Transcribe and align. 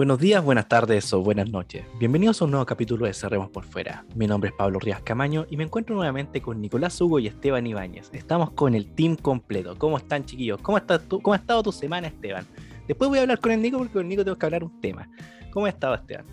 Buenos 0.00 0.18
días, 0.18 0.42
buenas 0.42 0.66
tardes 0.66 1.12
o 1.12 1.20
buenas 1.20 1.50
noches. 1.50 1.84
Bienvenidos 1.98 2.40
a 2.40 2.46
un 2.46 2.52
nuevo 2.52 2.64
capítulo 2.64 3.04
de 3.04 3.12
Cerremos 3.12 3.50
por 3.50 3.64
Fuera. 3.64 4.06
Mi 4.14 4.26
nombre 4.26 4.48
es 4.48 4.56
Pablo 4.56 4.78
Rías 4.78 5.02
Camaño 5.02 5.44
y 5.50 5.58
me 5.58 5.64
encuentro 5.64 5.94
nuevamente 5.94 6.40
con 6.40 6.58
Nicolás 6.58 6.98
Hugo 7.02 7.18
y 7.18 7.26
Esteban 7.26 7.66
Ibáñez. 7.66 8.08
Estamos 8.14 8.52
con 8.52 8.74
el 8.74 8.94
team 8.94 9.14
completo. 9.16 9.76
¿Cómo 9.76 9.98
están, 9.98 10.24
chiquillos? 10.24 10.58
¿Cómo, 10.62 10.78
estás 10.78 11.06
tú? 11.06 11.20
¿Cómo 11.20 11.34
ha 11.34 11.36
estado 11.36 11.62
tu 11.64 11.70
semana, 11.70 12.06
Esteban? 12.06 12.46
Después 12.88 13.10
voy 13.10 13.18
a 13.18 13.22
hablar 13.22 13.40
con 13.40 13.52
el 13.52 13.60
Nico 13.60 13.76
porque 13.76 13.92
con 13.92 14.02
el 14.04 14.08
Nico 14.08 14.24
tengo 14.24 14.38
que 14.38 14.46
hablar 14.46 14.64
un 14.64 14.80
tema. 14.80 15.06
¿Cómo 15.50 15.66
ha 15.66 15.68
estado, 15.68 15.94
Esteban? 15.96 16.24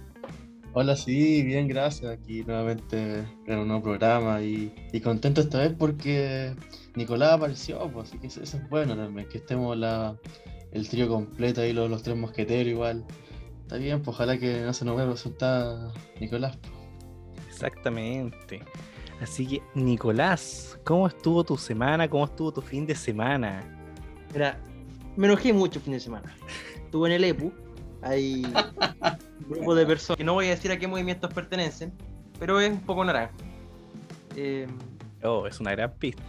Hola, 0.72 0.96
sí, 0.96 1.44
bien, 1.44 1.68
gracias. 1.68 2.10
Aquí 2.10 2.46
nuevamente 2.46 3.26
en 3.48 3.60
un 3.60 3.68
nuevo 3.68 3.84
programa 3.84 4.42
y, 4.42 4.72
contento 5.04 5.42
esta 5.42 5.58
vez 5.58 5.74
porque 5.78 6.56
Nicolás 6.96 7.34
apareció, 7.34 7.80
pues, 7.92 8.08
así 8.08 8.18
que 8.18 8.28
eso, 8.28 8.42
es 8.44 8.70
bueno 8.70 8.96
también, 8.96 9.28
que 9.28 9.40
estemos 9.40 9.76
la, 9.76 10.18
el 10.72 10.88
trío 10.88 11.10
completo 11.10 11.60
ahí, 11.60 11.74
los, 11.74 11.90
los 11.90 12.02
tres 12.02 12.16
mosqueteros 12.16 12.72
igual. 12.72 13.06
Está 13.68 13.76
bien, 13.76 14.02
pues 14.02 14.16
ojalá 14.16 14.38
que 14.38 14.62
no 14.62 14.72
se 14.72 14.86
nos 14.86 14.96
vea 14.96 15.06
resultar 15.08 15.92
Nicolás. 16.22 16.58
Exactamente. 17.50 18.64
Así 19.22 19.46
que, 19.46 19.62
Nicolás, 19.76 20.80
¿cómo 20.86 21.06
estuvo 21.06 21.44
tu 21.44 21.58
semana? 21.58 22.10
¿Cómo 22.10 22.24
estuvo 22.24 22.54
tu 22.54 22.62
fin 22.62 22.86
de 22.86 22.96
semana? 22.96 23.62
Mira, 24.32 24.58
me 25.18 25.28
enojé 25.28 25.52
mucho 25.52 25.80
el 25.80 25.84
fin 25.84 25.92
de 25.92 26.00
semana. 26.00 26.34
Estuve 26.76 27.10
en 27.10 27.16
el 27.16 27.26
EPU. 27.26 27.52
Hay 28.04 28.46
un 29.46 29.50
grupo 29.50 29.76
de 29.76 29.86
personas 29.86 30.18
que 30.18 30.24
no 30.24 30.36
voy 30.36 30.46
a 30.46 30.52
decir 30.52 30.72
a 30.72 30.80
qué 30.80 30.88
movimientos 30.88 31.34
pertenecen, 31.34 31.92
pero 32.40 32.62
es 32.62 32.72
un 32.72 32.80
poco 32.80 33.04
naranja. 33.04 33.34
Eh... 34.38 34.66
Oh, 35.24 35.46
es 35.46 35.60
una 35.60 35.72
gran 35.72 35.92
pista. 35.92 36.24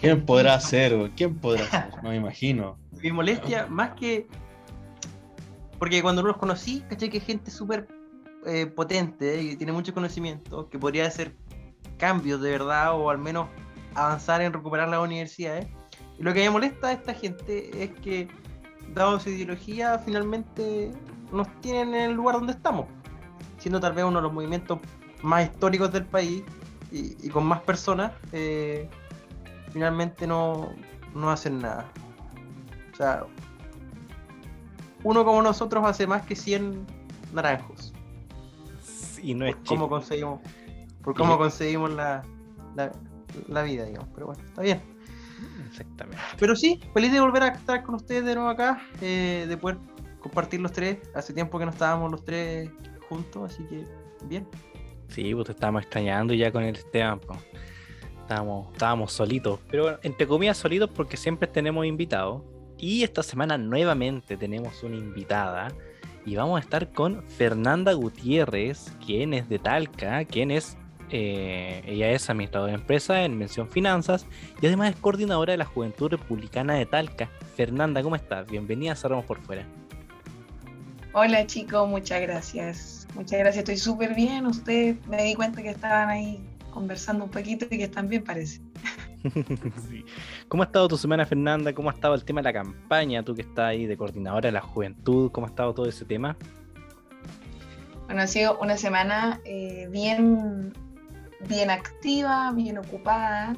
¿Quién 0.00 0.24
podrá 0.24 0.58
ser? 0.70 1.10
¿Quién 1.14 1.34
podrá 1.34 1.66
ser? 1.66 2.02
No 2.02 2.08
me 2.08 2.16
imagino. 2.16 2.78
Mi 3.02 3.12
molestia, 3.12 3.66
más 3.66 3.90
que 3.90 4.26
porque 5.78 6.02
cuando 6.02 6.22
los 6.22 6.36
conocí, 6.36 6.82
caché 6.88 7.10
que 7.10 7.20
gente 7.20 7.50
súper 7.50 7.88
eh, 8.46 8.66
potente 8.66 9.42
y 9.42 9.56
tiene 9.56 9.72
mucho 9.72 9.94
conocimiento, 9.94 10.68
que 10.68 10.78
podría 10.78 11.06
hacer 11.06 11.34
cambios 11.98 12.40
de 12.40 12.50
verdad 12.50 12.92
o 12.92 13.10
al 13.10 13.18
menos 13.18 13.48
avanzar 13.94 14.40
en 14.42 14.52
recuperar 14.52 14.88
las 14.88 15.00
universidades. 15.00 15.66
Y 16.18 16.22
lo 16.22 16.32
que 16.32 16.40
me 16.40 16.50
molesta 16.50 16.88
a 16.88 16.92
esta 16.92 17.14
gente 17.14 17.82
es 17.82 17.90
que, 18.00 18.28
dado 18.92 19.18
su 19.18 19.30
ideología, 19.30 19.98
finalmente 19.98 20.92
nos 21.32 21.48
tienen 21.60 21.94
en 21.94 22.10
el 22.10 22.12
lugar 22.12 22.36
donde 22.36 22.52
estamos, 22.52 22.86
siendo 23.58 23.80
tal 23.80 23.94
vez 23.94 24.04
uno 24.04 24.18
de 24.18 24.22
los 24.22 24.32
movimientos 24.32 24.78
más 25.22 25.46
históricos 25.46 25.92
del 25.92 26.04
país 26.04 26.42
y, 26.92 27.28
con 27.30 27.44
más 27.44 27.60
personas, 27.62 28.12
eh, 28.32 28.88
finalmente 29.72 30.26
no, 30.26 30.72
no 31.14 31.30
hacen 31.30 31.60
nada. 31.60 31.90
O 32.92 32.96
sea, 32.96 33.26
uno 35.04 35.24
como 35.24 35.42
nosotros 35.42 35.84
hace 35.86 36.06
más 36.06 36.22
que 36.22 36.34
100 36.34 36.86
naranjos. 37.32 37.92
Y 39.22 39.34
no 39.34 39.46
es 39.46 39.54
por 39.56 39.64
cómo 39.64 39.88
conseguimos 39.88 40.40
Por 41.02 41.14
cómo 41.14 41.38
conseguimos 41.38 41.92
la, 41.92 42.22
la, 43.48 43.62
vida, 43.62 43.84
digamos. 43.84 44.08
Pero 44.14 44.26
bueno, 44.26 44.42
está 44.44 44.62
bien. 44.62 44.82
Exactamente. 45.68 46.22
Pero 46.38 46.54
sí, 46.56 46.80
feliz 46.92 47.12
de 47.12 47.20
volver 47.20 47.42
a 47.44 47.48
estar 47.48 47.82
con 47.82 47.94
ustedes 47.94 48.24
de 48.24 48.34
nuevo 48.34 48.50
acá, 48.50 48.82
eh, 49.00 49.46
de 49.48 49.56
poder 49.56 49.78
compartir 50.20 50.60
los 50.60 50.72
tres. 50.72 50.98
Hace 51.14 51.32
tiempo 51.32 51.58
que 51.58 51.64
no 51.64 51.70
estábamos 51.70 52.10
los 52.10 52.24
tres 52.24 52.70
juntos, 53.08 53.52
así 53.52 53.64
que 53.64 53.84
bien. 54.26 54.46
Sí, 55.08 55.34
pues 55.34 55.46
te 55.46 55.52
estábamos 55.52 55.82
extrañando 55.82 56.34
ya 56.34 56.50
con 56.50 56.62
el 56.62 56.76
Esteban. 56.76 57.20
Estábamos, 58.20 58.72
estábamos 58.72 59.12
solitos, 59.12 59.60
pero 59.70 59.98
entre 60.02 60.26
comillas 60.26 60.56
solitos 60.56 60.90
porque 60.90 61.16
siempre 61.16 61.46
tenemos 61.46 61.84
invitados. 61.84 62.42
Y 62.84 63.02
esta 63.02 63.22
semana 63.22 63.56
nuevamente 63.56 64.36
tenemos 64.36 64.82
una 64.82 64.96
invitada 64.96 65.72
y 66.26 66.36
vamos 66.36 66.58
a 66.58 66.60
estar 66.60 66.92
con 66.92 67.26
Fernanda 67.30 67.94
Gutiérrez, 67.94 68.92
quien 69.06 69.32
es 69.32 69.48
de 69.48 69.58
Talca, 69.58 70.22
quien 70.26 70.50
es, 70.50 70.76
eh, 71.08 71.82
ella 71.86 72.10
es 72.10 72.28
administradora 72.28 72.72
de 72.72 72.78
empresa 72.78 73.24
en 73.24 73.38
Mención 73.38 73.70
Finanzas 73.70 74.26
y 74.60 74.66
además 74.66 74.90
es 74.90 74.96
coordinadora 74.96 75.52
de 75.52 75.56
la 75.56 75.64
Juventud 75.64 76.10
Republicana 76.10 76.74
de 76.74 76.84
Talca. 76.84 77.30
Fernanda, 77.56 78.02
¿cómo 78.02 78.16
estás? 78.16 78.46
Bienvenida 78.50 78.92
a 78.92 78.96
Cerramos 78.96 79.24
por 79.24 79.40
Fuera. 79.40 79.64
Hola 81.14 81.46
chicos, 81.46 81.88
muchas 81.88 82.20
gracias. 82.20 83.08
Muchas 83.14 83.38
gracias, 83.38 83.60
estoy 83.60 83.78
súper 83.78 84.14
bien. 84.14 84.44
Usted 84.44 84.96
me 85.08 85.24
di 85.24 85.34
cuenta 85.34 85.62
que 85.62 85.70
estaban 85.70 86.10
ahí 86.10 86.38
conversando 86.70 87.24
un 87.24 87.30
poquito 87.30 87.64
y 87.70 87.78
que 87.78 87.84
están 87.84 88.10
bien, 88.10 88.22
parece. 88.22 88.60
¿Cómo 90.48 90.62
ha 90.62 90.66
estado 90.66 90.88
tu 90.88 90.98
semana, 90.98 91.24
Fernanda? 91.24 91.72
¿Cómo 91.72 91.90
ha 91.90 91.94
estado 91.94 92.14
el 92.14 92.24
tema 92.24 92.40
de 92.40 92.44
la 92.44 92.52
campaña? 92.52 93.22
Tú 93.22 93.34
que 93.34 93.42
estás 93.42 93.66
ahí 93.66 93.86
de 93.86 93.96
coordinadora 93.96 94.48
de 94.48 94.52
la 94.52 94.60
juventud, 94.60 95.30
¿cómo 95.32 95.46
ha 95.46 95.50
estado 95.50 95.74
todo 95.74 95.86
ese 95.86 96.04
tema? 96.04 96.36
Bueno, 98.06 98.22
ha 98.22 98.26
sido 98.26 98.58
una 98.58 98.76
semana 98.76 99.40
eh, 99.44 99.88
bien, 99.90 100.72
bien 101.48 101.70
activa, 101.70 102.52
bien 102.52 102.78
ocupada. 102.78 103.56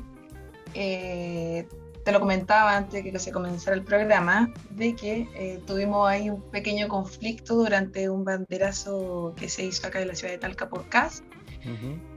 Eh, 0.75 1.66
te 2.05 2.12
lo 2.12 2.21
comentaba 2.21 2.76
antes 2.76 3.03
de 3.03 3.10
que 3.10 3.19
se 3.19 3.32
comenzara 3.32 3.76
el 3.76 3.82
programa, 3.82 4.53
de 4.71 4.94
que 4.94 5.28
eh, 5.34 5.60
tuvimos 5.66 6.09
ahí 6.09 6.31
un 6.31 6.41
pequeño 6.41 6.87
conflicto 6.87 7.56
durante 7.56 8.09
un 8.09 8.25
banderazo 8.25 9.34
que 9.37 9.49
se 9.49 9.65
hizo 9.65 9.88
acá 9.88 10.00
en 10.00 10.09
la 10.09 10.15
ciudad 10.15 10.32
de 10.32 10.38
Talca 10.38 10.69
por 10.69 10.88
CAS, 10.88 11.25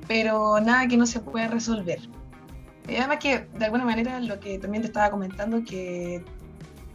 pero 0.08 0.60
nada 0.60 0.88
que 0.88 0.96
no 0.96 1.08
se 1.08 1.20
pueda 1.20 1.48
resolver. 1.48 2.00
Y 2.90 2.96
además 2.96 3.18
que, 3.20 3.48
de 3.58 3.66
alguna 3.66 3.86
manera, 3.86 4.20
lo 4.20 4.40
que 4.40 4.58
también 4.60 4.82
te 4.82 4.88
estaba 4.88 5.12
comentando, 5.12 5.64
que 5.64 6.24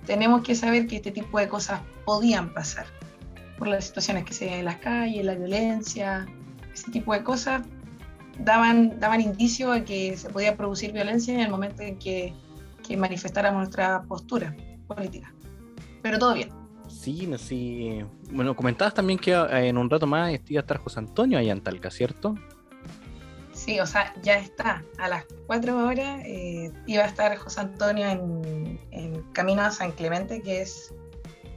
tenemos 0.06 0.42
que 0.42 0.54
saber 0.54 0.86
que 0.86 0.96
este 0.96 1.10
tipo 1.10 1.38
de 1.38 1.48
cosas 1.48 1.80
podían 2.04 2.52
pasar 2.52 2.86
por 3.58 3.68
las 3.68 3.86
situaciones 3.86 4.24
que 4.24 4.34
se 4.34 4.46
ven 4.46 4.54
en 4.54 4.64
las 4.64 4.76
calles, 4.76 5.24
la 5.24 5.34
violencia, 5.34 6.26
ese 6.72 6.90
tipo 6.90 7.12
de 7.12 7.22
cosas 7.22 7.62
daban, 8.38 8.98
daban 8.98 9.20
indicio 9.20 9.70
de 9.70 9.84
que 9.84 10.16
se 10.16 10.28
podía 10.28 10.56
producir 10.56 10.92
violencia 10.92 11.34
en 11.34 11.40
el 11.40 11.50
momento 11.50 11.82
en 11.82 11.98
que, 11.98 12.34
que 12.86 12.96
manifestáramos 12.96 13.60
nuestra 13.60 14.02
postura 14.02 14.54
política. 14.86 15.32
Pero 16.02 16.18
todo 16.18 16.34
bien. 16.34 16.50
Sí, 16.88 17.28
sí. 17.38 18.04
Bueno, 18.30 18.54
comentabas 18.54 18.94
también 18.94 19.18
que 19.18 19.32
eh, 19.32 19.68
en 19.68 19.78
un 19.78 19.88
rato 19.88 20.06
más 20.06 20.38
iba 20.48 20.60
a 20.60 20.62
estar 20.62 20.78
José 20.78 20.98
Antonio 20.98 21.38
allá 21.38 21.52
en 21.52 21.62
Talca, 21.62 21.90
¿cierto? 21.90 22.34
Sí, 23.54 23.80
o 23.80 23.86
sea, 23.86 24.12
ya 24.22 24.38
está. 24.38 24.84
A 24.98 25.08
las 25.08 25.24
4 25.46 25.86
horas 25.86 26.22
eh, 26.26 26.70
iba 26.86 27.04
a 27.04 27.06
estar 27.06 27.36
José 27.36 27.60
Antonio 27.60 28.08
en, 28.08 28.74
Camino 29.32 29.62
a 29.62 29.70
San 29.70 29.92
Clemente, 29.92 30.42
que 30.42 30.62
es 30.62 30.94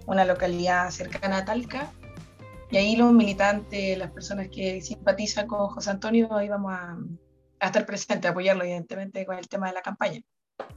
una 0.07 0.25
localidad 0.25 0.89
cercana 0.89 1.37
a 1.37 1.45
Talca. 1.45 1.91
Y 2.71 2.77
ahí 2.77 2.95
los 2.95 3.13
militantes, 3.13 3.97
las 3.97 4.11
personas 4.11 4.49
que 4.49 4.81
simpatizan 4.81 5.47
con 5.47 5.67
José 5.67 5.91
Antonio, 5.91 6.41
íbamos 6.41 6.73
a, 6.73 6.97
a 7.59 7.65
estar 7.65 7.85
presentes, 7.85 8.27
a 8.27 8.31
apoyarlo, 8.31 8.63
evidentemente, 8.63 9.25
con 9.25 9.37
el 9.37 9.47
tema 9.47 9.67
de 9.67 9.73
la 9.73 9.81
campaña. 9.81 10.21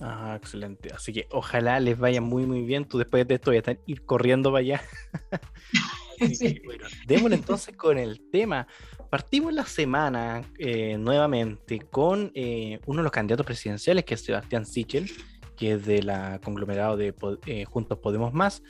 Ah, 0.00 0.36
excelente. 0.36 0.92
Así 0.92 1.12
que 1.12 1.26
ojalá 1.30 1.80
les 1.80 1.98
vaya 1.98 2.20
muy, 2.20 2.46
muy 2.46 2.62
bien. 2.62 2.84
Tú 2.86 2.98
después 2.98 3.26
de 3.26 3.34
esto 3.34 3.50
voy 3.50 3.58
a 3.58 3.78
ir 3.86 4.04
corriendo 4.04 4.50
para 4.50 4.60
allá. 4.60 4.82
sí. 6.34 6.60
bueno, 6.64 6.86
démosle 7.06 7.36
entonces 7.36 7.76
con 7.76 7.98
el 7.98 8.30
tema. 8.30 8.66
Partimos 9.10 9.52
la 9.52 9.66
semana 9.66 10.42
eh, 10.56 10.96
nuevamente 10.96 11.80
con 11.80 12.30
eh, 12.32 12.78
uno 12.86 12.98
de 12.98 13.02
los 13.02 13.10
candidatos 13.10 13.44
presidenciales, 13.44 14.04
que 14.04 14.14
es 14.14 14.24
Sebastián 14.24 14.64
Sichel, 14.64 15.10
que 15.56 15.72
es 15.72 15.84
de 15.84 16.04
la 16.04 16.40
conglomerado 16.40 16.96
de 16.96 17.12
eh, 17.46 17.64
Juntos 17.64 17.98
Podemos 17.98 18.32
Más, 18.32 18.62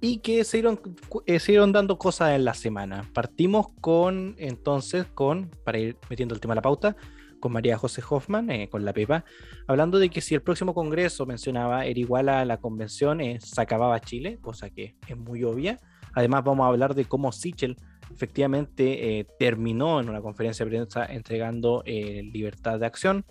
y 0.00 0.18
que 0.18 0.42
se 0.42 0.58
iron, 0.58 1.72
dando 1.72 1.98
cosas 1.98 2.34
en 2.34 2.44
la 2.44 2.54
semana. 2.54 3.08
Partimos 3.14 3.68
con, 3.80 4.34
entonces, 4.38 5.06
con, 5.06 5.52
para 5.64 5.78
ir 5.78 5.96
metiendo 6.08 6.34
el 6.34 6.40
tema 6.40 6.54
a 6.54 6.56
la 6.56 6.62
pauta, 6.62 6.96
con 7.38 7.52
María 7.52 7.78
José 7.78 8.02
Hoffman, 8.08 8.66
con 8.66 8.84
la 8.84 8.92
PEPA, 8.92 9.24
hablando 9.68 10.00
de 10.00 10.10
que 10.10 10.20
si 10.20 10.34
el 10.34 10.42
próximo 10.42 10.74
Congreso 10.74 11.26
mencionaba 11.26 11.86
era 11.86 11.98
igual 12.00 12.28
a 12.28 12.44
la 12.44 12.56
convención, 12.56 13.20
se 13.38 13.60
acababa 13.60 14.00
Chile, 14.00 14.38
cosa 14.40 14.68
que 14.68 14.96
es 15.06 15.16
muy 15.16 15.44
obvia. 15.44 15.78
Además, 16.12 16.42
vamos 16.42 16.64
a 16.64 16.68
hablar 16.68 16.96
de 16.96 17.04
cómo 17.04 17.30
Sichel 17.30 17.76
efectivamente 18.12 19.18
eh, 19.18 19.26
terminó 19.38 20.00
en 20.00 20.08
una 20.08 20.20
conferencia 20.20 20.64
de 20.64 20.70
prensa 20.70 21.06
entregando 21.06 21.82
eh, 21.86 22.22
libertad 22.32 22.78
de 22.78 22.86
acción. 22.86 23.24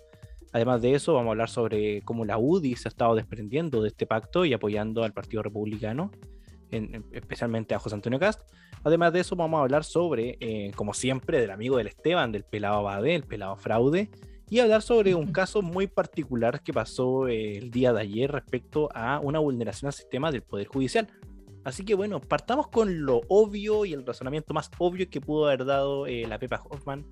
Además 0.52 0.82
de 0.82 0.94
eso, 0.94 1.14
vamos 1.14 1.28
a 1.28 1.32
hablar 1.32 1.48
sobre 1.48 2.02
cómo 2.02 2.24
la 2.24 2.38
UDI 2.38 2.74
se 2.74 2.88
ha 2.88 2.90
estado 2.90 3.14
desprendiendo 3.14 3.82
de 3.82 3.88
este 3.88 4.06
pacto 4.06 4.44
y 4.44 4.52
apoyando 4.52 5.04
al 5.04 5.12
Partido 5.12 5.42
Republicano, 5.42 6.10
especialmente 7.12 7.74
a 7.74 7.78
José 7.78 7.94
Antonio 7.94 8.18
Cast. 8.18 8.40
Además 8.82 9.12
de 9.12 9.20
eso, 9.20 9.36
vamos 9.36 9.58
a 9.58 9.62
hablar 9.62 9.84
sobre, 9.84 10.38
eh, 10.40 10.72
como 10.74 10.92
siempre, 10.92 11.40
del 11.40 11.50
amigo 11.50 11.76
del 11.76 11.86
Esteban, 11.86 12.32
del 12.32 12.44
pelado 12.44 12.78
Abade, 12.78 13.14
el 13.14 13.24
pelado 13.24 13.54
fraude, 13.56 14.10
y 14.48 14.58
hablar 14.58 14.82
sobre 14.82 15.14
un 15.14 15.30
caso 15.30 15.62
muy 15.62 15.86
particular 15.86 16.62
que 16.62 16.72
pasó 16.72 17.28
el 17.28 17.70
día 17.70 17.92
de 17.92 18.00
ayer 18.00 18.32
respecto 18.32 18.88
a 18.92 19.20
una 19.20 19.38
vulneración 19.38 19.86
al 19.86 19.92
sistema 19.92 20.32
del 20.32 20.42
Poder 20.42 20.66
Judicial. 20.66 21.06
Así 21.64 21.84
que 21.84 21.94
bueno, 21.94 22.20
partamos 22.20 22.68
con 22.68 23.04
lo 23.04 23.20
obvio 23.28 23.84
y 23.84 23.92
el 23.92 24.06
razonamiento 24.06 24.54
más 24.54 24.70
obvio 24.78 25.08
que 25.10 25.20
pudo 25.20 25.46
haber 25.46 25.64
dado 25.64 26.06
eh, 26.06 26.26
la 26.26 26.38
Pepa 26.38 26.62
Hoffman. 26.68 27.06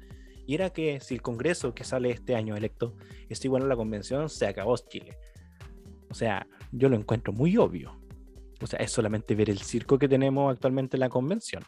Y 0.47 0.55
era 0.55 0.71
que 0.71 1.01
si 1.01 1.15
el 1.15 1.23
Congreso 1.23 1.75
que 1.75 1.85
sale 1.85 2.11
este 2.11 2.35
año 2.35 2.57
electo 2.57 2.95
es 3.29 3.45
igual 3.45 3.65
a 3.65 3.67
la 3.67 3.77
convención, 3.77 4.31
se 4.31 4.47
acabó 4.47 4.77
Chile. 4.79 5.19
O 6.11 6.15
sea, 6.15 6.47
yo 6.73 6.89
lo 6.89 6.97
encuentro 6.97 7.33
muy 7.33 7.57
obvio. 7.59 8.01
O 8.63 8.67
sea, 8.67 8.79
es 8.81 8.91
solamente 8.91 9.35
ver 9.35 9.51
el 9.51 9.59
circo 9.59 9.99
que 9.99 10.09
tenemos 10.09 10.53
actualmente 10.53 10.97
en 10.97 11.01
la 11.01 11.11
convención. 11.11 11.63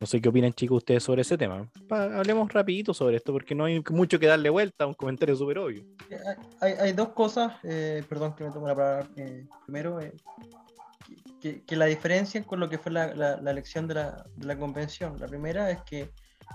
No 0.00 0.06
sé 0.06 0.20
qué 0.20 0.28
opinan 0.28 0.52
chicos 0.52 0.76
ustedes 0.78 1.02
sobre 1.02 1.22
ese 1.22 1.36
tema. 1.36 1.68
hablemos 1.90 2.52
rapidito 2.52 2.94
sobre 2.94 3.16
esto 3.16 3.32
porque 3.32 3.56
no 3.56 3.64
hay 3.64 3.82
mucho 3.90 4.20
que 4.20 4.26
darle 4.26 4.48
vuelta 4.48 4.84
a 4.84 4.86
un 4.86 4.94
comentario 4.94 5.34
súper 5.34 5.58
obvio. 5.58 5.84
Eh, 6.08 6.18
hay, 6.60 6.92
dos 6.92 7.08
cosas, 7.08 7.54
eh, 7.64 8.04
perdón 8.08 8.34
que 8.36 8.44
me 8.44 8.50
tomo 8.52 8.68
la 8.68 8.76
palabra 8.76 9.08
eh, 9.16 9.44
primero, 9.66 9.98
que, 11.40 11.76
la 11.76 11.86
diferencia 11.86 12.42
con 12.44 12.60
lo 12.60 12.68
que 12.68 12.78
fue 12.78 12.92
la, 12.92 13.14
la, 13.14 13.50
elección 13.50 13.86
de 13.86 13.94
la, 13.94 14.26
de 14.36 14.46
la, 14.46 14.58
convención. 14.58 15.18
La 15.18 15.26
primera 15.26 15.70
es 15.70 15.80
que 15.82 16.10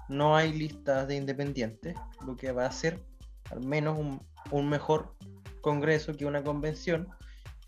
no 0.09 0.35
hay 0.35 0.53
listas 0.53 1.07
de 1.07 1.15
independientes, 1.15 1.95
lo 2.25 2.35
que 2.35 2.51
va 2.51 2.65
a 2.65 2.71
ser 2.71 2.99
al 3.51 3.61
menos 3.61 3.97
un, 3.97 4.21
un 4.51 4.69
mejor 4.69 5.15
congreso 5.61 6.15
que 6.15 6.25
una 6.25 6.43
convención, 6.43 7.07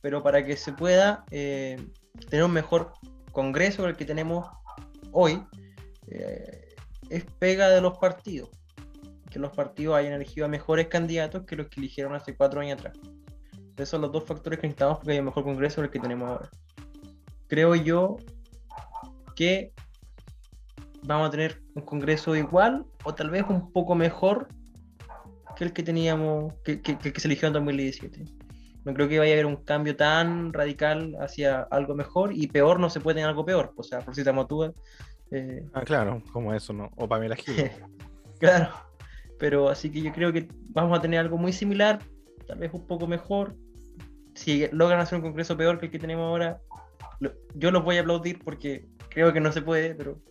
pero 0.01 0.21
para 0.21 0.45
que 0.45 0.57
se 0.57 0.73
pueda 0.73 1.25
tener 1.29 2.43
un 2.43 2.51
mejor 2.51 2.93
congreso 3.31 3.83
que 3.83 3.89
el 3.89 3.95
que 3.95 4.05
tenemos 4.05 4.47
hoy, 5.11 5.41
eh, 6.07 6.75
es 7.09 7.25
pega 7.39 7.69
de 7.69 7.81
los 7.81 7.97
partidos. 7.97 8.49
Que 9.31 9.39
los 9.39 9.51
partidos 9.51 9.95
hayan 9.95 10.13
elegido 10.13 10.47
mejores 10.47 10.87
candidatos 10.87 11.45
que 11.45 11.55
los 11.55 11.67
que 11.67 11.79
eligieron 11.79 12.13
hace 12.13 12.35
cuatro 12.35 12.61
años 12.61 12.79
atrás. 12.79 12.97
Esos 13.75 13.89
son 13.89 14.01
los 14.01 14.11
dos 14.11 14.23
factores 14.23 14.59
que 14.59 14.67
necesitamos 14.67 14.99
porque 14.99 15.13
hay 15.13 15.19
un 15.19 15.25
mejor 15.25 15.43
congreso 15.43 15.81
que 15.81 15.87
el 15.87 15.91
que 15.91 15.99
tenemos 15.99 16.29
ahora. 16.29 16.49
Creo 17.47 17.75
yo 17.75 18.17
que 19.35 19.71
vamos 21.03 21.27
a 21.27 21.31
tener 21.31 21.61
un 21.75 21.83
congreso 21.83 22.35
igual 22.35 22.85
o 23.03 23.13
tal 23.13 23.29
vez 23.29 23.43
un 23.47 23.71
poco 23.71 23.95
mejor 23.95 24.47
que 25.55 25.63
el 25.63 25.73
que 25.73 25.83
teníamos, 25.83 26.53
que, 26.63 26.81
que, 26.81 27.19
se 27.19 27.27
eligió 27.27 27.47
en 27.47 27.53
2017. 27.53 28.25
No 28.83 28.93
creo 28.93 29.07
que 29.07 29.17
vaya 29.17 29.31
a 29.31 29.35
haber 29.35 29.45
un 29.45 29.57
cambio 29.57 29.95
tan 29.95 30.53
radical 30.53 31.15
hacia 31.19 31.61
algo 31.61 31.95
mejor 31.95 32.33
y 32.33 32.47
peor 32.47 32.79
no 32.79 32.89
se 32.89 32.99
puede 32.99 33.15
tener 33.15 33.29
algo 33.29 33.45
peor. 33.45 33.73
O 33.77 33.83
sea, 33.83 33.99
por 33.99 34.13
si 34.13 34.23
te 34.23 34.31
tú, 34.47 34.73
eh, 35.31 35.65
ah, 35.73 35.81
claro, 35.81 36.21
como 36.31 36.53
eso, 36.53 36.71
¿no? 36.73 36.91
O 36.95 37.07
Pamela 37.07 37.35
Gil. 37.35 37.71
claro, 38.39 38.69
pero 39.39 39.69
así 39.69 39.89
que 39.89 40.01
yo 40.01 40.11
creo 40.11 40.31
que 40.31 40.47
vamos 40.69 40.97
a 40.97 41.01
tener 41.01 41.19
algo 41.19 41.37
muy 41.37 41.51
similar, 41.51 41.99
tal 42.47 42.59
vez 42.59 42.73
un 42.73 42.85
poco 42.85 43.07
mejor. 43.07 43.55
Si 44.35 44.67
logran 44.71 44.99
hacer 44.99 45.17
un 45.17 45.23
congreso 45.23 45.57
peor 45.57 45.79
que 45.79 45.85
el 45.87 45.91
que 45.91 45.99
tenemos 45.99 46.25
ahora, 46.25 46.59
yo 47.53 47.71
los 47.71 47.83
voy 47.83 47.97
a 47.97 48.01
aplaudir 48.01 48.39
porque 48.43 48.87
creo 49.09 49.31
que 49.33 49.39
no 49.39 49.51
se 49.51 49.61
puede, 49.61 49.95
pero... 49.95 50.21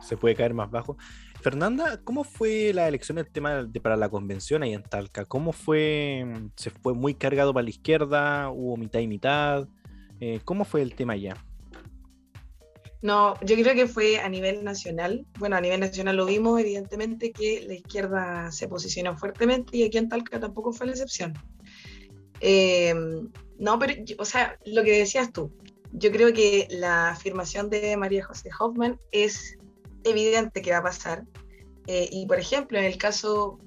se 0.00 0.16
puede 0.16 0.34
caer 0.34 0.54
más 0.54 0.70
bajo. 0.70 0.96
Fernanda, 1.40 2.00
¿cómo 2.04 2.22
fue 2.24 2.72
la 2.74 2.86
elección 2.86 3.16
del 3.16 3.30
tema 3.30 3.64
de, 3.64 3.80
para 3.80 3.96
la 3.96 4.10
convención 4.10 4.62
ahí 4.62 4.74
en 4.74 4.82
Talca? 4.82 5.24
¿Cómo 5.24 5.52
fue? 5.52 6.26
¿Se 6.56 6.70
fue 6.70 6.92
muy 6.92 7.14
cargado 7.14 7.54
para 7.54 7.64
la 7.64 7.70
izquierda? 7.70 8.50
¿Hubo 8.50 8.76
mitad 8.76 9.00
y 9.00 9.08
mitad? 9.08 9.66
Eh, 10.20 10.40
¿Cómo 10.44 10.64
fue 10.66 10.82
el 10.82 10.94
tema 10.94 11.14
allá? 11.14 11.34
No, 13.02 13.34
yo 13.40 13.56
creo 13.56 13.74
que 13.74 13.86
fue 13.86 14.20
a 14.20 14.28
nivel 14.28 14.62
nacional. 14.62 15.26
Bueno, 15.38 15.56
a 15.56 15.60
nivel 15.62 15.80
nacional 15.80 16.16
lo 16.16 16.26
vimos, 16.26 16.60
evidentemente, 16.60 17.32
que 17.32 17.64
la 17.66 17.74
izquierda 17.74 18.52
se 18.52 18.68
posicionó 18.68 19.16
fuertemente 19.16 19.78
y 19.78 19.84
aquí 19.84 19.96
en 19.96 20.10
Talca 20.10 20.38
tampoco 20.38 20.74
fue 20.74 20.86
la 20.86 20.92
excepción. 20.92 21.32
Eh, 22.40 22.94
no, 23.58 23.78
pero, 23.78 23.94
o 24.18 24.24
sea, 24.24 24.58
lo 24.64 24.82
que 24.82 24.98
decías 24.98 25.32
tú, 25.32 25.52
yo 25.92 26.10
creo 26.10 26.32
que 26.32 26.66
la 26.70 27.10
afirmación 27.10 27.68
de 27.68 27.96
María 27.96 28.24
José 28.24 28.50
Hoffman 28.58 28.98
es 29.12 29.58
evidente 30.04 30.62
que 30.62 30.72
va 30.72 30.78
a 30.78 30.82
pasar. 30.82 31.24
Eh, 31.86 32.08
y, 32.10 32.26
por 32.26 32.38
ejemplo, 32.38 32.78
en 32.78 32.84
el 32.84 32.96
caso 32.96 33.58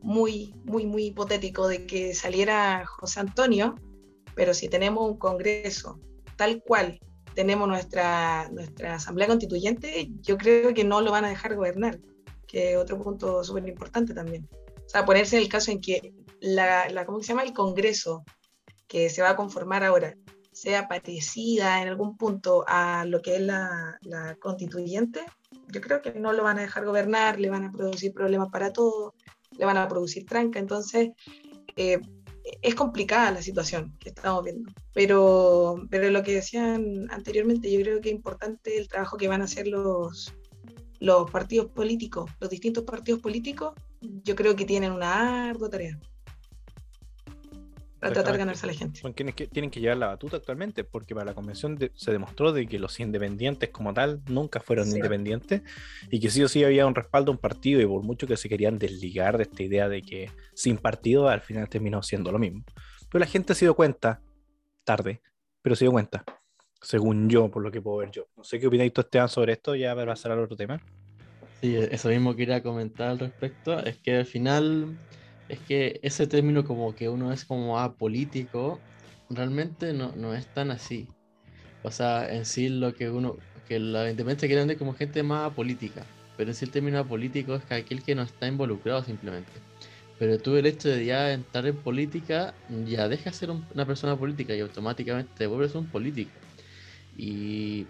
muy, 0.00 0.54
muy, 0.64 0.86
muy 0.86 1.06
hipotético 1.06 1.68
de 1.68 1.86
que 1.86 2.14
saliera 2.14 2.84
José 2.86 3.20
Antonio, 3.20 3.74
pero 4.34 4.54
si 4.54 4.68
tenemos 4.68 5.08
un 5.08 5.18
Congreso 5.18 6.00
tal 6.36 6.62
cual 6.62 6.98
tenemos 7.34 7.68
nuestra, 7.68 8.48
nuestra 8.50 8.94
asamblea 8.94 9.28
constituyente, 9.28 10.10
yo 10.20 10.36
creo 10.36 10.74
que 10.74 10.84
no 10.84 11.00
lo 11.00 11.10
van 11.10 11.24
a 11.24 11.28
dejar 11.28 11.54
gobernar, 11.56 11.98
que 12.46 12.72
es 12.72 12.78
otro 12.78 13.02
punto 13.02 13.42
súper 13.44 13.66
importante 13.68 14.14
también. 14.14 14.48
O 14.84 14.88
sea, 14.88 15.04
ponerse 15.04 15.36
en 15.36 15.42
el 15.42 15.48
caso 15.48 15.70
en 15.70 15.80
que 15.80 16.12
la, 16.42 16.88
la, 16.90 17.06
¿cómo 17.06 17.20
se 17.20 17.28
llama? 17.28 17.44
El 17.44 17.52
Congreso 17.52 18.24
que 18.88 19.08
se 19.08 19.22
va 19.22 19.30
a 19.30 19.36
conformar 19.36 19.84
ahora 19.84 20.14
sea 20.52 20.86
parecida 20.86 21.80
en 21.80 21.88
algún 21.88 22.16
punto 22.16 22.64
a 22.68 23.04
lo 23.06 23.22
que 23.22 23.36
es 23.36 23.42
la, 23.42 23.98
constituyente, 24.38 25.24
yo 25.68 25.80
creo 25.80 26.02
que 26.02 26.12
no 26.12 26.32
lo 26.32 26.42
van 26.42 26.58
a 26.58 26.62
dejar 26.62 26.84
gobernar, 26.84 27.40
le 27.40 27.48
van 27.48 27.64
a 27.64 27.72
producir 27.72 28.12
problemas 28.12 28.50
para 28.50 28.72
todos, 28.72 29.14
le 29.56 29.64
van 29.64 29.78
a 29.78 29.88
producir 29.88 30.26
tranca, 30.26 30.58
entonces 30.58 31.10
eh, 31.76 32.00
es 32.60 32.74
complicada 32.74 33.30
la 33.30 33.42
situación 33.42 33.96
que 33.98 34.10
estamos 34.10 34.44
viendo, 34.44 34.70
pero, 34.92 35.86
pero 35.90 36.10
lo 36.10 36.22
que 36.22 36.34
decían 36.34 37.10
anteriormente, 37.10 37.72
yo 37.72 37.80
creo 37.80 38.00
que 38.02 38.10
es 38.10 38.14
importante 38.14 38.76
el 38.76 38.88
trabajo 38.88 39.16
que 39.16 39.28
van 39.28 39.40
a 39.40 39.44
hacer 39.44 39.66
los, 39.66 40.34
los 41.00 41.30
partidos 41.30 41.70
políticos, 41.70 42.30
los 42.40 42.50
distintos 42.50 42.84
partidos 42.84 43.20
políticos, 43.22 43.72
yo 44.00 44.36
creo 44.36 44.54
que 44.54 44.66
tienen 44.66 44.92
una 44.92 45.48
ardua 45.48 45.70
tarea 45.70 45.98
para 48.02 48.14
tratar 48.14 48.32
de 48.32 48.38
ganarse 48.38 48.66
a 48.66 48.68
la 48.68 48.74
gente. 48.74 49.00
Son 49.00 49.12
quienes 49.12 49.36
que, 49.36 49.46
tienen 49.46 49.70
que 49.70 49.78
llevar 49.78 49.96
la 49.96 50.08
batuta 50.08 50.36
actualmente, 50.36 50.82
porque 50.82 51.14
para 51.14 51.24
la 51.24 51.34
convención 51.34 51.78
se 51.94 52.10
demostró 52.10 52.52
de 52.52 52.66
que 52.66 52.80
los 52.80 52.98
independientes 52.98 53.70
como 53.70 53.94
tal 53.94 54.20
nunca 54.26 54.58
fueron 54.58 54.88
independientes 54.88 55.62
y 56.10 56.18
que 56.18 56.28
sí 56.28 56.42
o 56.42 56.48
sí 56.48 56.64
había 56.64 56.84
un 56.84 56.96
respaldo 56.96 57.30
a 57.30 57.34
un 57.34 57.38
partido 57.38 57.80
y 57.80 57.86
por 57.86 58.02
mucho 58.02 58.26
que 58.26 58.36
se 58.36 58.48
querían 58.48 58.76
desligar 58.76 59.36
de 59.36 59.44
esta 59.44 59.62
idea 59.62 59.88
de 59.88 60.02
que 60.02 60.30
sin 60.52 60.78
partido 60.78 61.28
al 61.28 61.42
final 61.42 61.68
terminó 61.68 62.02
siendo 62.02 62.32
lo 62.32 62.40
mismo. 62.40 62.64
Pero 63.08 63.20
la 63.20 63.26
gente 63.26 63.54
se 63.54 63.66
dio 63.66 63.76
cuenta, 63.76 64.20
tarde, 64.82 65.22
pero 65.62 65.76
se 65.76 65.84
dio 65.84 65.92
cuenta, 65.92 66.24
según 66.80 67.30
yo, 67.30 67.52
por 67.52 67.62
lo 67.62 67.70
que 67.70 67.80
puedo 67.80 67.98
ver 67.98 68.10
yo. 68.10 68.26
No 68.36 68.42
sé 68.42 68.58
qué 68.58 68.66
opináis 68.66 68.92
tú, 68.92 69.02
Esteban, 69.02 69.28
sobre 69.28 69.52
esto, 69.52 69.76
ya 69.76 69.94
para 69.94 70.10
pasar 70.10 70.32
al 70.32 70.40
otro 70.40 70.56
tema. 70.56 70.82
Sí, 71.60 71.76
eso 71.76 72.08
mismo 72.08 72.34
quería 72.34 72.64
comentar 72.64 73.10
al 73.10 73.20
respecto, 73.20 73.78
es 73.78 73.96
que 73.98 74.16
al 74.16 74.26
final 74.26 74.98
es 75.48 75.58
que 75.60 76.00
ese 76.02 76.26
término 76.26 76.64
como 76.64 76.94
que 76.94 77.08
uno 77.08 77.32
es 77.32 77.44
como 77.44 77.78
apolítico, 77.78 78.80
realmente 79.30 79.92
no, 79.92 80.12
no 80.16 80.34
es 80.34 80.46
tan 80.48 80.70
así. 80.70 81.06
O 81.82 81.90
sea, 81.90 82.32
en 82.32 82.44
sí 82.46 82.68
lo 82.68 82.94
que 82.94 83.10
uno, 83.10 83.36
que 83.68 83.78
la 83.78 84.10
independencia 84.10 84.48
quiere 84.48 84.60
vender 84.62 84.78
como 84.78 84.94
gente 84.94 85.22
más 85.22 85.50
apolítica, 85.50 86.04
pero 86.36 86.50
en 86.50 86.54
sí 86.54 86.64
el 86.64 86.70
término 86.70 86.98
apolítico 86.98 87.54
es 87.54 87.64
que 87.64 87.74
aquel 87.74 88.02
que 88.02 88.14
no 88.14 88.22
está 88.22 88.46
involucrado 88.46 89.02
simplemente. 89.04 89.50
Pero 90.18 90.38
tú 90.38 90.56
el 90.56 90.66
hecho 90.66 90.88
de 90.88 91.04
ya 91.04 91.32
entrar 91.32 91.66
en 91.66 91.76
política, 91.76 92.54
ya 92.86 93.08
deja 93.08 93.30
de 93.30 93.36
ser 93.36 93.50
una 93.50 93.84
persona 93.84 94.16
política 94.16 94.54
y 94.54 94.60
automáticamente 94.60 95.32
te 95.36 95.46
vuelves 95.48 95.74
un 95.74 95.86
político. 95.86 96.30
Y, 97.18 97.86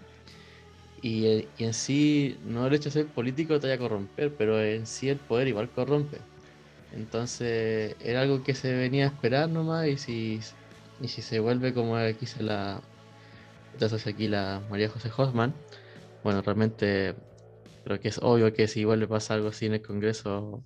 y, 1.01 1.27
y, 1.57 1.63
en 1.63 1.73
sí, 1.73 2.35
no 2.45 2.65
el 2.65 2.73
hecho 2.73 2.85
de 2.85 2.91
ser 2.91 3.05
político 3.07 3.59
te 3.59 3.67
vaya 3.67 3.75
a 3.75 3.77
corromper, 3.77 4.33
pero 4.35 4.59
en 4.59 4.87
sí 4.87 5.09
el 5.09 5.17
poder 5.17 5.47
igual 5.47 5.69
corrompe. 5.69 6.17
Entonces 6.93 7.95
era 7.99 8.21
algo 8.21 8.43
que 8.43 8.53
se 8.53 8.73
venía 8.73 9.05
a 9.05 9.07
esperar 9.07 9.49
nomás 9.49 9.87
y 9.87 9.97
si, 9.97 10.39
y 11.01 11.07
si 11.07 11.21
se 11.21 11.39
vuelve 11.39 11.73
como 11.73 11.95
aquí 11.97 12.25
se 12.25 12.43
la 12.43 12.81
aquí 14.05 14.27
la 14.27 14.61
María 14.69 14.89
José 14.89 15.09
Hoffman, 15.15 15.53
bueno, 16.23 16.41
realmente 16.41 17.15
creo 17.83 17.99
que 17.99 18.09
es 18.09 18.19
obvio 18.21 18.53
que 18.53 18.67
si 18.67 18.85
vuelve 18.85 19.05
a 19.05 19.09
pasar 19.09 19.37
algo 19.37 19.49
así 19.49 19.65
en 19.65 19.73
el 19.73 19.81
Congreso 19.81 20.63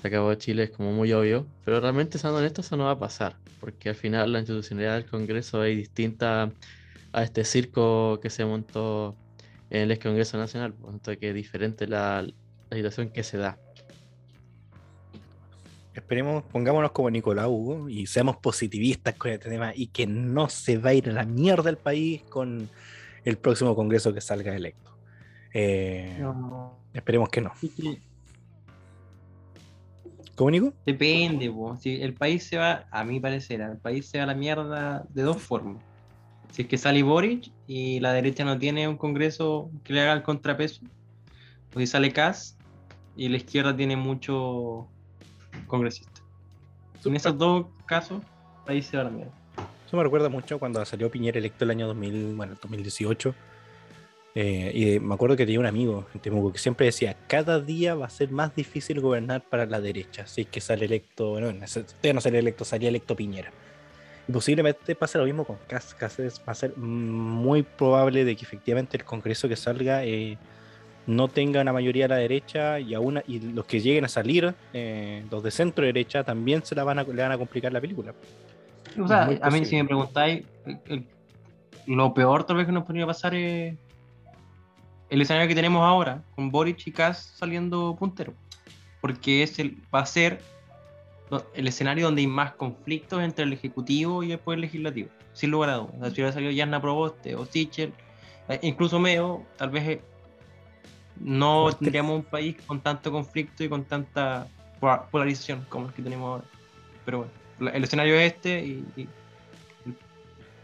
se 0.00 0.08
acabó 0.08 0.34
Chile, 0.34 0.64
es 0.64 0.70
como 0.70 0.92
muy 0.92 1.12
obvio, 1.12 1.46
pero 1.64 1.80
realmente 1.80 2.18
siendo 2.18 2.38
honesto 2.38 2.60
eso 2.60 2.76
no 2.76 2.84
va 2.84 2.92
a 2.92 2.98
pasar, 2.98 3.36
porque 3.60 3.90
al 3.90 3.94
final 3.94 4.32
la 4.32 4.40
institucionalidad 4.40 4.94
del 4.94 5.06
Congreso 5.06 5.64
es 5.64 5.76
distinta 5.76 6.50
a 7.12 7.22
este 7.22 7.44
circo 7.44 8.18
que 8.20 8.30
se 8.30 8.44
montó 8.44 9.16
en 9.70 9.90
el 9.90 9.98
Congreso 9.98 10.38
Nacional, 10.38 10.74
por 10.74 10.90
tanto 10.90 11.18
que 11.18 11.30
es 11.30 11.34
diferente 11.34 11.86
la 11.86 12.26
situación 12.70 13.10
que 13.10 13.22
se 13.22 13.38
da. 13.38 13.65
Esperemos, 15.96 16.44
pongámonos 16.44 16.92
como 16.92 17.08
Nicolás 17.08 17.46
Hugo 17.46 17.88
y 17.88 18.06
seamos 18.06 18.36
positivistas 18.36 19.14
con 19.14 19.30
este 19.30 19.48
tema 19.48 19.72
y 19.74 19.86
que 19.86 20.06
no 20.06 20.50
se 20.50 20.76
va 20.76 20.90
a 20.90 20.94
ir 20.94 21.08
a 21.08 21.12
la 21.12 21.24
mierda 21.24 21.70
el 21.70 21.78
país 21.78 22.22
con 22.24 22.68
el 23.24 23.38
próximo 23.38 23.74
Congreso 23.74 24.12
que 24.12 24.20
salga 24.20 24.54
electo. 24.54 24.90
Eh, 25.54 26.22
esperemos 26.92 27.30
que 27.30 27.40
no. 27.40 27.52
¿Cómo, 30.34 30.50
Nico? 30.50 30.74
Depende, 30.84 31.50
si 31.80 32.02
el 32.02 32.12
país 32.12 32.44
se 32.44 32.58
va, 32.58 32.86
a 32.90 33.02
mi 33.02 33.18
parecer, 33.18 33.62
el 33.62 33.78
país 33.78 34.06
se 34.06 34.18
va 34.18 34.24
a 34.24 34.26
la 34.26 34.34
mierda 34.34 35.06
de 35.08 35.22
dos 35.22 35.40
formas. 35.40 35.82
Si 36.50 36.62
es 36.62 36.68
que 36.68 36.76
sale 36.76 37.02
Boric 37.02 37.50
y 37.66 38.00
la 38.00 38.12
derecha 38.12 38.44
no 38.44 38.58
tiene 38.58 38.86
un 38.86 38.98
Congreso 38.98 39.70
que 39.82 39.94
le 39.94 40.02
haga 40.02 40.12
el 40.12 40.22
contrapeso, 40.22 40.82
o 41.74 41.78
si 41.78 41.86
sale 41.86 42.12
Kass 42.12 42.58
y 43.16 43.30
la 43.30 43.38
izquierda 43.38 43.74
tiene 43.74 43.96
mucho 43.96 44.90
congresista. 45.66 46.22
En 47.04 47.14
esos 47.14 47.38
dos 47.38 47.66
casos, 47.86 48.20
ahí 48.66 48.82
se 48.82 48.96
va 48.96 49.04
la 49.04 49.10
mierda. 49.10 49.32
Eso 49.86 49.96
me 49.96 50.02
recuerda 50.02 50.28
mucho 50.28 50.58
cuando 50.58 50.84
salió 50.84 51.10
Piñera 51.10 51.38
electo 51.38 51.64
el 51.64 51.70
año 51.70 51.86
2000, 51.86 52.34
bueno, 52.34 52.56
2018. 52.60 53.34
Eh, 54.34 54.72
y 54.74 55.00
me 55.00 55.14
acuerdo 55.14 55.36
que 55.36 55.46
tenía 55.46 55.60
un 55.60 55.66
amigo 55.66 56.06
en 56.12 56.20
Temuco 56.20 56.52
que 56.52 56.58
siempre 56.58 56.86
decía, 56.86 57.16
cada 57.26 57.60
día 57.60 57.94
va 57.94 58.06
a 58.06 58.10
ser 58.10 58.30
más 58.30 58.54
difícil 58.54 59.00
gobernar 59.00 59.42
para 59.42 59.64
la 59.64 59.80
derecha, 59.80 60.26
si 60.26 60.42
es 60.42 60.48
que 60.48 60.60
sale 60.60 60.84
electo, 60.84 61.30
bueno, 61.30 61.48
usted 61.64 62.12
no 62.12 62.20
sale 62.20 62.40
electo, 62.40 62.64
salía 62.64 62.90
electo 62.90 63.16
Piñera. 63.16 63.50
Y 64.28 64.32
posiblemente 64.32 64.94
pase 64.94 65.18
lo 65.18 65.24
mismo 65.24 65.44
con 65.44 65.56
Cáceres. 65.66 66.42
Va 66.46 66.52
a 66.52 66.54
ser 66.54 66.76
muy 66.76 67.62
probable 67.62 68.24
de 68.24 68.36
que 68.36 68.44
efectivamente 68.44 68.96
el 68.96 69.04
Congreso 69.04 69.48
que 69.48 69.56
salga 69.56 70.04
eh, 70.04 70.36
no 71.06 71.28
tenga 71.28 71.60
una 71.60 71.72
mayoría 71.72 72.06
a 72.06 72.08
la 72.08 72.16
derecha 72.16 72.80
y, 72.80 72.94
aún, 72.94 73.22
y 73.26 73.38
los 73.40 73.64
que 73.64 73.80
lleguen 73.80 74.04
a 74.04 74.08
salir, 74.08 74.54
eh, 74.72 75.24
los 75.30 75.42
de 75.42 75.50
centro 75.50 75.84
derecha, 75.84 76.24
también 76.24 76.64
se 76.64 76.74
la 76.74 76.84
van 76.84 76.98
a, 76.98 77.04
le 77.04 77.22
van 77.22 77.32
a 77.32 77.38
complicar 77.38 77.72
la 77.72 77.80
película. 77.80 78.12
O 79.00 79.06
sea, 79.06 79.38
a 79.40 79.50
mí 79.50 79.64
si 79.64 79.76
me 79.76 79.84
preguntáis, 79.84 80.44
lo 81.86 82.14
peor 82.14 82.44
tal 82.44 82.56
vez 82.56 82.66
que 82.66 82.72
nos 82.72 82.84
podría 82.84 83.06
pasar 83.06 83.34
es 83.34 83.74
el 85.08 85.22
escenario 85.22 85.48
que 85.48 85.54
tenemos 85.54 85.82
ahora, 85.82 86.22
con 86.34 86.50
Boric 86.50 86.86
y 86.86 86.92
Kass 86.92 87.34
saliendo 87.36 87.94
puntero. 87.96 88.34
Porque 89.00 89.42
es 89.42 89.58
el, 89.58 89.78
va 89.94 90.00
a 90.00 90.06
ser 90.06 90.40
el 91.54 91.68
escenario 91.68 92.06
donde 92.06 92.22
hay 92.22 92.26
más 92.26 92.52
conflictos 92.52 93.22
entre 93.22 93.44
el 93.44 93.52
Ejecutivo 93.52 94.22
y 94.22 94.32
el 94.32 94.38
Poder 94.38 94.60
Legislativo, 94.60 95.10
sin 95.32 95.50
lugar 95.50 95.70
a 95.70 95.74
dudas. 95.74 96.12
Si 96.12 96.20
hubiera 96.20 96.32
salido 96.32 96.50
Yarna 96.50 96.80
Proboste 96.80 97.34
o 97.36 97.44
Sichel, 97.44 97.92
eh, 98.48 98.58
incluso 98.62 98.98
Meo, 98.98 99.44
tal 99.56 99.70
vez 99.70 100.00
no 101.20 101.72
tendríamos 101.72 102.16
un 102.16 102.24
país 102.24 102.56
con 102.66 102.80
tanto 102.80 103.10
conflicto 103.10 103.64
y 103.64 103.68
con 103.68 103.84
tanta 103.84 104.48
polarización 105.10 105.66
como 105.68 105.88
el 105.88 105.94
que 105.94 106.02
tenemos 106.02 106.28
ahora. 106.28 106.44
Pero 107.04 107.18
bueno, 107.58 107.70
el 107.72 107.84
escenario 107.84 108.16
es 108.16 108.32
este 108.32 108.60
y, 108.60 109.08
el 109.86 109.96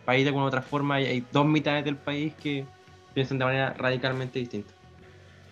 país 0.05 0.25
de 0.25 0.29
alguna 0.29 0.47
otra 0.47 0.63
forma 0.63 0.97
hay, 0.97 1.25
dos 1.33 1.47
mitades 1.47 1.85
del 1.85 1.97
país 1.97 2.35
que 2.35 2.67
piensan 3.15 3.39
de 3.39 3.45
manera 3.45 3.73
radicalmente 3.73 4.39
distinta. 4.39 4.73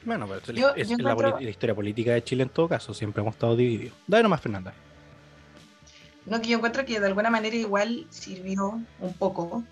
Bueno, 0.04 0.26
pero 0.26 0.38
es, 0.76 0.88
la, 0.98 1.42
historia 1.42 1.74
política 1.74 2.12
de 2.12 2.24
Chile 2.24 2.44
en 2.44 2.48
todo 2.48 2.68
caso, 2.68 2.94
siempre 2.94 3.20
hemos 3.20 3.34
estado 3.34 3.54
divididos. 3.54 3.94
Dale 4.06 4.22
nomás, 4.22 4.40
Fernanda. 4.40 4.72
No, 6.26 6.40
que 6.40 6.48
yo 6.48 6.56
encuentro 6.56 6.84
que 6.84 7.00
de 7.00 7.06
alguna 7.06 7.30
manera 7.30 7.54
igual 7.56 8.06
sirvió 8.08 8.80
un 8.98 9.12
poco, 9.14 9.62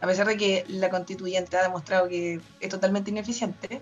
a 0.00 0.06
pesar 0.06 0.26
de 0.26 0.36
que 0.36 0.64
la 0.68 0.90
constituyente 0.90 1.56
ha 1.56 1.62
demostrado 1.62 2.08
que 2.08 2.40
es 2.60 2.68
totalmente 2.68 3.10
ineficiente, 3.10 3.80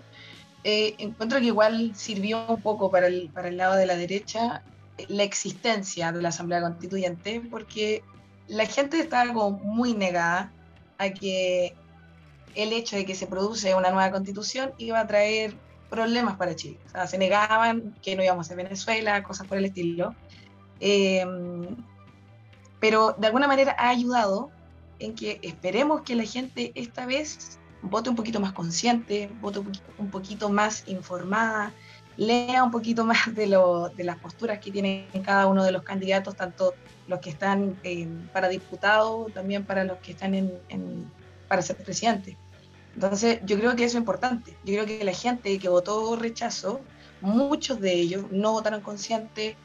eh, 0.63 0.95
encuentro 0.97 1.39
que 1.39 1.45
igual 1.45 1.93
sirvió 1.95 2.45
un 2.47 2.61
poco 2.61 2.91
para 2.91 3.07
el, 3.07 3.29
para 3.29 3.47
el 3.47 3.57
lado 3.57 3.75
de 3.75 3.85
la 3.85 3.95
derecha 3.95 4.63
la 5.07 5.23
existencia 5.23 6.11
de 6.11 6.21
la 6.21 6.29
Asamblea 6.29 6.61
Constituyente, 6.61 7.41
porque 7.51 8.03
la 8.47 8.65
gente 8.65 8.99
está 8.99 9.21
algo 9.21 9.51
muy 9.51 9.93
negada 9.93 10.51
a 10.97 11.09
que 11.09 11.75
el 12.55 12.73
hecho 12.73 12.95
de 12.95 13.05
que 13.05 13.15
se 13.15 13.27
produce 13.27 13.75
una 13.75 13.91
nueva 13.91 14.11
constitución 14.11 14.71
iba 14.77 14.99
a 14.99 15.07
traer 15.07 15.53
problemas 15.89 16.35
para 16.37 16.55
Chile. 16.55 16.79
O 16.87 16.89
sea, 16.89 17.07
se 17.07 17.17
negaban 17.17 17.95
que 18.01 18.15
no 18.15 18.23
íbamos 18.23 18.49
a 18.49 18.55
Venezuela, 18.55 19.21
cosas 19.23 19.47
por 19.47 19.57
el 19.57 19.65
estilo. 19.65 20.15
Eh, 20.79 21.25
pero 22.79 23.15
de 23.17 23.27
alguna 23.27 23.47
manera 23.47 23.75
ha 23.77 23.89
ayudado 23.89 24.51
en 24.99 25.13
que 25.13 25.39
esperemos 25.43 26.01
que 26.01 26.15
la 26.15 26.23
gente 26.23 26.71
esta 26.75 27.05
vez 27.05 27.59
vote 27.81 28.09
un 28.09 28.15
poquito 28.15 28.39
más 28.39 28.53
consciente, 28.53 29.29
vote 29.41 29.61
un 29.97 30.09
poquito 30.09 30.49
más 30.49 30.83
informada, 30.87 31.73
lea 32.17 32.63
un 32.63 32.71
poquito 32.71 33.05
más 33.05 33.33
de, 33.33 33.47
lo, 33.47 33.89
de 33.89 34.03
las 34.03 34.17
posturas 34.17 34.59
que 34.59 34.71
tienen 34.71 35.05
cada 35.23 35.47
uno 35.47 35.63
de 35.63 35.71
los 35.71 35.83
candidatos, 35.83 36.35
tanto 36.35 36.73
los 37.07 37.19
que 37.19 37.29
están 37.29 37.79
eh, 37.83 38.07
para 38.33 38.49
diputado, 38.49 39.27
también 39.33 39.63
para 39.65 39.83
los 39.83 39.99
que 39.99 40.11
están 40.11 40.33
en, 40.33 41.11
para 41.47 41.61
ser 41.61 41.77
presidente. 41.77 42.37
Entonces, 42.95 43.39
yo 43.45 43.57
creo 43.57 43.75
que 43.75 43.83
eso 43.83 43.97
es 43.97 44.01
importante. 44.01 44.57
Yo 44.65 44.73
creo 44.73 44.85
que 44.85 45.03
la 45.03 45.13
gente 45.13 45.57
que 45.59 45.69
votó 45.69 46.15
rechazo, 46.15 46.81
muchos 47.21 47.79
de 47.79 47.93
ellos 47.93 48.25
no 48.31 48.51
votaron 48.51 48.81
consciente, 48.81 49.55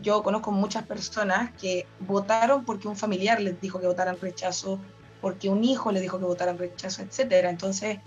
yo 0.00 0.22
conozco 0.22 0.52
muchas 0.52 0.86
personas 0.86 1.52
que 1.60 1.86
votaron 2.00 2.64
porque 2.64 2.88
un 2.88 2.96
familiar 2.96 3.40
les 3.40 3.60
dijo 3.60 3.80
que 3.80 3.86
votaran 3.86 4.16
rechazo, 4.20 4.80
porque 5.20 5.48
un 5.48 5.64
hijo 5.64 5.92
les 5.92 6.02
dijo 6.02 6.18
que 6.18 6.24
votaran 6.24 6.58
rechazo, 6.58 7.02
etcétera. 7.02 7.50
Entonces, 7.50 7.98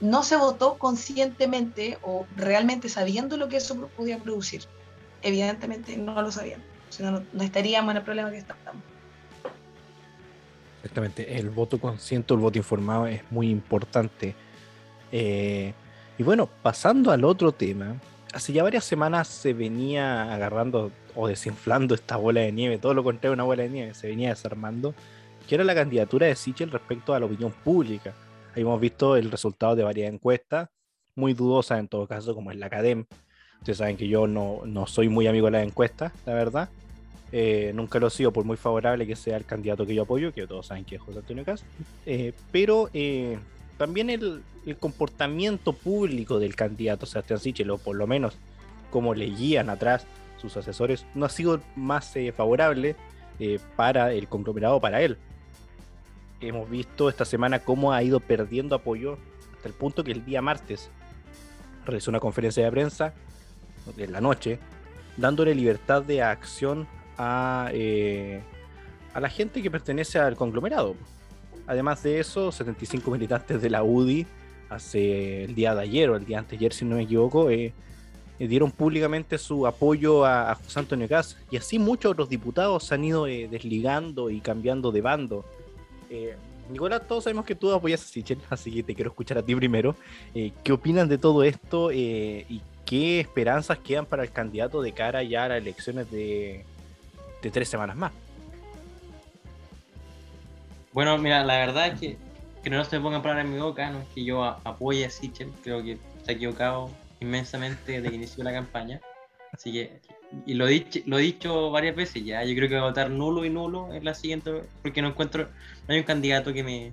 no 0.00 0.22
se 0.22 0.36
votó 0.36 0.76
conscientemente 0.78 1.98
o 2.02 2.26
realmente 2.36 2.88
sabiendo 2.88 3.36
lo 3.36 3.48
que 3.48 3.56
eso 3.56 3.88
podía 3.96 4.18
producir. 4.18 4.62
Evidentemente 5.22 5.96
no 5.96 6.20
lo 6.20 6.30
sabían, 6.30 6.62
si 6.90 7.02
no, 7.02 7.22
no 7.32 7.42
estaríamos 7.42 7.92
en 7.92 7.96
el 7.96 8.02
problema 8.02 8.30
que 8.30 8.38
estamos. 8.38 8.82
Exactamente, 10.82 11.38
el 11.38 11.48
voto 11.48 11.80
consciente, 11.80 12.34
el 12.34 12.40
voto 12.40 12.58
informado 12.58 13.06
es 13.06 13.22
muy 13.30 13.48
importante. 13.48 14.34
Eh, 15.10 15.72
y 16.18 16.22
bueno, 16.22 16.46
pasando 16.62 17.10
al 17.10 17.24
otro 17.24 17.52
tema, 17.52 17.96
hace 18.34 18.52
ya 18.52 18.62
varias 18.62 18.84
semanas 18.84 19.28
se 19.28 19.54
venía 19.54 20.34
agarrando 20.34 20.92
o 21.14 21.26
desinflando 21.26 21.94
esta 21.94 22.16
bola 22.16 22.42
de 22.42 22.52
nieve, 22.52 22.76
todo 22.76 22.92
lo 22.92 23.02
contrario 23.02 23.32
una 23.32 23.44
bola 23.44 23.62
de 23.62 23.70
nieve, 23.70 23.94
se 23.94 24.08
venía 24.08 24.28
desarmando, 24.28 24.94
que 25.48 25.54
era 25.54 25.64
la 25.64 25.74
candidatura 25.74 26.26
de 26.26 26.36
Sichel 26.36 26.70
respecto 26.70 27.14
a 27.14 27.20
la 27.20 27.26
opinión 27.26 27.52
pública. 27.52 28.14
Ahí 28.54 28.62
hemos 28.62 28.80
visto 28.80 29.16
el 29.16 29.30
resultado 29.30 29.76
de 29.76 29.82
varias 29.82 30.12
encuestas, 30.12 30.68
muy 31.14 31.34
dudosas 31.34 31.80
en 31.80 31.88
todo 31.88 32.06
caso, 32.06 32.34
como 32.34 32.50
es 32.50 32.56
la 32.56 32.66
Academ. 32.66 33.04
Ustedes 33.58 33.78
saben 33.78 33.96
que 33.96 34.08
yo 34.08 34.26
no, 34.26 34.62
no 34.64 34.86
soy 34.86 35.08
muy 35.08 35.26
amigo 35.26 35.46
de 35.46 35.52
las 35.52 35.66
encuestas, 35.66 36.12
la 36.26 36.34
verdad. 36.34 36.68
Eh, 37.32 37.72
nunca 37.74 37.98
lo 37.98 38.06
he 38.06 38.10
sido 38.10 38.32
por 38.32 38.44
muy 38.44 38.56
favorable 38.56 39.06
que 39.06 39.16
sea 39.16 39.36
el 39.36 39.44
candidato 39.44 39.86
que 39.86 39.94
yo 39.94 40.02
apoyo, 40.02 40.32
que 40.32 40.46
todos 40.46 40.66
saben 40.66 40.84
que 40.84 40.96
es 40.96 41.00
José 41.00 41.18
Antonio 41.18 41.44
Castro. 41.44 41.68
Eh, 42.06 42.32
pero 42.52 42.90
eh, 42.92 43.38
también 43.76 44.08
el, 44.08 44.42
el, 44.66 44.76
comportamiento 44.76 45.72
público 45.72 46.38
del 46.38 46.54
candidato 46.54 47.06
Sebastián 47.06 47.40
Sichel, 47.40 47.70
o 47.70 47.78
por 47.78 47.96
lo 47.96 48.06
menos 48.06 48.36
como 48.90 49.14
le 49.14 49.26
guían 49.26 49.68
atrás 49.68 50.06
sus 50.40 50.56
asesores, 50.56 51.06
no 51.14 51.26
ha 51.26 51.28
sido 51.28 51.60
más 51.74 52.14
favorable 52.36 52.94
para 53.74 54.12
el 54.12 54.28
conglomerado, 54.28 54.80
para 54.80 55.02
él. 55.02 55.18
Hemos 56.48 56.68
visto 56.68 57.08
esta 57.08 57.24
semana 57.24 57.60
cómo 57.60 57.92
ha 57.92 58.02
ido 58.02 58.20
perdiendo 58.20 58.74
apoyo 58.76 59.18
hasta 59.54 59.68
el 59.68 59.74
punto 59.74 60.04
que 60.04 60.12
el 60.12 60.24
día 60.24 60.42
martes 60.42 60.90
realizó 61.86 62.10
una 62.10 62.20
conferencia 62.20 62.64
de 62.64 62.70
prensa 62.70 63.14
en 63.96 64.12
la 64.12 64.20
noche, 64.20 64.58
dándole 65.16 65.54
libertad 65.54 66.02
de 66.02 66.22
acción 66.22 66.86
a, 67.16 67.70
eh, 67.72 68.42
a 69.12 69.20
la 69.20 69.28
gente 69.28 69.62
que 69.62 69.70
pertenece 69.70 70.18
al 70.18 70.36
conglomerado. 70.36 70.96
Además 71.66 72.02
de 72.02 72.20
eso, 72.20 72.52
75 72.52 73.10
militantes 73.10 73.62
de 73.62 73.70
la 73.70 73.82
UDI 73.82 74.26
hace 74.68 75.44
el 75.44 75.54
día 75.54 75.74
de 75.74 75.82
ayer 75.82 76.10
o 76.10 76.16
el 76.16 76.26
día 76.26 76.38
anterior, 76.38 76.72
si 76.72 76.84
no 76.84 76.96
me 76.96 77.02
equivoco, 77.02 77.48
eh, 77.50 77.72
eh, 78.38 78.48
dieron 78.48 78.70
públicamente 78.70 79.38
su 79.38 79.66
apoyo 79.66 80.26
a, 80.26 80.54
José 80.56 80.80
Antonio 80.80 81.08
Caz 81.08 81.36
y 81.50 81.56
así 81.56 81.78
muchos 81.78 82.12
otros 82.12 82.28
diputados 82.28 82.84
se 82.84 82.94
han 82.94 83.04
ido 83.04 83.24
desligando 83.24 84.28
y 84.28 84.40
cambiando 84.40 84.92
de 84.92 85.00
bando. 85.00 85.44
Eh, 86.14 86.36
Nicolás, 86.70 87.02
todos 87.08 87.24
sabemos 87.24 87.44
que 87.44 87.54
tú 87.54 87.72
apoyas 87.72 88.02
a 88.02 88.06
Sichel, 88.06 88.38
así 88.48 88.72
que 88.72 88.82
te 88.82 88.94
quiero 88.94 89.10
escuchar 89.10 89.36
a 89.36 89.42
ti 89.42 89.54
primero. 89.54 89.96
¿Qué 90.32 90.72
opinan 90.72 91.08
de 91.08 91.18
todo 91.18 91.42
esto 91.42 91.92
y 91.92 92.62
qué 92.86 93.20
esperanzas 93.20 93.78
quedan 93.78 94.06
para 94.06 94.22
el 94.22 94.30
candidato 94.30 94.80
de 94.80 94.92
cara 94.92 95.22
ya 95.22 95.44
a 95.44 95.48
las 95.48 95.58
elecciones 95.58 96.10
de, 96.10 96.64
de 97.42 97.50
tres 97.50 97.68
semanas 97.68 97.96
más? 97.96 98.12
Bueno, 100.92 101.18
mira, 101.18 101.44
la 101.44 101.58
verdad 101.58 101.88
es 101.88 102.00
que, 102.00 102.16
que 102.62 102.70
no 102.70 102.82
se 102.84 103.00
pongan 103.00 103.20
palabras 103.20 103.44
en 103.44 103.52
mi 103.52 103.58
boca, 103.58 103.90
no 103.90 104.00
es 104.00 104.08
que 104.14 104.24
yo 104.24 104.44
apoye 104.44 105.04
a 105.04 105.10
Sichel, 105.10 105.50
creo 105.62 105.82
que 105.82 105.98
se 106.24 106.30
ha 106.30 106.34
equivocado 106.34 106.88
inmensamente 107.20 107.92
desde 107.92 108.08
que 108.08 108.14
inició 108.14 108.44
la 108.44 108.52
campaña. 108.52 109.00
Así 109.52 109.72
que, 109.72 110.00
y 110.46 110.54
lo, 110.54 110.66
dicho, 110.66 111.00
lo 111.06 111.18
he 111.18 111.22
dicho 111.22 111.70
varias 111.70 111.96
veces 111.96 112.24
ya, 112.24 112.44
yo 112.44 112.54
creo 112.54 112.68
que 112.68 112.74
voy 112.74 112.84
a 112.84 112.88
votar 112.88 113.10
nulo 113.10 113.44
y 113.44 113.50
nulo 113.50 113.92
en 113.92 114.04
la 114.04 114.14
siguiente, 114.14 114.62
porque 114.82 115.02
no 115.02 115.08
encuentro, 115.08 115.48
no 115.88 115.94
hay 115.94 116.00
un 116.00 116.04
candidato 116.04 116.52
que 116.52 116.62
me, 116.62 116.92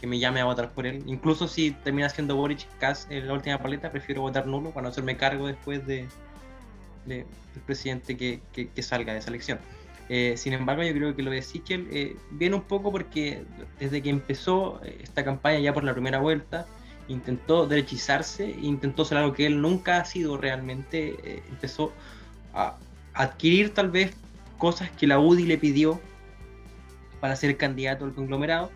que 0.00 0.06
me 0.06 0.18
llame 0.18 0.40
a 0.40 0.44
votar 0.44 0.70
por 0.72 0.86
él. 0.86 1.02
Incluso 1.06 1.48
si 1.48 1.72
termina 1.72 2.08
siendo 2.08 2.36
Boric 2.36 2.66
Kass 2.78 3.06
en 3.10 3.26
la 3.26 3.34
última 3.34 3.58
paleta, 3.58 3.90
prefiero 3.90 4.22
votar 4.22 4.46
nulo 4.46 4.70
para 4.70 4.82
no 4.84 4.88
hacerme 4.88 5.16
cargo 5.16 5.46
después 5.46 5.86
de, 5.86 6.06
del 7.06 7.26
presidente 7.66 8.16
que, 8.16 8.40
que, 8.52 8.82
salga 8.82 9.12
de 9.12 9.18
esa 9.18 9.30
elección. 9.30 9.58
Eh, 10.08 10.34
sin 10.36 10.52
embargo, 10.52 10.82
yo 10.82 10.92
creo 10.92 11.14
que 11.14 11.22
lo 11.22 11.30
de 11.30 11.42
Sichel 11.42 11.86
eh, 11.92 12.16
viene 12.32 12.56
un 12.56 12.62
poco 12.62 12.90
porque 12.90 13.44
desde 13.78 14.02
que 14.02 14.10
empezó 14.10 14.80
eh, 14.84 14.98
esta 15.02 15.24
campaña 15.24 15.60
ya 15.60 15.72
por 15.72 15.84
la 15.84 15.92
primera 15.92 16.18
vuelta, 16.18 16.66
intentó 17.10 17.66
derechizarse, 17.66 18.56
intentó 18.62 19.04
ser 19.04 19.18
algo 19.18 19.34
que 19.34 19.46
él 19.46 19.60
nunca 19.60 19.98
ha 19.98 20.04
sido 20.04 20.36
realmente, 20.36 21.16
eh, 21.24 21.42
empezó 21.50 21.92
adquirir 23.14 23.74
tal 23.74 23.90
vez 23.90 24.14
cosas 24.58 24.90
que 24.90 25.06
la 25.06 25.18
UDI 25.18 25.44
le 25.44 25.58
pidió 25.58 26.00
para 27.20 27.36
ser 27.36 27.56
candidato 27.56 28.04
al 28.04 28.14
conglomerado 28.14 28.70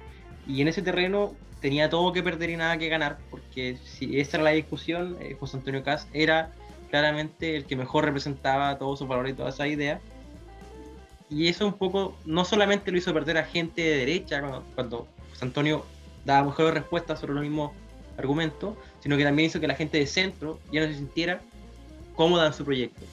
y 0.46 0.60
en 0.60 0.68
ese 0.68 0.82
terreno 0.82 1.34
tenía 1.60 1.88
todo 1.88 2.12
que 2.12 2.22
perder 2.22 2.50
y 2.50 2.56
nada 2.56 2.76
que 2.78 2.88
ganar 2.88 3.18
porque 3.30 3.78
si 3.84 4.20
esa 4.20 4.36
era 4.36 4.44
la 4.44 4.50
discusión, 4.50 5.16
eh, 5.20 5.36
José 5.38 5.56
Antonio 5.56 5.82
Caz 5.82 6.06
era 6.12 6.52
claramente 6.90 7.56
el 7.56 7.64
que 7.64 7.76
mejor 7.76 8.04
representaba 8.04 8.78
todos 8.78 8.98
sus 8.98 9.08
valores 9.08 9.32
y 9.32 9.36
toda 9.36 9.50
esa 9.50 9.66
idea 9.66 10.00
y 11.30 11.48
eso 11.48 11.66
un 11.66 11.74
poco 11.74 12.16
no 12.24 12.44
solamente 12.44 12.90
lo 12.90 12.98
hizo 12.98 13.12
perder 13.12 13.38
a 13.38 13.44
gente 13.44 13.82
de 13.82 13.96
derecha 13.98 14.40
cuando, 14.40 14.64
cuando 14.74 15.08
José 15.30 15.44
Antonio 15.44 15.84
daba 16.24 16.46
mejores 16.46 16.74
respuestas 16.74 17.20
sobre 17.20 17.34
lo 17.34 17.40
mismo 17.40 17.74
argumento, 18.16 18.76
sino 19.00 19.16
que 19.16 19.24
también 19.24 19.48
hizo 19.48 19.60
que 19.60 19.66
la 19.66 19.74
gente 19.74 19.98
de 19.98 20.06
centro 20.06 20.60
ya 20.72 20.82
no 20.82 20.86
se 20.86 20.94
sintiera 20.94 21.40
cómoda 22.14 22.46
en 22.46 22.52
su 22.52 22.64
proyecto. 22.64 23.04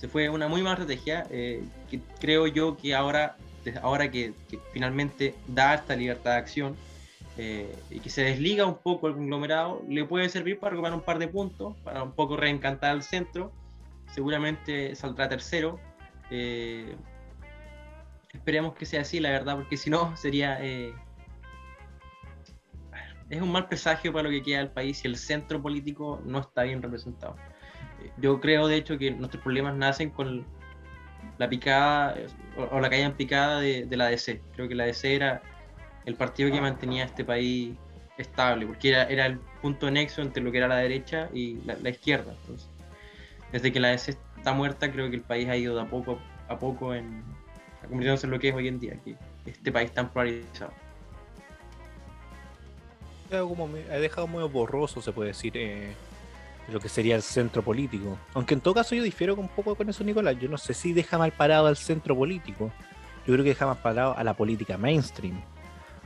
Se 0.00 0.08
fue 0.08 0.28
una 0.30 0.48
muy 0.48 0.62
mala 0.62 0.80
estrategia, 0.80 1.26
eh, 1.30 1.62
que 1.90 2.00
creo 2.18 2.46
yo 2.46 2.76
que 2.76 2.94
ahora 2.94 3.36
ahora 3.82 4.10
que, 4.10 4.32
finalmente 4.72 5.34
da 5.46 5.74
esta 5.74 5.96
libertad 5.96 6.32
de 6.32 6.36
acción 6.38 6.76
eh, 7.36 7.74
y 7.90 8.00
que 8.00 8.10
se 8.10 8.22
desliga 8.22 8.66
un 8.66 8.78
poco 8.78 9.08
el 9.08 9.14
conglomerado, 9.14 9.82
le 9.88 10.04
puede 10.04 10.28
servir 10.28 10.58
para 10.58 10.70
recuperar 10.70 10.96
un 10.96 11.04
par 11.04 11.18
de 11.18 11.28
puntos, 11.28 11.76
para 11.84 12.02
un 12.02 12.12
poco 12.12 12.36
reencantar 12.36 12.90
al 12.90 13.02
centro. 13.02 13.52
Seguramente 14.12 14.94
saldrá 14.96 15.28
tercero. 15.28 15.78
Eh, 16.30 16.96
esperemos 18.32 18.74
que 18.74 18.84
sea 18.84 19.02
así, 19.02 19.20
la 19.20 19.30
verdad, 19.30 19.56
porque 19.56 19.76
si 19.76 19.90
no 19.90 20.16
sería... 20.16 20.58
Eh, 20.62 20.92
es 23.28 23.40
un 23.40 23.52
mal 23.52 23.68
presagio 23.68 24.12
para 24.12 24.24
lo 24.24 24.30
que 24.30 24.42
queda 24.42 24.58
del 24.58 24.70
país 24.70 25.04
y 25.04 25.08
el 25.08 25.16
centro 25.16 25.62
político 25.62 26.20
no 26.24 26.40
está 26.40 26.64
bien 26.64 26.82
representado. 26.82 27.36
Yo 28.16 28.40
creo, 28.40 28.66
de 28.66 28.76
hecho, 28.76 28.98
que 28.98 29.10
nuestros 29.10 29.42
problemas 29.42 29.74
nacen 29.76 30.10
con 30.10 30.44
la 31.38 31.48
picada 31.48 32.16
o, 32.56 32.80
la 32.80 32.90
caída 32.90 33.06
en 33.06 33.12
picada 33.12 33.60
de, 33.60 33.86
la 33.90 34.06
DC. 34.06 34.40
Creo 34.54 34.68
que 34.68 34.74
la 34.74 34.84
DC 34.84 35.14
era 35.14 35.42
el 36.04 36.14
partido 36.14 36.50
que 36.50 36.60
mantenía 36.60 37.04
este 37.04 37.24
país 37.24 37.74
estable, 38.18 38.66
porque 38.66 38.90
era, 38.90 39.04
era 39.04 39.26
el 39.26 39.38
punto 39.62 39.86
de 39.86 39.92
nexo 39.92 40.22
entre 40.22 40.42
lo 40.42 40.52
que 40.52 40.58
era 40.58 40.68
la 40.68 40.76
derecha 40.76 41.28
y 41.32 41.56
la, 41.64 41.88
izquierda. 41.88 42.34
Entonces, 42.40 42.68
desde 43.52 43.72
que 43.72 43.80
la 43.80 43.88
DC 43.88 44.16
está 44.36 44.52
muerta, 44.52 44.92
creo 44.92 45.08
que 45.08 45.16
el 45.16 45.22
país 45.22 45.48
ha 45.48 45.56
ido 45.56 45.74
de 45.74 45.82
a 45.82 45.86
poco 45.86 46.18
a 46.48 46.58
poco 46.58 46.94
en 46.94 47.22
convirtiéndose 47.88 48.26
en 48.26 48.32
lo 48.32 48.38
que 48.38 48.48
es 48.48 48.54
hoy 48.54 48.68
en 48.68 48.78
día, 48.78 48.94
que 49.04 49.16
este 49.46 49.72
país 49.72 49.90
tan 49.92 50.10
polarizado. 50.10 50.72
Ha 53.32 53.98
dejado 53.98 54.26
muy 54.26 54.46
borroso, 54.48 55.00
se 55.00 55.12
puede 55.12 55.28
decir, 55.28 55.56
eh, 55.56 55.94
lo 56.72 56.80
que 56.80 56.88
sería 56.88 57.16
el 57.16 57.22
centro 57.22 57.62
político. 57.62 58.18
Aunque 58.34 58.54
en 58.54 58.60
todo 58.60 58.74
caso 58.74 58.94
yo 58.94 59.02
difiero 59.02 59.34
un 59.34 59.48
poco 59.48 59.74
con 59.74 59.88
eso, 59.88 60.04
Nicolás. 60.04 60.36
Yo 60.38 60.48
no 60.48 60.58
sé 60.58 60.74
si 60.74 60.92
deja 60.92 61.18
mal 61.18 61.32
parado 61.32 61.66
al 61.66 61.76
centro 61.76 62.16
político. 62.16 62.70
Yo 63.26 63.34
creo 63.34 63.44
que 63.44 63.50
deja 63.50 63.66
mal 63.66 63.78
parado 63.78 64.16
a 64.16 64.24
la 64.24 64.34
política 64.34 64.78
mainstream, 64.78 65.40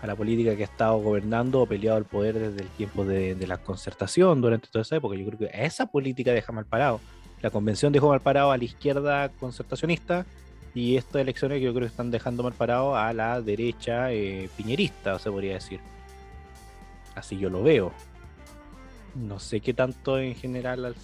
a 0.01 0.07
la 0.07 0.17
política 0.17 0.57
que 0.57 0.63
ha 0.63 0.67
estado 0.67 0.99
gobernando 0.99 1.63
o 1.63 1.67
peleado 1.67 1.99
el 1.99 2.05
poder 2.05 2.39
desde 2.39 2.63
el 2.63 2.69
tiempo 2.71 3.05
de, 3.05 3.37
la 3.47 3.59
concertación 3.59 4.41
durante 4.41 4.69
toda 4.69 4.83
esa 4.83 4.97
época. 4.97 5.17
Yo 5.17 5.27
creo 5.27 5.39
que 5.39 5.51
esa 5.53 5.87
política 5.87 6.33
deja 6.33 6.53
mal 6.53 6.67
parado. 6.67 7.01
La 7.41 7.51
convención 7.51 7.93
dejó 7.93 8.09
mal 8.09 8.21
parado 8.21 8.51
a 8.51 8.57
la 8.57 8.65
izquierda 8.65 9.29
concertacionista 9.29 10.27
y 10.75 10.97
estas 10.97 11.23
elecciones 11.23 11.63
yo 11.63 11.73
creo 11.73 11.87
que 11.87 11.91
están 11.91 12.11
dejando 12.11 12.43
mal 12.43 12.53
parado 12.53 12.97
a 12.97 13.13
la 13.13 13.41
derecha 13.41 14.13
eh, 14.13 14.49
piñerista, 14.57 15.19
se 15.19 15.31
podría 15.31 15.55
decir. 15.55 15.81
Así 17.15 17.39
yo 17.39 17.49
lo 17.49 17.63
veo 17.63 17.93
no 19.15 19.39
sé 19.39 19.61
qué 19.61 19.73
tanto 19.73 20.19
en 20.19 20.35
general 20.35 20.95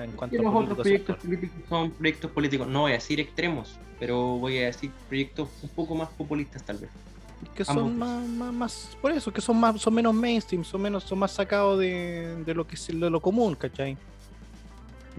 en 0.00 0.12
cuanto 0.12 0.38
a 0.38 0.42
los 0.42 0.54
otros 0.54 0.78
proyectos 0.78 1.16
políticos 1.16 1.56
son 1.68 1.90
proyectos 1.90 2.30
políticos, 2.30 2.68
no 2.68 2.82
voy 2.82 2.92
a 2.92 2.94
decir 2.94 3.20
extremos, 3.20 3.78
pero 3.98 4.36
voy 4.36 4.58
a 4.58 4.66
decir 4.66 4.90
proyectos 5.08 5.48
un 5.62 5.68
poco 5.70 5.94
más 5.94 6.08
populistas 6.10 6.62
tal 6.62 6.78
vez. 6.78 6.90
Que 7.54 7.64
son 7.64 7.98
más, 7.98 8.26
más, 8.26 8.96
por 9.00 9.12
eso, 9.12 9.32
que 9.32 9.40
son 9.40 9.58
más, 9.58 9.80
son 9.80 9.94
menos 9.94 10.14
mainstream, 10.14 10.64
son 10.64 10.80
menos, 10.80 11.04
son 11.04 11.18
más 11.18 11.32
sacados 11.32 11.78
de, 11.78 12.42
lo 12.46 12.66
que 12.66 12.76
es 12.76 12.86
de 12.86 13.10
lo 13.10 13.20
común, 13.20 13.54
¿cachai? 13.54 13.96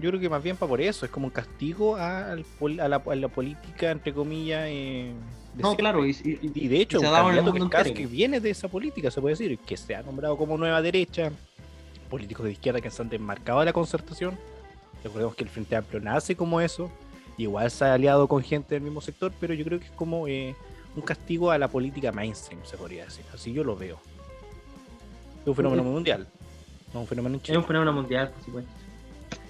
Yo 0.00 0.10
creo 0.10 0.20
que 0.20 0.28
más 0.28 0.42
bien 0.42 0.56
para 0.56 0.68
por 0.68 0.80
eso, 0.80 1.06
es 1.06 1.12
como 1.12 1.26
un 1.26 1.32
castigo 1.32 1.96
a, 1.96 2.36
la, 2.60 3.28
política, 3.28 3.90
entre 3.90 4.12
comillas. 4.12 4.64
Eh, 4.68 5.12
no, 5.56 5.76
claro, 5.76 6.06
y, 6.06 6.12
de 6.12 6.80
hecho, 6.80 7.00
un 7.00 7.06
candidato 7.68 7.94
que 7.94 8.06
viene 8.06 8.40
de 8.40 8.50
esa 8.50 8.68
política, 8.68 9.10
se 9.10 9.20
puede 9.20 9.34
decir, 9.34 9.58
que 9.58 9.76
se 9.76 9.94
ha 9.94 10.02
nombrado 10.02 10.36
como 10.36 10.56
nueva 10.56 10.82
derecha, 10.82 11.32
políticos 12.08 12.44
de 12.44 12.52
izquierda 12.52 12.80
que 12.80 12.90
se 12.90 13.02
han 13.02 13.08
desmarcado 13.08 13.60
de 13.60 13.66
la 13.66 13.72
concertación. 13.72 14.38
Recordemos 15.04 15.34
que 15.34 15.44
el 15.44 15.50
Frente 15.50 15.76
Amplio 15.76 16.00
nace 16.00 16.34
como 16.34 16.60
eso, 16.60 16.90
igual 17.36 17.70
se 17.70 17.84
ha 17.84 17.94
aliado 17.94 18.26
con 18.26 18.42
gente 18.42 18.74
del 18.74 18.82
mismo 18.82 19.00
sector, 19.00 19.32
pero 19.38 19.54
yo 19.54 19.64
creo 19.64 19.78
que 19.78 19.86
es 19.86 19.92
como 19.92 20.26
eh, 20.26 20.56
un 20.96 21.02
castigo 21.02 21.50
a 21.50 21.58
la 21.58 21.68
política 21.68 22.10
mainstream, 22.10 22.60
se 22.64 22.76
podría 22.76 23.04
decir. 23.04 23.24
Así 23.32 23.52
yo 23.52 23.62
lo 23.62 23.76
veo. 23.76 23.98
Es 25.42 25.46
un 25.46 25.54
fenómeno 25.54 25.84
mundial, 25.84 26.26
no 26.92 27.00
un 27.00 27.06
fenómeno 27.06 27.40
Es 27.42 27.56
un 27.56 27.64
fenómeno 27.64 27.92
mundial, 27.92 28.30
por 28.30 28.44
supuesto. 28.44 28.70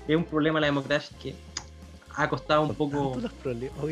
Es 0.07 0.17
un 0.17 0.25
problema 0.25 0.61
la 0.61 0.67
democracia 0.67 1.17
que 1.21 1.35
ha 2.19 2.29
costado 2.29 2.63
un 2.63 2.75
poco. 2.75 3.15
Los, 3.15 3.33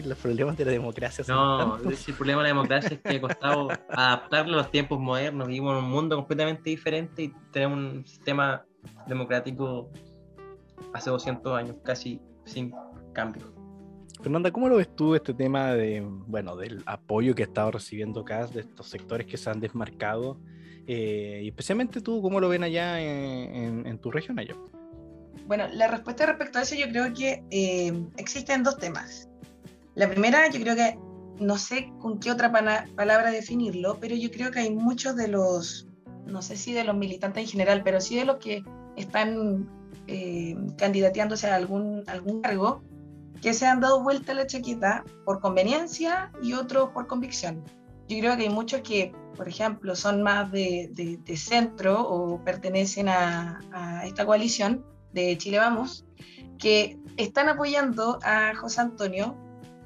los, 0.04 0.18
problemas 0.18 0.56
de 0.56 0.64
la 0.64 0.72
democracia. 0.72 1.24
No, 1.28 1.76
el 1.76 2.14
problema 2.14 2.42
de 2.42 2.48
la 2.48 2.54
democracia 2.54 2.90
es 2.96 3.00
que 3.00 3.16
ha 3.16 3.20
costado 3.20 3.68
adaptarlo 3.88 4.54
a 4.54 4.56
los 4.62 4.70
tiempos 4.72 4.98
modernos. 4.98 5.46
Vivimos 5.46 5.78
en 5.78 5.84
un 5.84 5.90
mundo 5.90 6.16
completamente 6.16 6.68
diferente 6.68 7.22
y 7.22 7.32
tenemos 7.52 7.78
un 7.78 8.04
sistema 8.04 8.64
democrático 9.06 9.90
hace 10.92 11.08
200 11.10 11.56
años, 11.56 11.76
casi 11.84 12.20
sin 12.44 12.74
cambio. 13.12 13.54
Fernanda, 14.20 14.50
¿cómo 14.50 14.68
lo 14.68 14.76
ves 14.76 14.94
tú 14.96 15.14
este 15.14 15.32
tema 15.32 15.74
de, 15.74 16.04
bueno, 16.26 16.56
del 16.56 16.82
apoyo 16.84 17.32
que 17.32 17.44
ha 17.44 17.46
estado 17.46 17.70
recibiendo 17.70 18.24
CAS 18.24 18.52
de 18.52 18.62
estos 18.62 18.88
sectores 18.88 19.28
que 19.28 19.36
se 19.36 19.50
han 19.50 19.60
desmarcado? 19.60 20.40
Eh, 20.88 21.42
y 21.44 21.48
especialmente 21.48 22.00
tú, 22.00 22.20
¿cómo 22.22 22.40
lo 22.40 22.48
ven 22.48 22.64
allá 22.64 23.00
en, 23.00 23.86
en 23.86 23.98
tu 23.98 24.10
región 24.10 24.36
allá? 24.40 24.56
Bueno, 25.46 25.68
la 25.72 25.86
respuesta 25.86 26.26
respecto 26.26 26.58
a 26.58 26.62
eso 26.62 26.74
yo 26.74 26.88
creo 26.88 27.12
que 27.14 27.44
eh, 27.50 27.92
existen 28.16 28.62
dos 28.62 28.78
temas. 28.78 29.28
La 29.94 30.08
primera, 30.08 30.48
yo 30.50 30.60
creo 30.60 30.74
que, 30.74 30.98
no 31.38 31.58
sé 31.58 31.92
con 32.00 32.18
qué 32.18 32.30
otra 32.30 32.50
palabra 32.50 33.30
definirlo, 33.30 33.98
pero 34.00 34.16
yo 34.16 34.30
creo 34.30 34.50
que 34.50 34.60
hay 34.60 34.74
muchos 34.74 35.16
de 35.16 35.28
los, 35.28 35.86
no 36.26 36.42
sé 36.42 36.56
si 36.56 36.72
de 36.72 36.84
los 36.84 36.96
militantes 36.96 37.44
en 37.44 37.48
general, 37.50 37.82
pero 37.84 38.00
sí 38.00 38.16
de 38.16 38.24
los 38.24 38.36
que 38.36 38.64
están 38.96 39.68
eh, 40.06 40.56
candidateándose 40.78 41.48
a 41.48 41.54
algún, 41.54 42.02
algún 42.06 42.40
cargo, 42.40 42.82
que 43.40 43.52
se 43.52 43.66
han 43.66 43.80
dado 43.80 44.02
vuelta 44.02 44.34
la 44.34 44.46
chaqueta 44.46 45.04
por 45.24 45.40
conveniencia 45.40 46.32
y 46.42 46.54
otros 46.54 46.90
por 46.90 47.06
convicción. 47.06 47.62
Yo 48.08 48.18
creo 48.18 48.36
que 48.36 48.44
hay 48.44 48.48
muchos 48.48 48.80
que, 48.80 49.12
por 49.36 49.48
ejemplo, 49.48 49.94
son 49.94 50.22
más 50.22 50.50
de, 50.50 50.90
de, 50.92 51.36
centro 51.36 52.00
o 52.08 52.42
pertenecen 52.42 53.08
a, 53.08 53.60
a, 53.72 54.06
esta 54.06 54.24
coalición 54.24 54.84
de 55.22 55.38
Chile 55.38 55.58
Vamos, 55.58 56.04
que 56.58 56.98
están 57.16 57.48
apoyando 57.48 58.18
a 58.22 58.54
José 58.54 58.80
Antonio 58.80 59.36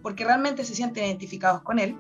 porque 0.03 0.25
realmente 0.25 0.65
se 0.65 0.75
sienten 0.75 1.05
identificados 1.05 1.63
con 1.63 1.79
él. 1.79 1.97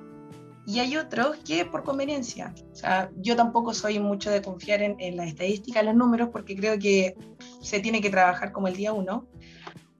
Y 0.66 0.78
hay 0.78 0.96
otros 0.96 1.36
que 1.38 1.64
por 1.64 1.84
conveniencia. 1.84 2.54
O 2.72 2.76
sea, 2.76 3.10
yo 3.16 3.34
tampoco 3.34 3.74
soy 3.74 3.98
mucho 3.98 4.30
de 4.30 4.42
confiar 4.42 4.82
en, 4.82 4.96
en 5.00 5.16
las 5.16 5.28
estadísticas, 5.28 5.80
en 5.80 5.86
los 5.86 5.96
números, 5.96 6.28
porque 6.30 6.54
creo 6.54 6.78
que 6.78 7.16
se 7.60 7.80
tiene 7.80 8.00
que 8.00 8.10
trabajar 8.10 8.52
como 8.52 8.68
el 8.68 8.76
día 8.76 8.92
uno. 8.92 9.26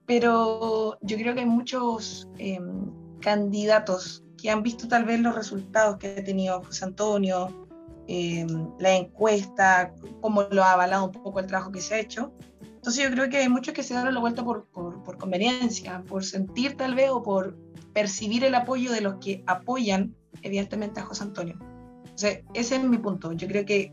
Pero 0.07 0.99
yo 1.01 1.17
creo 1.17 1.35
que 1.35 1.41
hay 1.41 1.47
muchos 1.47 2.29
em, 2.39 2.91
candidatos 3.21 4.25
que 4.41 4.51
han 4.51 4.63
visto 4.63 4.89
tal 4.89 5.05
vez 5.05 5.21
los 5.21 5.35
resultados 5.35 5.99
que 5.99 6.09
ha 6.19 6.25
tenido 6.25 6.63
José 6.63 6.85
Antonio, 6.85 7.69
em, 8.07 8.71
la 8.79 8.97
encuesta, 8.97 9.95
cómo 10.21 10.43
lo 10.43 10.63
ha 10.63 10.73
avalado 10.73 11.07
un 11.07 11.13
poco 11.13 11.41
el 11.41 11.47
trabajo 11.47 11.71
que 11.71 11.81
se 11.81 11.95
ha 11.95 11.99
hecho, 11.99 12.33
entonces 12.81 13.05
yo 13.05 13.11
creo 13.11 13.29
que 13.29 13.37
hay 13.37 13.49
muchos 13.51 13.75
que 13.75 13.83
se 13.83 13.93
dan 13.93 14.15
la 14.15 14.21
vuelta 14.21 14.43
por, 14.43 14.65
por, 14.69 15.19
conveniencia, 15.19 16.03
por 16.09 16.25
sentir 16.25 16.79
tal 16.79 16.95
vez 16.95 17.11
o 17.11 17.23
por 17.23 17.55
percibir 17.93 18.43
el 18.43 18.55
apoyo 18.55 18.91
de 18.91 19.03
los 19.03 19.17
que 19.17 19.45
apoyan 19.47 20.15
evidentemente 20.41 20.99
a 20.99 21.03
José 21.03 21.25
Antonio. 21.25 21.59
Entonces 22.05 22.43
ese 22.55 22.77
es 22.77 22.83
mi 22.83 22.97
punto. 22.97 23.33
Yo 23.33 23.47
creo 23.49 23.67
que 23.67 23.93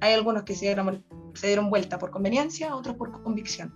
hay 0.00 0.12
algunos 0.12 0.44
que 0.44 0.54
se 0.54 0.66
dieron, 0.66 1.04
se 1.34 1.48
dieron 1.48 1.68
vuelta 1.68 1.98
por 1.98 2.12
conveniencia, 2.12 2.76
otros 2.76 2.94
por 2.94 3.10
convicción. 3.24 3.74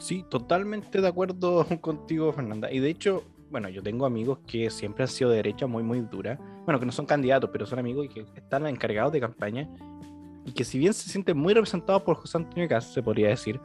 Sí, 0.00 0.24
totalmente 0.28 1.00
de 1.00 1.06
acuerdo 1.06 1.68
contigo, 1.80 2.32
Fernanda. 2.32 2.68
Y 2.72 2.80
de 2.80 2.90
hecho, 2.90 3.22
bueno, 3.48 3.68
yo 3.68 3.80
tengo 3.80 4.06
amigos 4.06 4.40
que 4.44 4.70
siempre 4.70 5.04
han 5.04 5.08
sido 5.08 5.30
de 5.30 5.36
derecha 5.36 5.68
muy, 5.68 5.84
muy 5.84 6.00
dura. 6.00 6.36
Bueno, 6.64 6.80
que 6.80 6.86
no 6.86 6.90
son 6.90 7.06
candidatos, 7.06 7.50
pero 7.52 7.64
son 7.64 7.78
amigos 7.78 8.06
y 8.06 8.08
que 8.08 8.26
están 8.34 8.66
encargados 8.66 9.12
de 9.12 9.20
campaña 9.20 9.68
y 10.48 10.52
que 10.52 10.64
si 10.64 10.78
bien 10.78 10.94
se 10.94 11.10
sienten 11.10 11.36
muy 11.36 11.52
representados 11.52 12.02
por 12.02 12.16
José 12.16 12.38
Antonio 12.38 12.66
Caz, 12.66 12.90
se 12.90 13.02
podría 13.02 13.28
decir, 13.28 13.60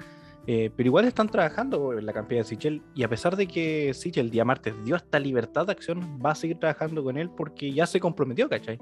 eh, 0.47 0.69
pero 0.75 0.87
igual 0.87 1.05
están 1.05 1.29
trabajando 1.29 1.97
en 1.97 2.05
la 2.05 2.11
campaña 2.11 2.41
de 2.41 2.43
Sichel 2.43 2.81
y 2.93 3.03
a 3.03 3.07
pesar 3.07 3.37
de 3.37 3.47
que 3.47 3.93
Sichel 3.93 4.25
el 4.25 4.31
día 4.31 4.43
martes 4.43 4.75
dio 4.83 4.97
esta 4.97 5.17
libertad 5.17 5.65
de 5.65 5.71
acción, 5.71 6.19
va 6.23 6.31
a 6.31 6.35
seguir 6.35 6.59
trabajando 6.59 7.01
con 7.01 7.17
él 7.17 7.29
porque 7.29 7.71
ya 7.71 7.87
se 7.87 8.01
comprometió, 8.01 8.49
¿cachai? 8.49 8.79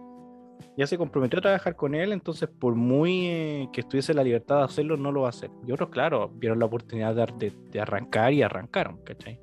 Ya 0.75 0.87
se 0.87 0.97
comprometió 0.97 1.37
a 1.37 1.41
trabajar 1.43 1.75
con 1.75 1.93
él, 1.93 2.11
entonces 2.11 2.49
por 2.49 2.73
muy 2.73 3.27
eh, 3.27 3.69
que 3.71 3.81
estuviese 3.81 4.15
la 4.15 4.23
libertad 4.23 4.57
de 4.57 4.63
hacerlo, 4.63 4.97
no 4.97 5.11
lo 5.11 5.21
va 5.21 5.27
a 5.27 5.29
hacer. 5.29 5.51
Y 5.67 5.71
otros, 5.71 5.89
claro, 5.89 6.31
vieron 6.33 6.57
la 6.57 6.65
oportunidad 6.65 7.13
de, 7.13 7.53
de, 7.71 7.79
arrancar 7.79 8.33
y 8.33 8.41
arrancaron, 8.41 8.97
¿cachai? 9.03 9.39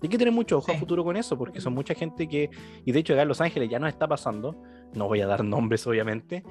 hay 0.00 0.08
que 0.08 0.18
tener 0.18 0.32
mucho 0.32 0.58
ojo 0.58 0.70
a 0.70 0.76
futuro 0.76 1.02
con 1.02 1.16
eso, 1.16 1.36
porque 1.36 1.60
son 1.60 1.74
mucha 1.74 1.94
gente 1.94 2.28
que, 2.28 2.50
y 2.84 2.92
de 2.92 3.00
hecho 3.00 3.14
acá 3.14 3.22
en 3.22 3.28
Los 3.28 3.40
Ángeles 3.40 3.68
ya 3.68 3.80
no 3.80 3.88
está 3.88 4.06
pasando, 4.06 4.56
no 4.94 5.08
voy 5.08 5.20
a 5.20 5.26
dar 5.26 5.42
nombres 5.42 5.86
obviamente, 5.86 6.44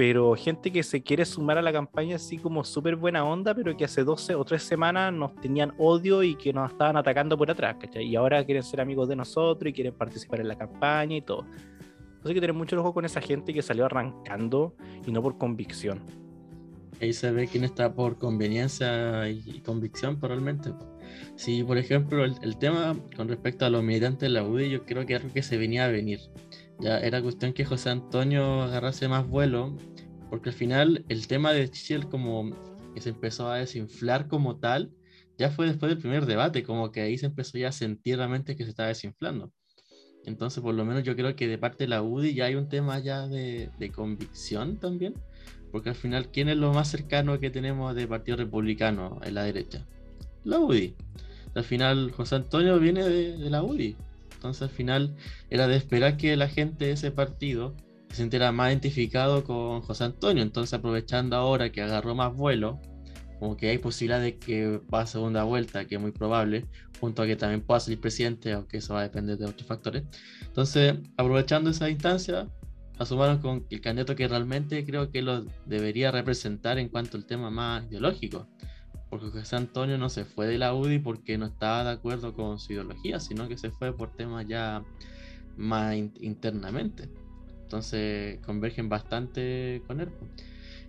pero 0.00 0.34
gente 0.34 0.72
que 0.72 0.82
se 0.82 1.02
quiere 1.02 1.26
sumar 1.26 1.58
a 1.58 1.62
la 1.62 1.74
campaña 1.74 2.16
así 2.16 2.38
como 2.38 2.64
súper 2.64 2.96
buena 2.96 3.22
onda, 3.22 3.54
pero 3.54 3.76
que 3.76 3.84
hace 3.84 4.02
12 4.02 4.34
o 4.34 4.42
3 4.42 4.62
semanas 4.62 5.12
nos 5.12 5.34
tenían 5.34 5.74
odio 5.76 6.22
y 6.22 6.36
que 6.36 6.54
nos 6.54 6.72
estaban 6.72 6.96
atacando 6.96 7.36
por 7.36 7.50
atrás, 7.50 7.76
¿cachai? 7.78 8.06
Y 8.06 8.16
ahora 8.16 8.42
quieren 8.46 8.62
ser 8.62 8.80
amigos 8.80 9.10
de 9.10 9.16
nosotros 9.16 9.68
y 9.68 9.74
quieren 9.74 9.92
participar 9.92 10.40
en 10.40 10.48
la 10.48 10.56
campaña 10.56 11.16
y 11.16 11.20
todo. 11.20 11.40
Entonces 11.42 12.24
hay 12.24 12.32
que 12.32 12.40
tener 12.40 12.54
mucho 12.54 12.80
ojo 12.80 12.94
con 12.94 13.04
esa 13.04 13.20
gente 13.20 13.52
que 13.52 13.60
salió 13.60 13.84
arrancando 13.84 14.74
y 15.06 15.12
no 15.12 15.20
por 15.20 15.36
convicción. 15.36 16.00
Ahí 17.02 17.12
se 17.12 17.30
ve 17.30 17.46
quién 17.46 17.64
está 17.64 17.92
por 17.92 18.16
conveniencia 18.16 19.28
y 19.28 19.60
convicción 19.60 20.18
probablemente. 20.18 20.70
Sí, 21.36 21.62
por 21.62 21.76
ejemplo, 21.76 22.24
el, 22.24 22.36
el, 22.40 22.56
tema 22.56 22.96
con 23.14 23.28
respecto 23.28 23.66
a 23.66 23.68
los 23.68 23.82
militantes 23.82 24.20
de 24.20 24.30
la 24.30 24.44
UDI, 24.44 24.70
yo 24.70 24.86
creo 24.86 25.04
que 25.04 25.12
es 25.16 25.20
algo 25.20 25.34
que 25.34 25.42
se 25.42 25.58
venía 25.58 25.84
a 25.84 25.88
venir. 25.88 26.20
Ya 26.80 26.98
era 26.98 27.20
cuestión 27.20 27.52
que 27.52 27.64
José 27.64 27.90
Antonio 27.90 28.62
agarrase 28.62 29.06
más 29.06 29.28
vuelo, 29.28 29.76
porque 30.30 30.48
al 30.48 30.54
final 30.54 31.04
el 31.08 31.26
tema 31.26 31.52
de 31.52 31.70
Chichel 31.70 32.08
como 32.08 32.50
que 32.94 33.00
se 33.00 33.10
empezó 33.10 33.50
a 33.50 33.58
desinflar 33.58 34.28
como 34.28 34.58
tal, 34.58 34.90
ya 35.36 35.50
fue 35.50 35.66
después 35.66 35.90
del 35.90 35.98
primer 35.98 36.26
debate, 36.26 36.62
como 36.62 36.90
que 36.90 37.02
ahí 37.02 37.18
se 37.18 37.26
empezó 37.26 37.58
ya 37.58 37.68
a 37.68 37.72
sentir 37.72 38.16
realmente 38.16 38.56
que 38.56 38.64
se 38.64 38.70
estaba 38.70 38.88
desinflando. 38.88 39.52
Entonces, 40.24 40.62
por 40.62 40.74
lo 40.74 40.84
menos 40.84 41.02
yo 41.02 41.16
creo 41.16 41.34
que 41.34 41.48
de 41.48 41.58
parte 41.58 41.84
de 41.84 41.88
la 41.88 42.02
UDI 42.02 42.34
ya 42.34 42.44
hay 42.46 42.54
un 42.54 42.68
tema 42.68 42.98
ya 42.98 43.26
de, 43.26 43.70
de 43.78 43.90
convicción 43.90 44.78
también, 44.78 45.14
porque 45.72 45.90
al 45.90 45.94
final, 45.94 46.30
¿quién 46.30 46.48
es 46.48 46.56
lo 46.56 46.72
más 46.72 46.88
cercano 46.88 47.38
que 47.40 47.50
tenemos 47.50 47.94
de 47.94 48.06
Partido 48.06 48.36
Republicano 48.36 49.18
en 49.22 49.34
la 49.34 49.44
derecha? 49.44 49.86
La 50.44 50.58
UDI. 50.58 50.94
Al 51.54 51.64
final, 51.64 52.10
José 52.10 52.36
Antonio 52.36 52.78
viene 52.78 53.04
de, 53.04 53.36
de 53.36 53.50
la 53.50 53.62
UDI. 53.62 53.96
Entonces, 54.40 54.62
al 54.62 54.70
final, 54.70 55.14
era 55.50 55.68
de 55.68 55.76
esperar 55.76 56.16
que 56.16 56.34
la 56.34 56.48
gente 56.48 56.86
de 56.86 56.92
ese 56.92 57.10
partido 57.10 57.76
se 58.08 58.16
sintiera 58.16 58.52
más 58.52 58.70
identificado 58.70 59.44
con 59.44 59.82
José 59.82 60.04
Antonio. 60.04 60.42
Entonces, 60.42 60.72
aprovechando 60.72 61.36
ahora 61.36 61.70
que 61.70 61.82
agarró 61.82 62.14
más 62.14 62.34
vuelo, 62.34 62.80
como 63.38 63.58
que 63.58 63.68
hay 63.68 63.76
posibilidad 63.76 64.18
de 64.18 64.38
que 64.38 64.80
va 64.92 65.02
a 65.02 65.06
segunda 65.06 65.44
vuelta, 65.44 65.84
que 65.84 65.96
es 65.96 66.00
muy 66.00 66.10
probable, 66.10 66.64
junto 67.00 67.20
a 67.20 67.26
que 67.26 67.36
también 67.36 67.60
pueda 67.60 67.80
salir 67.80 68.00
presidente, 68.00 68.52
aunque 68.52 68.78
eso 68.78 68.94
va 68.94 69.00
a 69.00 69.02
depender 69.02 69.36
de 69.36 69.44
otros 69.44 69.68
factores. 69.68 70.04
Entonces, 70.40 70.94
aprovechando 71.18 71.68
esa 71.68 71.90
instancia, 71.90 72.48
asumaron 72.98 73.40
con 73.40 73.66
el 73.68 73.80
candidato 73.82 74.16
que 74.16 74.26
realmente 74.26 74.86
creo 74.86 75.10
que 75.10 75.20
lo 75.20 75.44
debería 75.66 76.10
representar 76.10 76.78
en 76.78 76.88
cuanto 76.88 77.18
al 77.18 77.26
tema 77.26 77.50
más 77.50 77.84
ideológico. 77.90 78.48
Porque 79.10 79.30
José 79.30 79.56
Antonio 79.56 79.98
no 79.98 80.08
se 80.08 80.24
fue 80.24 80.46
de 80.46 80.56
la 80.56 80.72
UDI 80.72 81.00
porque 81.00 81.36
no 81.36 81.46
estaba 81.46 81.82
de 81.82 81.90
acuerdo 81.90 82.32
con 82.32 82.60
su 82.60 82.72
ideología, 82.72 83.18
sino 83.18 83.48
que 83.48 83.58
se 83.58 83.70
fue 83.70 83.94
por 83.94 84.12
temas 84.12 84.46
ya 84.46 84.84
más 85.56 85.96
in 85.96 86.14
internamente. 86.20 87.08
Entonces 87.62 88.38
convergen 88.46 88.88
bastante 88.88 89.82
con 89.88 90.00
él. 90.00 90.10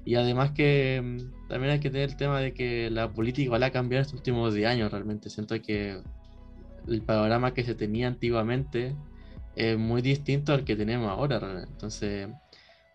Y 0.05 0.15
además 0.15 0.51
que 0.51 1.01
mm, 1.03 1.47
también 1.47 1.73
hay 1.73 1.79
que 1.79 1.89
tener 1.89 2.10
el 2.10 2.15
tema 2.15 2.39
de 2.39 2.53
que 2.53 2.91
la 2.91 3.12
política 3.12 3.51
va 3.57 3.65
a 3.65 3.71
cambiar 3.71 4.01
estos 4.01 4.19
últimos 4.19 4.53
10 4.53 4.67
años 4.67 4.91
realmente. 4.91 5.31
Siento 5.31 5.60
que 5.60 5.99
el 6.88 7.01
panorama 7.01 7.53
que 7.55 7.63
se 7.63 7.73
tenía 7.73 8.07
antiguamente 8.07 8.95
es 9.55 9.77
muy 9.77 10.03
distinto 10.03 10.53
al 10.53 10.63
que 10.63 10.75
tenemos 10.75 11.10
ahora. 11.10 11.63
Entonces 11.67 12.29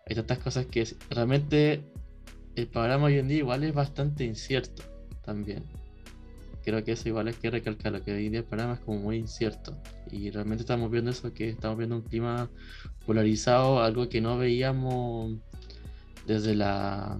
hay 0.05 0.15
tantas 0.15 0.39
cosas 0.39 0.67
que 0.67 0.87
realmente 1.09 1.83
el 2.55 2.67
panorama 2.67 3.07
hoy 3.07 3.17
en 3.17 3.27
día 3.27 3.39
igual 3.39 3.63
es 3.65 3.73
bastante 3.73 4.23
incierto 4.23 4.96
también. 5.27 5.63
Creo 6.63 6.83
que 6.83 6.93
eso 6.93 7.07
igual 7.07 7.27
hay 7.27 7.33
que 7.33 7.51
recalcarlo, 7.51 8.03
que 8.03 8.13
hoy 8.13 8.29
día 8.29 8.39
el 8.39 8.45
panorama 8.45 8.73
es 8.75 8.79
como 8.79 8.99
muy 8.99 9.17
incierto. 9.17 9.77
Y 10.11 10.31
realmente 10.31 10.63
estamos 10.63 10.89
viendo 10.89 11.11
eso, 11.11 11.33
que 11.33 11.49
estamos 11.49 11.77
viendo 11.77 11.97
un 11.97 12.01
clima 12.01 12.49
polarizado, 13.05 13.83
algo 13.83 14.09
que 14.09 14.21
no 14.21 14.37
veíamos 14.37 15.35
desde 16.25 16.55
la 16.55 17.19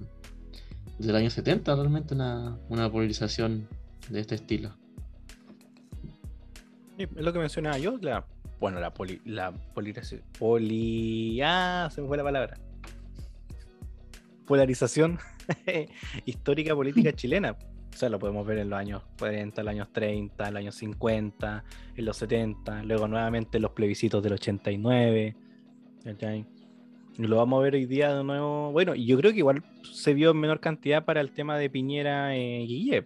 desde 0.98 1.10
el 1.12 1.16
año 1.16 1.30
70 1.30 1.76
realmente 1.76 2.14
una, 2.14 2.58
una 2.68 2.90
polarización 2.90 3.68
de 4.08 4.20
este 4.20 4.34
estilo. 4.34 4.74
Es 6.98 7.08
lo 7.14 7.32
que 7.32 7.38
mencionaba 7.38 7.78
yo, 7.78 7.96
la, 8.00 8.26
bueno, 8.58 8.80
la 8.80 8.92
poli, 8.92 9.20
la 9.24 9.52
polarización, 9.52 10.22
poli, 10.38 11.40
ah, 11.42 11.88
se 11.94 12.02
me 12.02 12.08
fue 12.08 12.16
la 12.16 12.24
palabra. 12.24 12.58
Polarización 14.46 15.18
histórica 16.26 16.74
política 16.74 17.12
chilena. 17.12 17.56
Sea, 17.98 18.08
lo 18.08 18.20
podemos 18.20 18.46
ver 18.46 18.58
en 18.58 18.70
los 18.70 18.78
años 18.78 19.02
40, 19.18 19.60
en 19.60 19.64
los 19.64 19.72
años 19.72 19.88
30, 19.92 20.46
en 20.46 20.54
los 20.54 20.60
años 20.60 20.74
50, 20.76 21.64
en 21.96 22.04
los 22.04 22.16
70, 22.16 22.84
luego 22.84 23.08
nuevamente 23.08 23.58
en 23.58 23.62
los 23.62 23.72
plebiscitos 23.72 24.22
del 24.22 24.34
89. 24.34 25.34
¿okay? 26.14 26.46
Lo 27.16 27.38
vamos 27.38 27.58
a 27.58 27.62
ver 27.64 27.74
hoy 27.74 27.86
día 27.86 28.14
de 28.14 28.22
nuevo. 28.22 28.70
Bueno, 28.70 28.94
y 28.94 29.04
yo 29.04 29.18
creo 29.18 29.32
que 29.32 29.38
igual 29.38 29.64
se 29.82 30.14
vio 30.14 30.30
en 30.30 30.36
menor 30.36 30.60
cantidad 30.60 31.04
para 31.04 31.20
el 31.20 31.32
tema 31.32 31.58
de 31.58 31.70
Piñera 31.70 32.36
eh, 32.36 32.64
Guille. 32.68 33.02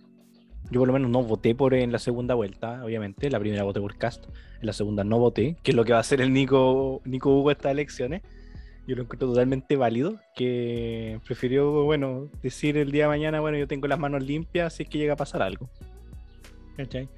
Yo 0.71 0.81
por 0.81 0.89
lo 0.89 0.93
menos 0.93 1.11
no 1.11 1.23
voté 1.23 1.55
por 1.55 1.73
en 1.73 1.91
la 1.91 1.99
segunda 1.99 2.35
vuelta, 2.35 2.85
obviamente. 2.85 3.31
La 3.31 3.41
primera 3.41 3.63
voté 3.63 3.81
por 3.81 3.97
Cast, 3.97 4.27
en 4.61 4.67
la 4.67 4.75
segunda 4.75 5.05
no 5.05 5.19
voté, 5.19 5.57
que 5.63 5.71
es 5.71 5.75
lo 5.75 5.87
que 5.87 5.93
va 5.93 5.99
a 5.99 6.03
hacer 6.03 6.21
el 6.21 6.35
Nico, 6.35 7.01
Nico 7.07 7.35
Hugo 7.35 7.51
estas 7.51 7.73
elecciones. 7.73 8.21
Yo 8.87 8.97
lo 8.97 9.03
encuentro 9.03 9.29
totalmente 9.29 9.77
válido, 9.77 10.19
que 10.35 11.21
prefirió, 11.25 11.85
bueno, 11.85 12.29
decir 12.43 12.77
el 12.77 12.91
día 12.91 13.05
de 13.05 13.09
mañana, 13.09 13.41
bueno, 13.41 13.57
yo 13.57 13.69
tengo 13.69 13.87
las 13.87 13.99
manos 13.99 14.25
limpias 14.25 14.75
si 14.75 14.83
es 14.83 14.89
que 14.89 14.99
llega 14.99 15.13
a 15.13 15.17
pasar 15.17 15.43
algo. 15.43 15.71
¿Cachai? 16.77 17.09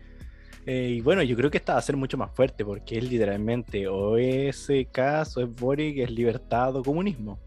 Eh, 0.67 0.97
y 0.97 1.01
bueno, 1.01 1.23
yo 1.23 1.37
creo 1.37 1.51
que 1.51 1.59
esta 1.59 1.75
va 1.75 1.79
a 1.79 1.83
ser 1.83 1.97
mucho 1.97 2.17
más 2.17 2.31
fuerte 2.31 2.65
porque 2.65 2.97
es 2.99 3.11
literalmente 3.11 3.87
o 3.87 4.17
es 4.17 4.71
caso, 4.93 5.43
es 5.43 5.55
Boric, 5.55 5.99
es 5.99 6.11
libertad 6.11 6.75
o 6.77 6.83
comunismo. 6.83 7.39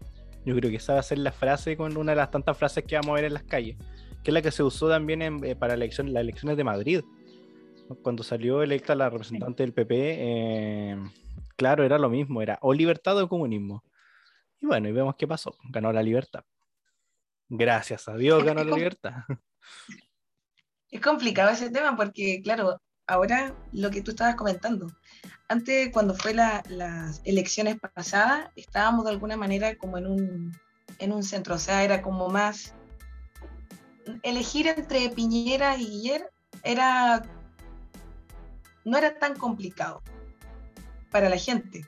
Yo 0.44 0.54
creo 0.54 0.70
que 0.70 0.76
esa 0.76 0.94
va 0.94 1.00
a 1.00 1.02
ser 1.02 1.18
la 1.18 1.32
frase 1.32 1.76
con 1.76 1.96
una 1.96 2.12
de 2.12 2.16
las 2.16 2.30
tantas 2.30 2.56
frases 2.56 2.84
que 2.84 2.94
vamos 2.94 3.10
a 3.10 3.14
ver 3.14 3.24
en 3.24 3.34
las 3.34 3.42
calles, 3.42 3.76
que 4.22 4.30
es 4.30 4.34
la 4.34 4.40
que 4.40 4.50
se 4.50 4.62
usó 4.62 4.88
también 4.88 5.22
en, 5.22 5.44
eh, 5.44 5.56
para 5.56 5.74
elección, 5.74 6.12
las 6.12 6.22
elecciones 6.22 6.56
de 6.56 6.64
Madrid. 6.64 7.00
Cuando 8.02 8.22
salió 8.22 8.62
electa 8.62 8.94
la 8.94 9.10
representante 9.10 9.62
del 9.62 9.72
PP, 9.72 9.94
eh, 9.94 10.96
claro, 11.56 11.84
era 11.84 11.98
lo 11.98 12.08
mismo, 12.08 12.40
era 12.42 12.58
o 12.62 12.72
libertad 12.72 13.18
o 13.18 13.28
comunismo. 13.28 13.82
Y 14.60 14.66
bueno, 14.66 14.88
y 14.88 14.92
vemos 14.92 15.14
qué 15.16 15.26
pasó, 15.26 15.56
ganó 15.70 15.92
la 15.92 16.02
libertad. 16.02 16.44
Gracias 17.48 18.08
a 18.08 18.14
Dios 18.14 18.44
ganó 18.44 18.64
la 18.64 18.76
libertad. 18.76 19.14
Es 20.90 21.02
complicado 21.02 21.50
ese 21.50 21.68
tema 21.68 21.94
porque, 21.96 22.40
claro, 22.42 22.80
ahora 23.06 23.54
lo 23.72 23.90
que 23.90 24.00
tú 24.00 24.12
estabas 24.12 24.36
comentando. 24.36 24.86
Antes, 25.48 25.90
cuando 25.92 26.14
fue 26.14 26.32
la, 26.32 26.62
las 26.68 27.20
elecciones 27.24 27.76
pasadas, 27.94 28.50
estábamos 28.56 29.04
de 29.04 29.10
alguna 29.10 29.36
manera 29.36 29.76
como 29.76 29.98
en 29.98 30.06
un, 30.06 30.58
en 30.98 31.12
un 31.12 31.22
centro, 31.22 31.56
o 31.56 31.58
sea, 31.58 31.84
era 31.84 32.02
como 32.02 32.28
más... 32.28 32.74
Elegir 34.22 34.66
entre 34.66 35.10
Piñera 35.10 35.76
y 35.76 35.84
Guiller 35.84 36.30
era... 36.64 37.22
no 38.86 38.96
era 38.96 39.18
tan 39.18 39.36
complicado 39.36 40.02
para 41.10 41.28
la 41.28 41.36
gente. 41.36 41.84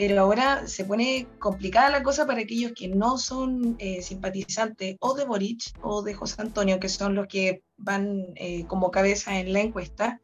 Pero 0.00 0.18
ahora 0.18 0.66
se 0.66 0.86
pone 0.86 1.26
complicada 1.38 1.90
la 1.90 2.02
cosa 2.02 2.26
para 2.26 2.40
aquellos 2.40 2.72
que 2.74 2.88
no 2.88 3.18
son 3.18 3.76
eh, 3.78 4.00
simpatizantes 4.00 4.96
o 4.98 5.12
de 5.12 5.26
Boric 5.26 5.74
o 5.82 6.00
de 6.00 6.14
José 6.14 6.40
Antonio, 6.40 6.80
que 6.80 6.88
son 6.88 7.14
los 7.14 7.26
que 7.26 7.64
van 7.76 8.28
eh, 8.36 8.64
como 8.66 8.90
cabeza 8.90 9.38
en 9.38 9.52
la 9.52 9.60
encuesta. 9.60 10.22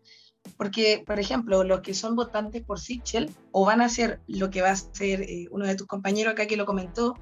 Porque, 0.57 1.05
por 1.07 1.21
ejemplo, 1.21 1.62
los 1.62 1.83
que 1.83 1.93
son 1.93 2.17
votantes 2.17 2.62
por 2.62 2.81
Sichel 2.81 3.31
o 3.53 3.67
van 3.67 3.83
a 3.83 3.85
hacer 3.85 4.23
lo 4.27 4.49
que 4.49 4.62
va 4.62 4.71
a 4.71 4.73
hacer 4.73 5.21
eh, 5.21 5.47
uno 5.51 5.67
de 5.67 5.75
tus 5.75 5.87
compañeros 5.87 6.33
acá 6.33 6.47
que 6.47 6.57
lo 6.57 6.65
comentó, 6.65 7.15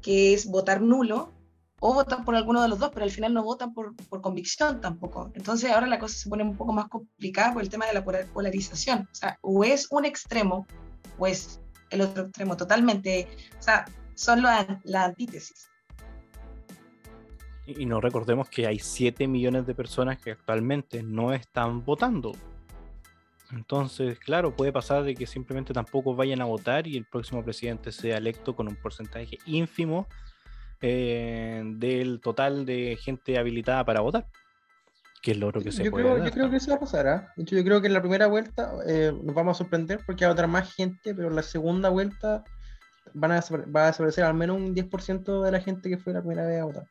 que 0.00 0.32
es 0.32 0.46
votar 0.46 0.80
nulo, 0.80 1.34
o 1.80 1.92
votan 1.92 2.24
por 2.24 2.34
alguno 2.34 2.62
de 2.62 2.68
los 2.68 2.78
dos, 2.78 2.92
pero 2.94 3.04
al 3.04 3.10
final 3.10 3.34
no 3.34 3.44
votan 3.44 3.74
por, 3.74 3.94
por, 4.08 4.22
convicción 4.22 4.80
tampoco. 4.80 5.30
Entonces 5.34 5.70
ahora 5.70 5.86
la 5.86 5.98
cosa 5.98 6.16
se 6.16 6.30
pone 6.30 6.44
un 6.44 6.56
poco 6.56 6.72
más 6.72 6.88
complicada 6.88 7.52
por 7.52 7.60
el 7.60 7.68
tema 7.68 7.84
de 7.84 7.92
la 7.92 8.02
polarización. 8.32 9.06
O 9.12 9.14
sea, 9.14 9.38
o 9.42 9.64
es 9.64 9.86
un 9.90 10.06
extremo 10.06 10.66
o 11.18 11.26
es 11.26 11.60
el 11.90 12.00
otro 12.00 12.24
extremo 12.24 12.56
totalmente. 12.56 13.28
O 13.58 13.62
sea, 13.62 13.84
son 14.14 14.42
la, 14.42 14.80
la 14.84 15.04
antítesis. 15.04 15.68
Y 17.66 17.86
no 17.86 18.00
recordemos 18.00 18.48
que 18.48 18.66
hay 18.66 18.78
7 18.78 19.28
millones 19.28 19.66
de 19.66 19.74
personas 19.74 20.18
que 20.18 20.32
actualmente 20.32 21.02
no 21.02 21.32
están 21.32 21.84
votando. 21.84 22.32
Entonces, 23.52 24.18
claro, 24.18 24.54
puede 24.54 24.72
pasar 24.72 25.02
de 25.02 25.14
que 25.14 25.26
simplemente 25.26 25.72
tampoco 25.72 26.14
vayan 26.14 26.40
a 26.40 26.44
votar 26.44 26.86
y 26.86 26.96
el 26.96 27.04
próximo 27.04 27.42
presidente 27.42 27.90
sea 27.92 28.18
electo 28.18 28.54
con 28.54 28.68
un 28.68 28.76
porcentaje 28.76 29.38
ínfimo 29.46 30.06
eh, 30.80 31.62
del 31.64 32.20
total 32.20 32.64
de 32.64 32.96
gente 33.00 33.38
habilitada 33.38 33.84
para 33.84 34.00
votar. 34.00 34.26
Que 35.22 35.32
es 35.32 35.36
lo 35.36 35.52
que 35.52 35.70
se 35.70 35.84
yo 35.84 35.90
puede 35.90 36.04
creo, 36.04 36.16
dar. 36.16 36.26
Yo 36.26 36.32
creo 36.32 36.50
que 36.50 36.56
eso 36.56 36.70
va 36.70 36.76
a 36.76 36.80
pasar. 36.80 37.06
¿ah? 37.06 37.32
De 37.36 37.42
hecho, 37.42 37.56
yo 37.56 37.64
creo 37.64 37.80
que 37.80 37.88
en 37.88 37.92
la 37.92 38.00
primera 38.00 38.26
vuelta 38.26 38.72
eh, 38.86 39.12
nos 39.22 39.34
vamos 39.34 39.56
a 39.56 39.58
sorprender 39.58 40.00
porque 40.06 40.24
hay 40.24 40.30
otra 40.30 40.46
más 40.46 40.74
gente, 40.74 41.14
pero 41.14 41.28
en 41.28 41.36
la 41.36 41.42
segunda 41.42 41.90
vuelta 41.90 42.42
van 43.12 43.32
a, 43.32 43.40
va 43.74 43.84
a 43.84 43.86
desaparecer 43.88 44.24
al 44.24 44.34
menos 44.34 44.56
un 44.56 44.74
10% 44.74 45.42
de 45.42 45.52
la 45.52 45.60
gente 45.60 45.90
que 45.90 45.98
fue 45.98 46.12
la 46.12 46.20
primera 46.20 46.46
vez 46.46 46.60
a 46.60 46.64
votar. 46.64 46.86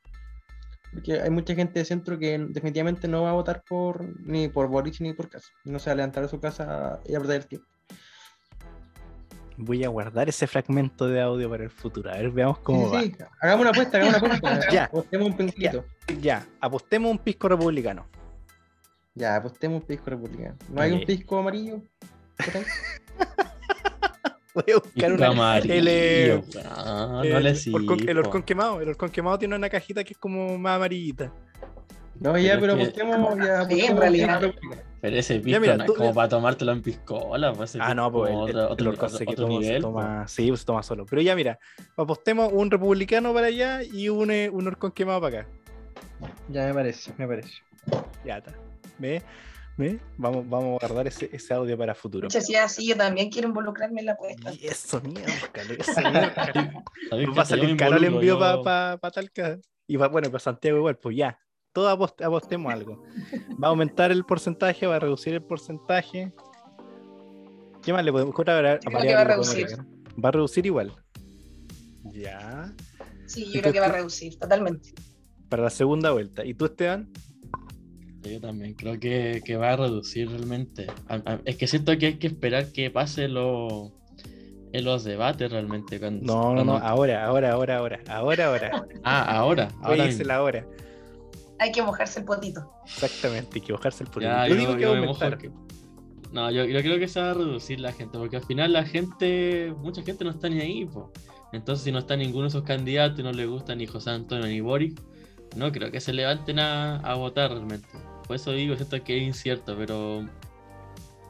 Porque 0.94 1.22
hay 1.22 1.30
mucha 1.30 1.54
gente 1.54 1.80
de 1.80 1.86
centro 1.86 2.18
que 2.18 2.38
definitivamente 2.50 3.08
no 3.08 3.24
va 3.24 3.32
a 3.32 3.34
votar 3.34 3.64
por 3.68 4.04
ni 4.26 4.48
por 4.48 4.68
Boric 4.68 5.00
ni 5.02 5.14
por 5.14 5.30
casa. 5.30 5.48
No 5.64 5.80
se 5.80 5.90
va 5.90 5.94
a 5.94 5.96
levantar 5.98 6.24
de 6.24 6.30
su 6.30 6.40
casa 6.40 7.00
y 7.06 7.16
a 7.16 7.20
perder 7.20 7.42
el 7.42 7.48
tiempo. 7.48 7.68
Voy 9.58 9.84
a 9.84 9.90
guardar 9.90 10.30
ese 10.30 10.48
fragmento 10.48 11.08
de 11.08 11.22
audio 11.22 11.50
para 11.50 11.64
el 11.64 11.70
futuro. 11.70 12.10
A 12.10 12.14
ver, 12.14 12.32
veamos 12.32 12.60
cómo 12.60 12.90
Sí, 12.92 13.08
sí, 13.08 13.16
sí. 13.18 13.24
Hagamos 13.42 13.62
una 13.62 13.70
apuesta, 13.72 13.98
hagamos 13.98 14.22
una 14.22 14.36
apuesta. 14.36 14.70
Ya. 14.72 14.84
Apostemos 14.86 15.28
un 15.28 15.38
pinquito. 15.38 15.78
va. 15.80 16.16
Ya, 16.22 16.48
apostemos 16.62 17.12
un 17.12 17.18
pisco 17.18 17.50
republicano. 17.50 18.08
Ya, 19.20 19.36
apostemos 19.36 19.82
un 19.82 19.86
pisco 19.88 20.10
republicano. 20.10 20.56
¿No 20.70 20.82
hay 20.82 20.94
un 20.94 21.04
pisco 21.06 21.38
amarillo? 21.40 21.82
por 22.38 22.56
ahí? 22.58 22.64
Voy 24.56 24.64
a 24.74 24.78
buscar 24.80 25.12
una. 25.14 25.28
Amarillo, 25.28 25.74
el, 25.74 25.88
eh, 25.90 26.34
el, 26.34 26.42
no 26.64 27.22
le 27.24 27.36
horcón- 27.36 27.50
el 27.50 27.56
sirvo. 27.58 28.20
horcón 28.22 28.44
quemado. 28.44 28.80
El 28.82 28.90
horcón 28.90 29.10
quemado 29.10 29.38
tiene 29.38 29.56
una 29.58 29.70
cajita 29.70 30.04
que 30.06 30.14
es 30.14 30.18
como 30.20 30.58
más 30.58 30.78
amarillita. 30.78 31.34
No, 32.20 32.38
ya, 32.38 32.58
Pero 32.60 32.62
pero 32.62 32.74
es 32.82 32.94
que- 32.94 33.02
apostemos, 33.02 33.38
ya 33.46 33.66
Sí, 33.66 33.82
en 33.82 33.98
realidad. 33.98 34.42
Pero 35.02 35.16
ese 35.18 35.36
Ya, 35.38 35.42
pisco 35.44 35.60
mira, 35.62 35.78
no 35.78 35.86
tú- 35.86 35.92
es 35.94 35.98
como 35.98 36.14
para 36.14 36.30
tomártelo 36.30 36.72
en 36.72 36.82
piscola. 36.82 37.54
Pues, 37.54 37.78
Ah, 37.80 37.94
no, 37.94 38.10
pues 38.12 38.32
el, 38.32 38.38
otro, 38.38 38.50
el, 38.52 38.66
otro, 38.72 38.76
el 38.84 38.88
Orcos 38.88 39.12
se 39.18 39.24
otro 39.24 39.28
que 39.28 39.36
toma, 39.36 39.54
se 39.54 39.60
nivel, 39.60 39.82
toma- 39.82 40.28
sí, 40.30 40.48
pues, 40.48 40.60
se 40.62 40.66
toma 40.66 40.84
solo. 40.84 41.06
Pero 41.06 41.22
ya 41.22 41.36
mira, 41.36 41.60
apostemos 41.98 42.52
un 42.54 42.72
republicano 42.72 43.34
para 43.34 43.48
allá 43.48 43.84
y 43.84 44.08
un, 44.10 44.32
un 44.32 44.68
orcón 44.68 44.92
quemado 44.92 45.20
para 45.22 45.42
acá. 45.42 45.50
Ya 46.50 46.66
me 46.68 46.74
parece, 46.74 47.12
me 47.18 47.28
parece. 47.28 47.52
Ya 48.26 48.38
está. 48.40 48.54
¿Ve? 49.00 49.24
¿Ve? 49.78 50.00
Vamos, 50.18 50.48
vamos 50.50 50.84
a 50.84 50.88
guardar 50.88 51.08
ese, 51.08 51.30
ese 51.32 51.54
audio 51.54 51.78
para 51.78 51.96
futuro. 51.96 52.28
Es 52.28 52.36
así, 52.58 52.86
yo 52.86 52.98
también 52.98 53.30
quiero 53.30 53.48
involucrarme 53.48 54.02
en 54.02 54.08
la 54.08 54.12
apuesta. 54.14 54.54
Y 54.54 54.68
eso, 54.68 55.00
mierda, 55.02 55.32
eso, 55.78 57.34
va 57.38 57.42
a 57.42 57.46
salir 57.46 57.78
caro 57.78 57.96
el 57.96 58.04
envío 58.04 58.38
yo- 58.38 58.64
para 58.64 58.98
Talca. 59.12 59.60
Y 59.88 59.96
va, 59.96 60.08
bueno, 60.10 60.28
para 60.30 60.40
Santiago 60.40 60.78
igual, 60.78 60.98
pues 60.98 61.16
ya. 61.16 61.40
Todos 61.72 61.98
apost- 61.98 62.24
apostemos 62.26 62.74
algo. 62.74 63.04
Va 63.62 63.68
a 63.68 63.70
aumentar 63.70 64.12
el 64.12 64.26
porcentaje, 64.26 64.86
va 64.86 64.98
a 64.98 65.00
reducir 65.00 65.34
el 65.36 65.44
porcentaje. 65.44 66.34
¿Qué 67.82 67.94
más 67.94 68.04
le 68.04 68.12
podemos 68.12 68.36
variable 69.00 69.16
va 69.16 69.22
a 69.22 69.24
reducir. 69.24 69.68
Va 70.24 70.30
a 70.30 70.32
reducir 70.34 70.66
igual. 70.66 70.94
Ya. 72.04 72.74
Sí, 73.28 73.46
¿Y 73.46 73.54
yo 73.54 73.62
creo 73.62 73.74
que 73.74 73.80
va 73.80 73.86
a 73.86 73.92
reducir, 73.92 74.38
totalmente. 74.38 74.94
Para 75.48 75.64
la 75.64 75.70
segunda 75.70 76.12
vuelta. 76.12 76.44
¿Y 76.46 76.54
tú, 76.54 76.66
Esteban? 76.66 77.10
Yo 78.24 78.40
también 78.42 78.74
creo 78.74 79.00
que, 79.00 79.42
que 79.46 79.56
va 79.56 79.72
a 79.74 79.76
reducir 79.78 80.30
realmente. 80.30 80.88
A- 81.08 81.16
a- 81.26 81.40
Es 81.46 81.56
que 81.58 81.68
siento 81.68 81.98
que 81.98 82.08
hay 82.08 82.14
que 82.16 82.28
esperar 82.28 82.72
que 82.72 82.92
pase 82.92 83.28
lo, 83.30 83.94
en 84.74 84.84
los 84.86 85.04
debates 85.04 85.52
realmente. 85.52 86.00
Cuando, 86.00 86.26
No, 86.26 86.54
no, 86.54 86.64
no. 86.66 86.78
Ahora, 86.78 87.26
ahora, 87.26 87.52
ahora, 87.54 87.78
ahora. 87.78 88.00
Ahora, 88.08 88.48
ahora. 88.48 88.72
Ah, 89.04 89.38
ahora. 89.38 89.70
ahora 89.82 90.06
la 90.26 90.44
hora. 90.44 90.68
Hay 91.60 91.72
que 91.72 91.82
mojarse 91.82 92.20
el 92.22 92.26
potito. 92.26 92.72
Exactamente, 92.86 93.50
hay 93.56 93.62
que 93.62 93.74
bajarse 93.74 94.04
el 94.04 94.10
político. 94.10 94.38
Ya, 94.38 94.48
Yo 94.48 94.54
yo- 94.56 94.60
digo 94.62 94.76
que 94.76 94.82
yo 94.82 94.90
va 95.30 95.38
que- 95.38 95.52
No, 96.32 96.52
yo, 96.52 96.64
yo 96.66 96.80
creo 96.82 97.00
que 97.00 97.08
se 97.08 97.20
va 97.20 97.32
a 97.32 97.34
reducir 97.34 97.80
la 97.80 97.92
gente, 97.92 98.18
porque 98.18 98.38
al 98.38 98.44
final 98.44 98.72
la 98.72 98.86
gente, 98.86 99.74
mucha 99.82 100.02
gente 100.04 100.24
no 100.24 100.30
está 100.30 100.48
ni 100.48 100.60
ahí, 100.62 100.86
po. 100.86 101.12
Entonces, 101.52 101.84
si 101.84 101.92
no 101.92 102.00
está 102.00 102.16
ninguno 102.16 102.44
de 102.44 102.50
esos 102.50 102.64
candidatos 102.64 103.20
y 103.20 103.24
no 103.24 103.32
le 103.32 103.46
gusta 103.48 103.76
ni 103.76 103.88
José 103.88 104.12
Antonio 104.12 104.46
ni 104.46 104.62
Boric, 104.62 105.02
no 105.56 105.72
creo 105.72 105.90
que 105.92 106.00
se 106.00 106.14
levanten 106.14 106.60
a, 106.60 106.98
a 106.98 107.16
votar 107.16 107.50
realmente. 107.52 107.88
Por 108.30 108.36
eso 108.36 108.52
digo, 108.52 108.76
siento 108.76 109.04
que 109.04 109.18
es 109.18 109.24
incierto, 109.24 109.76
pero 109.76 110.24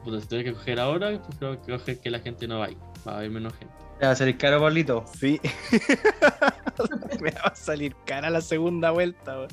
puta, 0.04 0.20
si 0.20 0.26
tuviera 0.26 0.50
que 0.50 0.54
coger 0.54 0.78
ahora, 0.78 1.18
pues 1.18 1.38
creo 1.38 1.62
que 1.62 1.72
coger 1.72 1.98
que 1.98 2.10
la 2.10 2.18
gente 2.18 2.46
no 2.46 2.58
vaya, 2.58 2.76
va 3.08 3.12
a 3.12 3.16
haber 3.16 3.30
menos 3.30 3.54
gente. 3.54 3.72
Ya 3.98 4.08
va 4.08 4.12
a 4.12 4.16
salir 4.16 4.36
caro, 4.36 4.60
Pablito. 4.60 5.06
Sí. 5.18 5.40
Me 7.22 7.30
va 7.30 7.40
a 7.44 7.54
salir 7.54 7.96
cara 8.04 8.28
la 8.28 8.42
segunda 8.42 8.90
vuelta, 8.90 9.34
weón. 9.34 9.48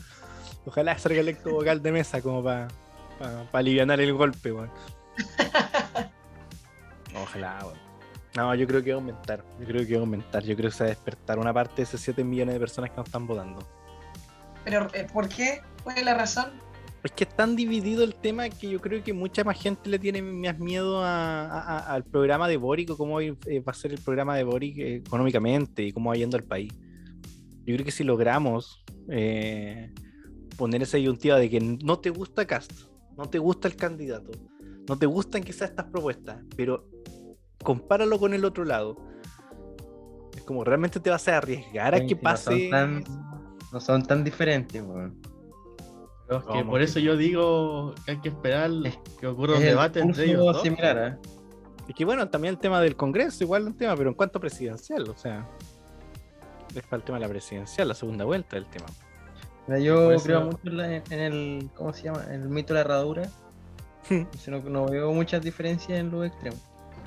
Ojalá 0.66 0.98
salga 0.98 1.22
electo 1.22 1.52
vocal 1.52 1.82
de 1.82 1.94
mesa 1.94 2.22
como 2.22 2.44
para 2.44 2.68
aliviar 3.54 3.90
el 3.92 4.14
golpe, 4.14 4.52
weón. 4.52 4.70
Ojalá, 7.16 7.60
weón. 7.62 7.80
No, 8.36 8.56
yo 8.56 8.68
creo 8.68 8.84
que 8.84 8.92
va 8.92 8.98
a 8.98 9.00
aumentar. 9.00 9.46
Yo 9.58 9.66
creo 9.66 9.88
que 9.88 9.94
va 9.94 10.00
a 10.00 10.02
aumentar. 10.02 10.44
Yo 10.44 10.54
creo 10.58 10.70
que 10.70 10.76
se 10.76 10.84
va 10.84 10.88
a 10.88 10.90
despertar 10.90 11.40
una 11.40 11.54
parte 11.54 11.78
de 11.78 11.84
esos 11.84 12.02
7 12.02 12.26
millones 12.26 12.56
de 12.56 12.60
personas 12.60 12.90
que 12.90 12.98
no 12.98 13.04
están 13.04 13.26
votando. 13.26 13.66
Pero, 14.66 14.90
eh, 14.94 15.08
¿por 15.14 15.30
qué? 15.30 15.62
¿Cuál 15.86 16.00
es 16.00 16.04
la 16.04 16.14
razón? 16.14 16.67
Es 17.04 17.12
que 17.12 17.24
es 17.24 17.36
tan 17.36 17.56
dividido 17.56 18.04
el 18.04 18.16
tema 18.16 18.50
que 18.50 18.70
yo 18.70 18.82
creo 18.82 19.04
que 19.04 19.14
mucha 19.14 19.44
más 19.44 19.62
gente 19.62 19.90
le 19.90 19.98
tiene 20.00 20.22
más 20.22 20.60
miedo 20.60 21.02
a- 21.04 21.46
a- 21.46 21.60
a- 21.78 21.94
al 21.94 22.04
programa 22.04 22.48
de 22.48 22.58
Boric 22.58 22.90
o 22.92 22.98
cómo 22.98 23.22
eh, 23.22 23.32
va 23.60 23.72
a 23.72 23.74
ser 23.74 23.94
el 23.94 24.00
programa 24.00 24.36
de 24.36 24.44
Boric 24.44 24.78
eh, 24.80 24.96
económicamente 24.96 25.84
y 25.84 25.92
cómo 25.94 26.10
va 26.10 26.16
yendo 26.18 26.36
al 26.38 26.44
país. 26.44 26.74
Yo 27.66 27.76
creo 27.76 27.86
que 27.86 27.92
si 27.92 28.04
logramos 28.04 28.84
eh, 29.10 29.94
poner 30.58 30.82
esa 30.82 30.98
disyuntiva 30.98 31.38
de 31.38 31.50
que 31.50 31.60
no 31.62 32.00
te 32.00 32.10
gusta 32.10 32.46
Cast, 32.46 32.72
no 33.16 33.26
te 33.30 33.40
gusta 33.40 33.68
el 33.70 33.76
candidato, 33.78 34.32
no 34.90 34.98
te 34.98 35.06
gustan 35.06 35.44
quizás 35.44 35.70
estas 35.70 35.86
propuestas, 35.86 36.44
pero 36.58 36.90
compáralo 37.64 38.20
con 38.20 38.34
el 38.34 38.44
otro 38.44 38.66
lado. 38.66 38.98
Es 40.36 40.42
como 40.44 40.64
realmente 40.64 41.00
te 41.00 41.10
vas 41.10 41.26
a 41.30 41.38
arriesgar 41.38 41.96
a 41.96 42.00
Sí, 42.00 42.08
que 42.08 42.16
no 42.16 42.22
pase. 42.22 42.44
son 42.44 42.70
tan- 42.70 43.04
No 43.72 43.80
son 43.80 44.04
tan 44.04 44.24
diferentes, 44.24 44.82
weón. 44.82 45.20
Pero 46.28 46.40
es 46.40 46.46
que 46.46 46.52
¿Cómo 46.52 46.72
por 46.72 46.82
eso 46.82 47.00
yo 47.00 47.16
digo 47.16 47.96
que 48.06 48.12
hay 48.12 48.18
que 48.20 48.30
esperar 48.30 48.70
Es- 48.86 48.98
que 49.20 49.28
ocurra 49.28 49.56
un 49.56 49.62
debate 49.62 50.00
entre 50.02 50.26
ellos. 50.26 50.62
similar, 50.62 51.20
¿eh? 51.24 51.30
Y 51.88 51.94
que 51.94 52.04
bueno, 52.04 52.28
también 52.30 52.54
el 52.56 52.60
tema 52.60 52.82
del 52.82 52.96
Congreso, 52.98 53.44
igual 53.46 53.64
un 53.66 53.78
tema, 53.78 53.96
pero 53.96 54.10
en 54.10 54.16
cuanto 54.16 54.38
a 54.38 54.42
presidencial, 54.42 55.08
o 55.10 55.16
sea, 55.18 55.48
es 56.76 56.84
para 56.84 56.98
el 56.98 57.04
tema 57.04 57.18
de 57.18 57.22
la 57.26 57.30
presidencial, 57.30 57.88
la 57.88 57.94
segunda 57.94 58.26
vuelta 58.26 58.58
del 58.58 58.66
tema. 58.66 58.86
Mira, 59.68 59.80
yo 59.80 60.12
eso- 60.12 60.26
creo 60.26 60.42
mucho 60.42 60.60
en, 60.66 60.78
la- 60.78 60.96
en 60.98 61.14
el, 61.14 61.70
¿cómo 61.76 61.94
se 61.94 62.04
llama? 62.04 62.24
En 62.28 62.42
el 62.42 62.50
mito 62.50 62.74
de 62.74 62.76
la 62.76 62.82
herradura. 62.82 63.30
No, 64.48 64.60
no 64.62 64.86
veo 64.88 65.12
muchas 65.14 65.42
diferencias 65.42 66.00
en 66.00 66.12
los 66.12 66.26
extremos. 66.26 66.60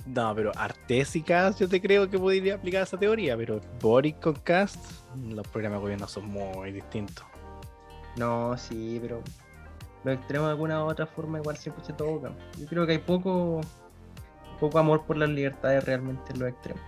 No, 0.07 0.35
pero 0.35 0.53
Artes 0.57 1.15
y 1.17 1.23
Cast 1.23 1.61
yo 1.61 1.69
te 1.69 1.81
creo 1.81 2.09
que 2.11 2.19
podría 2.19 2.55
aplicar 2.55 2.83
esa 2.83 2.99
teoría, 2.99 3.37
pero 3.37 3.61
Boric 3.81 4.19
con 4.21 4.35
Cast, 4.35 4.83
los 5.29 5.47
programas 5.49 5.79
de 5.79 5.83
gobierno 5.83 6.09
son 6.09 6.27
muy 6.27 6.73
distintos. 6.73 7.25
No, 8.21 8.55
sí, 8.59 8.99
pero 9.01 9.23
los 10.05 10.15
extremos 10.15 10.49
de 10.49 10.51
alguna 10.51 10.85
u 10.85 10.89
otra 10.89 11.07
forma 11.07 11.39
igual 11.39 11.57
siempre 11.57 11.83
se 11.83 11.95
tocan. 11.95 12.37
Yo 12.59 12.67
creo 12.67 12.85
que 12.85 12.93
hay 12.93 12.99
poco, 12.99 13.63
poco 14.61 14.79
amor 14.79 15.07
por 15.07 15.17
las 15.17 15.31
libertades 15.31 15.83
realmente 15.85 16.31
en 16.35 16.41
los 16.41 16.51
extremos. 16.51 16.83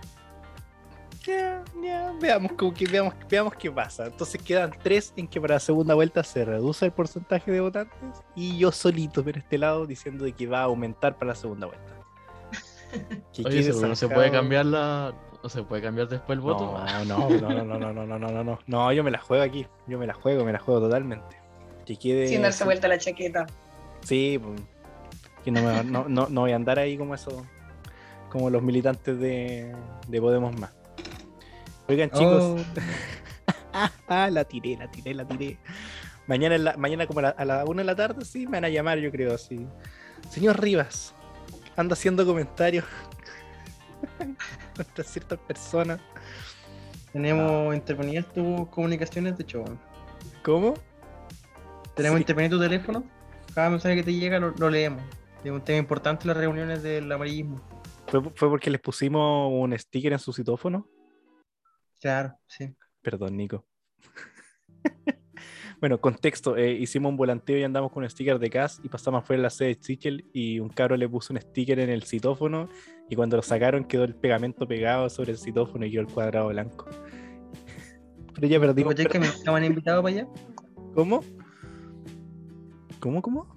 Ya, 1.25 1.63
ya, 1.81 2.13
veamos, 2.21 2.51
como 2.51 2.71
que, 2.71 2.85
veamos, 2.85 3.15
veamos 3.27 3.55
qué 3.55 3.71
pasa. 3.71 4.05
Entonces 4.05 4.39
quedan 4.43 4.73
tres 4.83 5.11
en 5.15 5.27
que 5.27 5.41
para 5.41 5.55
la 5.55 5.59
segunda 5.59 5.95
vuelta 5.95 6.23
se 6.23 6.45
reduce 6.45 6.85
el 6.85 6.91
porcentaje 6.91 7.49
de 7.49 7.61
votantes 7.61 8.23
y 8.35 8.59
yo 8.59 8.71
solito 8.71 9.23
por 9.23 9.35
este 9.35 9.57
lado 9.57 9.87
diciendo 9.87 10.25
de 10.25 10.33
que 10.33 10.45
va 10.45 10.59
a 10.59 10.63
aumentar 10.65 11.17
para 11.17 11.29
la 11.29 11.35
segunda 11.35 11.65
vuelta. 11.65 11.93
Oye, 13.43 13.73
no 13.73 13.95
se 13.95 14.07
puede 14.07 14.29
cambiar 14.29 14.67
la. 14.67 15.15
No 15.43 15.49
se 15.49 15.61
puede 15.61 15.81
cambiar 15.81 16.07
después 16.07 16.37
el 16.37 16.41
voto. 16.41 16.73
No, 17.05 17.05
no, 17.05 17.29
no, 17.29 17.39
no, 17.39 17.63
no, 17.65 17.77
no, 17.77 17.93
no, 17.93 18.05
no, 18.05 18.17
no, 18.17 18.29
no, 18.31 18.43
no. 18.43 18.59
No, 18.65 18.93
yo 18.93 19.03
me 19.03 19.11
la 19.11 19.19
juego 19.19 19.43
aquí. 19.43 19.67
Yo 19.87 19.99
me 19.99 20.07
la 20.07 20.13
juego, 20.13 20.45
me 20.45 20.53
la 20.53 20.59
juego 20.59 20.79
totalmente. 20.79 21.35
Que 21.85 21.97
quede. 21.97 22.27
Sin 22.29 22.41
darse 22.41 22.59
sí, 22.59 22.63
vuelta 22.63 22.87
la 22.87 22.97
chaqueta. 22.97 23.45
Sí, 24.01 24.39
pues, 24.41 24.61
que 25.43 25.51
no, 25.51 25.61
me 25.61 25.67
va- 25.67 25.83
no, 25.83 26.05
no, 26.07 26.27
no 26.29 26.41
voy 26.41 26.53
a 26.53 26.55
andar 26.55 26.79
ahí 26.79 26.97
como 26.97 27.13
eso, 27.13 27.45
como 28.29 28.49
los 28.49 28.61
militantes 28.63 29.19
de, 29.19 29.75
de 30.07 30.21
Podemos 30.21 30.57
Más. 30.57 30.71
Oigan, 31.89 32.09
chicos, 32.11 32.41
Oh, 32.41 32.57
ah, 34.07 34.29
la 34.29 34.45
tiré, 34.45 34.77
la 34.77 34.89
tiré, 34.89 35.13
la 35.13 35.25
tiré. 35.27 35.57
Mañana, 36.27 36.55
en 36.55 36.63
la- 36.63 36.77
mañana 36.77 37.05
como 37.05 37.19
a 37.19 37.23
la, 37.23 37.29
a 37.29 37.43
la 37.43 37.65
una 37.65 37.81
de 37.81 37.85
la 37.85 37.95
tarde, 37.95 38.23
sí, 38.23 38.45
me 38.45 38.53
van 38.57 38.65
a 38.65 38.69
llamar, 38.69 38.97
yo 38.99 39.11
creo, 39.11 39.33
así. 39.35 39.67
Señor 40.29 40.61
Rivas, 40.61 41.13
anda 41.75 41.93
haciendo 41.93 42.25
comentarios 42.25 42.85
contra 44.77 45.03
ciertas 45.03 45.39
personas. 45.39 45.99
tenemos 47.11 47.73
intervenidas 47.75 48.31
tus 48.33 48.67
comunicaciones, 48.69 49.37
de 49.37 49.43
hecho. 49.43 49.63
¿Cómo? 50.43 50.73
Tenemos 51.95 52.17
Sí. 52.17 52.21
intervenido 52.23 52.57
tu 52.57 52.63
teléfono. 52.63 53.03
Cada 53.53 53.69
mensaje 53.69 53.95
que 53.95 54.03
te 54.03 54.13
llega 54.13 54.39
lo, 54.39 54.51
lo 54.51 54.69
leemos. 54.69 55.01
Es 55.43 55.51
un 55.51 55.61
tema 55.61 55.77
importante 55.79 56.25
las 56.27 56.37
reuniones 56.37 56.81
del 56.81 57.11
amarillismo. 57.11 57.61
¿Fue, 58.07 58.21
fue 58.35 58.49
porque 58.49 58.69
les 58.71 58.81
pusimos 58.81 59.51
un 59.51 59.77
sticker 59.77 60.13
en 60.13 60.19
su 60.19 60.33
citófono? 60.33 60.87
Claro, 62.01 62.37
sí. 62.47 62.73
Perdón, 63.01 63.37
Nico. 63.37 63.65
bueno, 65.83 65.99
contexto. 65.99 66.55
eh, 66.55 66.71
hicimos 66.71 67.09
un 67.09 67.17
volanteo 67.17 67.57
y 67.57 67.63
andamos 67.63 67.91
con 67.91 68.03
un 68.03 68.09
sticker 68.09 68.39
de 68.39 68.49
CAS 68.49 68.79
y 68.85 68.87
pasamos 68.87 69.21
afuera 69.21 69.39
de 69.39 69.43
la 69.43 69.49
sede 69.49 69.75
de 69.75 69.77
Sichel 69.81 70.23
y 70.31 70.57
un 70.61 70.69
cabro 70.69 70.95
le 70.95 71.09
puso 71.09 71.33
un 71.33 71.41
sticker 71.41 71.77
en 71.77 71.89
el 71.89 72.03
citófono 72.03 72.69
y 73.09 73.17
cuando 73.17 73.35
lo 73.35 73.43
sacaron 73.43 73.83
quedó 73.83 74.05
el 74.05 74.15
pegamento 74.15 74.65
pegado 74.65 75.09
sobre 75.09 75.33
el 75.33 75.37
citófono 75.37 75.85
y 75.85 75.91
quedó 75.91 75.99
el 75.99 76.07
cuadrado 76.07 76.47
blanco. 76.47 76.85
Pero 78.33 78.47
ya 78.47 78.55
¿Tú 78.55 78.61
perdimos. 78.61 78.93
cachai 78.95 79.11
que 79.11 79.19
me 79.19 79.25
estaban 79.25 79.65
invitados 79.65 80.01
para 80.03 80.15
allá? 80.15 80.27
¿Cómo? 80.95 81.19
¿Cómo, 83.01 83.21
cómo? 83.21 83.53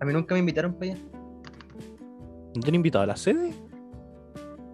A 0.00 0.04
mí 0.04 0.12
nunca 0.12 0.34
me 0.34 0.40
invitaron 0.40 0.74
para 0.74 0.92
allá. 0.92 1.02
¿No 2.54 2.60
te 2.60 2.68
han 2.68 2.74
invitado 2.74 3.04
a 3.04 3.06
la 3.06 3.16
sede? 3.16 3.54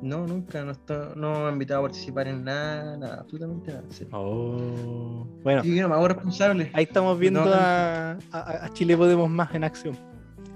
No, 0.03 0.27
nunca. 0.27 0.65
No, 0.65 0.73
esto- 0.73 1.15
no 1.15 1.41
me 1.43 1.47
han 1.47 1.53
invitado 1.55 1.81
a 1.81 1.83
participar 1.85 2.29
en 2.29 2.45
nada, 2.45 2.97
nada, 2.97 3.21
absolutamente 3.21 3.73
nada. 3.73 3.85
Oh. 4.13 5.27
Bueno, 5.43 5.63
que 5.63 5.69
no 5.81 5.89
me 5.89 5.95
hago 5.95 6.09
responsable. 6.09 6.71
ahí 6.75 6.85
estamos 6.85 7.19
viendo 7.19 7.45
No, 7.45 7.53
a, 7.53 8.13
a- 8.33 8.65
a 8.67 8.69
Chile 8.73 8.97
Podemos 8.97 9.31
Más 9.31 9.55
en 9.55 9.65
acción. 9.65 9.97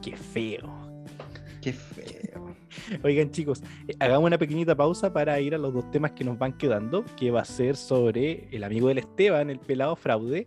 Qué 0.02 0.16
feo. 0.16 0.68
Qué 1.62 1.72
feo. 1.72 2.54
Oigan 3.02 3.30
chicos, 3.30 3.62
eh, 3.88 3.94
hagamos 3.98 4.26
una 4.26 4.38
pequeñita 4.38 4.74
pausa 4.76 5.12
para 5.12 5.40
ir 5.40 5.54
a 5.54 5.58
los 5.58 5.72
dos 5.72 5.90
temas 5.90 6.12
que 6.12 6.22
nos 6.24 6.38
van 6.38 6.52
quedando, 6.56 7.04
que 7.16 7.30
va 7.30 7.40
a 7.40 7.44
ser 7.44 7.76
sobre 7.76 8.48
el 8.52 8.62
amigo 8.64 8.88
del 8.88 8.98
Esteban, 8.98 9.50
el 9.50 9.58
pelado 9.58 9.96
fraude, 9.96 10.46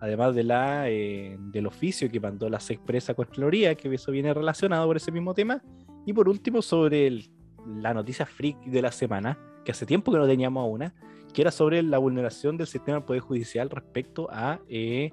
además 0.00 0.34
de 0.34 0.44
la, 0.44 0.88
eh, 0.88 1.36
del 1.52 1.66
oficio 1.66 2.10
que 2.10 2.20
mandó 2.20 2.48
la 2.48 2.58
expresa 2.58 3.12
Contraloría, 3.14 3.74
que 3.74 3.92
eso 3.94 4.12
viene 4.12 4.32
relacionado 4.32 4.86
por 4.86 4.96
ese 4.96 5.10
mismo 5.12 5.34
tema, 5.34 5.62
y 6.06 6.12
por 6.12 6.28
último 6.28 6.62
sobre 6.62 7.06
el- 7.06 7.30
la 7.66 7.94
noticia 7.94 8.26
freak 8.26 8.64
de 8.64 8.82
la 8.82 8.92
semana, 8.92 9.38
que 9.64 9.72
hace 9.72 9.86
tiempo 9.86 10.12
que 10.12 10.18
no 10.18 10.26
teníamos 10.26 10.68
una, 10.70 10.94
que 11.32 11.42
era 11.42 11.50
sobre 11.50 11.82
la 11.82 11.98
vulneración 11.98 12.56
del 12.56 12.66
sistema 12.66 12.98
del 12.98 13.04
Poder 13.04 13.20
Judicial 13.20 13.70
respecto 13.70 14.28
a 14.30 14.60
eh, 14.68 15.12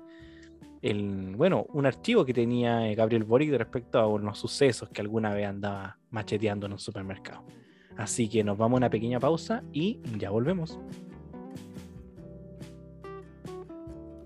el, 0.81 1.35
bueno, 1.35 1.65
un 1.73 1.85
archivo 1.85 2.25
que 2.25 2.33
tenía 2.33 2.87
eh, 2.89 2.95
Gabriel 2.95 3.23
Boric 3.23 3.51
respecto 3.53 3.99
a 3.99 4.07
unos 4.07 4.39
sucesos 4.39 4.89
que 4.89 5.01
alguna 5.01 5.33
vez 5.33 5.47
andaba 5.47 5.97
macheteando 6.09 6.65
en 6.65 6.73
un 6.73 6.79
supermercado. 6.79 7.43
Así 7.97 8.29
que 8.29 8.43
nos 8.43 8.57
vamos 8.57 8.77
a 8.77 8.79
una 8.79 8.89
pequeña 8.89 9.19
pausa 9.19 9.63
y 9.71 9.99
ya 10.17 10.29
volvemos. 10.29 10.79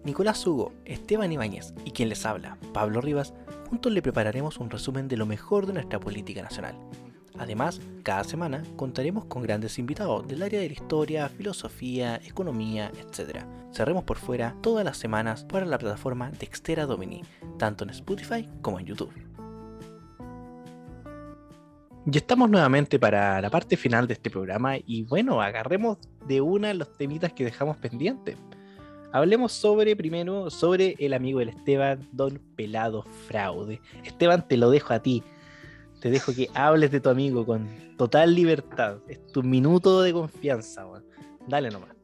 Nicolás 0.04 0.46
Hugo, 0.46 0.72
Esteban 0.86 1.32
Ibáñez 1.32 1.74
y 1.84 1.92
quien 1.92 2.10
les 2.10 2.26
habla, 2.26 2.60
Pablo 2.74 3.02
Rivas, 3.02 3.34
juntos 3.70 3.92
le 3.92 4.04
prepararemos 4.04 4.60
un 4.60 4.70
resumen 4.70 5.08
de 5.08 5.18
lo 5.18 5.26
mejor 5.26 5.66
de 5.66 5.74
nuestra 5.74 6.00
política 6.00 6.44
nacional. 6.44 6.76
Además, 7.38 7.82
cada 8.04 8.24
semana 8.24 8.64
contaremos 8.76 9.26
con 9.26 9.44
grandes 9.44 9.78
invitados 9.80 10.28
del 10.28 10.44
área 10.44 10.60
de 10.60 10.68
la 10.68 10.74
historia, 10.74 11.30
filosofía, 11.30 12.20
economía, 12.26 12.92
etc. 12.98 13.44
Cerremos 13.72 14.04
por 14.04 14.18
fuera 14.18 14.56
todas 14.62 14.86
las 14.86 14.98
semanas 14.98 15.44
para 15.44 15.66
la 15.66 15.78
plataforma 15.78 16.32
Dextera 16.32 16.86
Domini, 16.86 17.24
tanto 17.58 17.84
en 17.84 17.90
Spotify 17.90 18.48
como 18.62 18.80
en 18.80 18.86
YouTube. 18.86 19.14
Ya 22.08 22.20
estamos 22.20 22.50
nuevamente 22.52 23.00
para 23.00 23.42
la 23.42 23.50
parte 23.50 23.76
final 23.78 24.06
de 24.06 24.14
este 24.14 24.30
programa 24.30 24.76
y 24.78 25.04
bueno, 25.04 25.42
agarremos 25.42 25.98
de 26.28 26.40
una 26.40 26.72
los 26.76 26.96
temitas 26.96 27.34
que 27.34 27.44
dejamos 27.44 27.78
pendientes. 27.78 28.38
Hablemos 29.12 29.54
sobre, 29.54 29.96
primero, 29.96 30.50
sobre 30.50 30.96
el 31.00 31.14
amigo 31.14 31.40
del 31.40 31.50
Esteban, 31.50 32.08
Don 32.12 32.40
Pelado 32.56 33.04
Fraude. 33.28 33.82
Esteban, 34.04 34.48
te 34.48 34.58
lo 34.58 34.70
dejo 34.70 34.94
a 34.94 35.00
ti. 35.00 35.24
Te 36.06 36.12
dejo 36.12 36.36
que 36.36 36.52
hables 36.54 36.92
de 36.92 37.00
tu 37.00 37.10
amigo 37.10 37.44
con 37.48 37.68
total 37.98 38.36
libertad. 38.36 39.00
Es 39.08 39.26
tu 39.32 39.42
minuto 39.42 40.04
de 40.04 40.14
confianza, 40.14 40.86
weón. 40.86 41.04
Dale 41.48 41.72
nomás. 41.72 41.96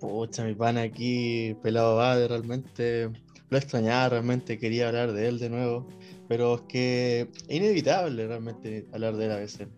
Pucha, 0.00 0.44
mi 0.44 0.56
pana 0.56 0.82
aquí, 0.82 1.54
Pelado 1.62 1.94
Bade, 1.94 2.26
realmente 2.26 3.12
lo 3.48 3.56
extrañaba, 3.56 4.08
realmente 4.08 4.58
quería 4.58 4.88
hablar 4.88 5.12
de 5.12 5.28
él 5.28 5.38
de 5.38 5.50
nuevo. 5.50 5.86
Pero 6.26 6.56
es 6.56 6.60
que 6.62 7.28
es 7.46 7.56
inevitable 7.56 8.26
realmente 8.26 8.88
hablar 8.92 9.14
de 9.14 9.26
él 9.26 9.30
a 9.30 9.36
veces. 9.36 9.68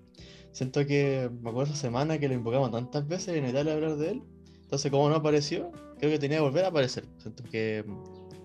Siento 0.53 0.87
que 0.87 1.29
me 1.43 1.51
acuerdo 1.51 1.75
esa 1.75 1.83
semana 1.83 2.19
que 2.19 2.29
lo 2.29 2.33
invocamos 2.33 2.71
tantas 2.71 3.07
veces, 3.07 3.29
es 3.29 3.37
inevitable 3.37 3.73
hablar 3.73 3.97
de 3.97 4.11
él. 4.13 4.23
Entonces, 4.63 4.91
como 4.91 5.11
no 5.11 5.17
apareció, 5.17 5.71
creo 5.99 6.13
que 6.13 6.19
tenía 6.19 6.39
que 6.39 6.45
volver 6.45 6.65
a 6.65 6.69
aparecer. 6.69 7.05
Siento 7.19 7.45
que, 7.45 7.85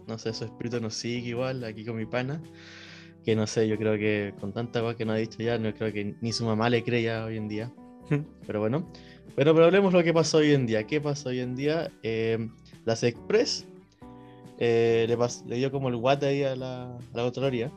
no 0.09 0.17
sé, 0.17 0.33
su 0.33 0.43
espíritu 0.43 0.81
nos 0.81 0.93
sigue 0.93 1.29
igual 1.29 1.63
aquí 1.63 1.85
con 1.85 1.95
mi 1.95 2.05
pana. 2.05 2.43
Que 3.29 3.35
no 3.35 3.45
sé, 3.45 3.67
yo 3.67 3.77
creo 3.77 3.95
que 3.95 4.33
con 4.39 4.53
tanta 4.53 4.81
cosa 4.81 4.97
que 4.97 5.05
no 5.05 5.11
ha 5.11 5.17
dicho 5.17 5.37
ya, 5.37 5.59
no 5.59 5.71
creo 5.71 5.93
que 5.93 6.15
ni 6.19 6.33
su 6.33 6.45
mamá 6.45 6.67
le 6.67 6.83
creía 6.83 7.25
hoy 7.25 7.37
en 7.37 7.47
día. 7.47 7.71
pero 8.47 8.59
bueno, 8.59 8.91
pero, 9.35 9.53
pero 9.53 9.67
hablemos 9.67 9.93
lo 9.93 10.03
que 10.03 10.11
pasó 10.11 10.39
hoy 10.39 10.51
en 10.51 10.65
día. 10.65 10.87
¿Qué 10.87 10.99
pasó 10.99 11.29
hoy 11.29 11.39
en 11.39 11.55
día? 11.55 11.91
Eh, 12.01 12.49
las 12.85 13.03
Express 13.03 13.67
eh, 14.57 15.05
le, 15.07 15.15
le, 15.45 15.57
dio 15.57 15.71
como 15.71 15.89
el 15.89 15.97
guate 15.97 16.25
ahí 16.25 16.41
a 16.41 16.55
la, 16.55 16.85
a 16.85 16.97
la 17.13 17.21
Contraloría. 17.21 17.71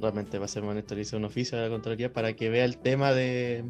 Realmente, 0.00 0.38
va 0.38 0.44
a 0.44 0.48
ser 0.48 0.62
honesto, 0.62 0.94
le 0.94 1.02
un 1.16 1.24
oficio 1.24 1.58
a 1.58 1.62
la 1.62 1.68
Contraloría 1.68 2.12
para 2.12 2.34
que 2.34 2.48
vea 2.48 2.64
el 2.64 2.78
tema 2.78 3.10
de, 3.12 3.64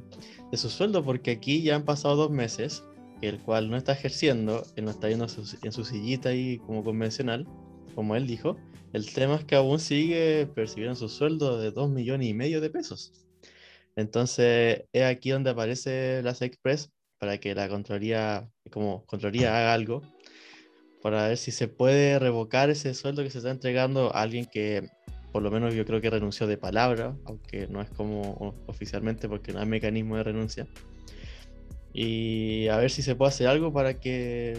de 0.50 0.56
su 0.58 0.68
sueldo, 0.68 1.02
porque 1.02 1.30
aquí 1.30 1.62
ya 1.62 1.76
han 1.76 1.86
pasado 1.86 2.14
dos 2.14 2.30
meses 2.30 2.84
el 3.22 3.38
cual 3.38 3.70
no 3.70 3.78
está 3.78 3.92
ejerciendo, 3.92 4.64
él 4.76 4.84
no 4.84 4.90
está 4.90 5.08
yendo 5.08 5.28
en 5.62 5.72
su 5.72 5.84
sillita 5.86 6.28
ahí 6.28 6.58
como 6.58 6.84
convencional, 6.84 7.46
como 7.94 8.16
él 8.16 8.26
dijo, 8.26 8.58
el 8.92 9.12
tema 9.12 9.36
es 9.36 9.44
que 9.44 9.54
aún 9.54 9.78
sigue 9.78 10.46
percibiendo 10.54 10.96
su 10.96 11.08
sueldo 11.08 11.58
de 11.60 11.70
2 11.70 11.90
millones 11.90 12.28
y 12.28 12.34
medio 12.34 12.60
de 12.60 12.70
pesos. 12.70 13.12
Entonces 13.96 14.84
es 14.92 15.04
aquí 15.04 15.30
donde 15.30 15.50
aparece 15.50 16.22
la 16.22 16.30
Express 16.30 16.90
para 17.18 17.38
que 17.38 17.54
la 17.54 17.68
Contraloría, 17.68 18.48
como 18.70 19.04
Contraloría 19.06 19.56
haga 19.56 19.74
algo, 19.74 20.02
para 21.02 21.28
ver 21.28 21.36
si 21.36 21.50
se 21.50 21.68
puede 21.68 22.18
revocar 22.18 22.70
ese 22.70 22.94
sueldo 22.94 23.22
que 23.22 23.30
se 23.30 23.38
está 23.38 23.50
entregando 23.50 24.14
a 24.14 24.22
alguien 24.22 24.46
que 24.46 24.88
por 25.32 25.42
lo 25.42 25.50
menos 25.50 25.74
yo 25.74 25.86
creo 25.86 26.00
que 26.00 26.10
renunció 26.10 26.46
de 26.46 26.58
palabra, 26.58 27.16
aunque 27.24 27.66
no 27.66 27.80
es 27.80 27.88
como 27.90 28.54
oficialmente 28.66 29.28
porque 29.28 29.52
no 29.52 29.60
hay 29.60 29.66
mecanismo 29.66 30.16
de 30.16 30.24
renuncia 30.24 30.66
y 31.92 32.68
a 32.68 32.76
ver 32.76 32.90
si 32.90 33.02
se 33.02 33.14
puede 33.14 33.30
hacer 33.30 33.48
algo 33.48 33.72
para 33.72 34.00
que 34.00 34.56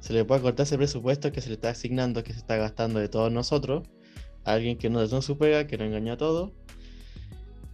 se 0.00 0.12
le 0.12 0.24
pueda 0.24 0.40
cortar 0.40 0.64
ese 0.64 0.76
presupuesto 0.76 1.32
que 1.32 1.40
se 1.40 1.48
le 1.48 1.54
está 1.54 1.70
asignando, 1.70 2.22
que 2.22 2.32
se 2.32 2.38
está 2.38 2.56
gastando 2.56 3.00
de 3.00 3.08
todos 3.08 3.32
nosotros, 3.32 3.88
a 4.44 4.52
alguien 4.52 4.78
que 4.78 4.90
no 4.90 5.02
es 5.02 5.10
su 5.24 5.38
pega, 5.38 5.66
que 5.66 5.76
no 5.76 5.84
engaña 5.84 6.14
a 6.14 6.16
todo. 6.16 6.52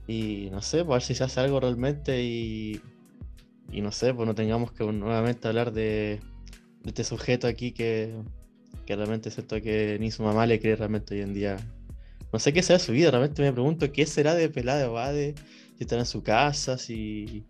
Y 0.07 0.49
no 0.51 0.61
sé, 0.63 0.85
pues 0.85 0.91
a 0.91 0.95
ver 0.95 1.03
si 1.03 1.15
se 1.15 1.25
hace 1.25 1.41
algo 1.41 1.61
realmente 1.61 2.23
y, 2.23 2.81
y 3.71 3.81
no 3.81 3.91
sé, 3.91 4.13
pues 4.13 4.27
no 4.27 4.35
tengamos 4.35 4.73
que 4.73 4.85
nuevamente 4.85 5.49
hablar 5.49 5.73
de, 5.73 6.21
este 6.85 7.05
sujeto 7.05 7.47
aquí 7.47 7.73
que, 7.73 8.15
que 8.87 8.97
realmente 8.97 9.31
siento 9.31 9.61
que 9.63 9.97
ni 10.01 10.11
su 10.11 10.23
mamá 10.23 10.47
le 10.47 10.61
cree 10.61 10.77
realmente 10.77 11.15
hoy 11.15 11.23
en 11.23 11.35
día. 11.35 11.57
No 12.33 12.39
sé 12.39 12.53
qué 12.53 12.63
será 12.63 12.79
su 12.79 12.93
vida, 12.93 13.11
realmente 13.11 13.43
me 13.43 13.53
pregunto 13.53 13.91
qué 13.93 14.07
será 14.07 14.35
de 14.35 14.49
Pelada 14.51 14.81
de 14.81 14.85
Abade, 14.85 15.35
si 15.77 15.85
está 15.85 15.97
en 15.97 16.07
su 16.07 16.23
casa, 16.23 16.77
si 16.77 17.45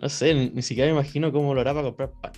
no 0.00 0.08
sé, 0.08 0.34
ni, 0.34 0.62
siquiera 0.62 0.92
me 0.92 1.00
imagino 1.00 1.32
cómo 1.32 1.54
lo 1.54 1.60
hará 1.60 1.72
para 1.72 1.86
comprar 1.86 2.10
pan. 2.20 2.32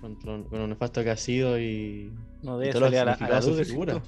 Con, 0.00 0.46
lo 0.50 0.66
nefasto 0.66 1.02
que 1.02 1.10
ha 1.10 1.16
sido 1.16 1.58
y. 1.58 2.12
No 2.42 2.58
debe 2.58 2.72
salir 2.72 2.98
a 2.98 3.04
la, 3.04 3.12
a 3.12 3.28
la 3.28 3.40
luz 3.40 3.66
figura. 3.66 4.00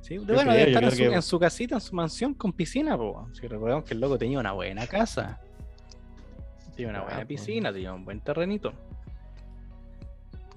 Sí, 0.00 0.18
bueno, 0.18 0.52
debe 0.52 0.72
estar 0.72 0.84
en 0.84 1.22
su, 1.22 1.38
casita, 1.38 1.76
en 1.76 1.80
su 1.80 1.94
mansión 1.94 2.34
con 2.34 2.52
piscina, 2.52 2.96
po. 2.96 3.28
Si 3.32 3.46
recordamos 3.46 3.84
que 3.84 3.94
el 3.94 4.00
loco 4.00 4.18
tenía 4.18 4.40
una 4.40 4.52
buena 4.52 4.86
casa. 4.86 5.38
Tenía 6.74 6.90
una 6.90 7.02
buena 7.02 7.24
piscina, 7.24 7.72
tenía 7.72 7.92
un 7.92 8.04
buen 8.04 8.20
terrenito. 8.20 8.72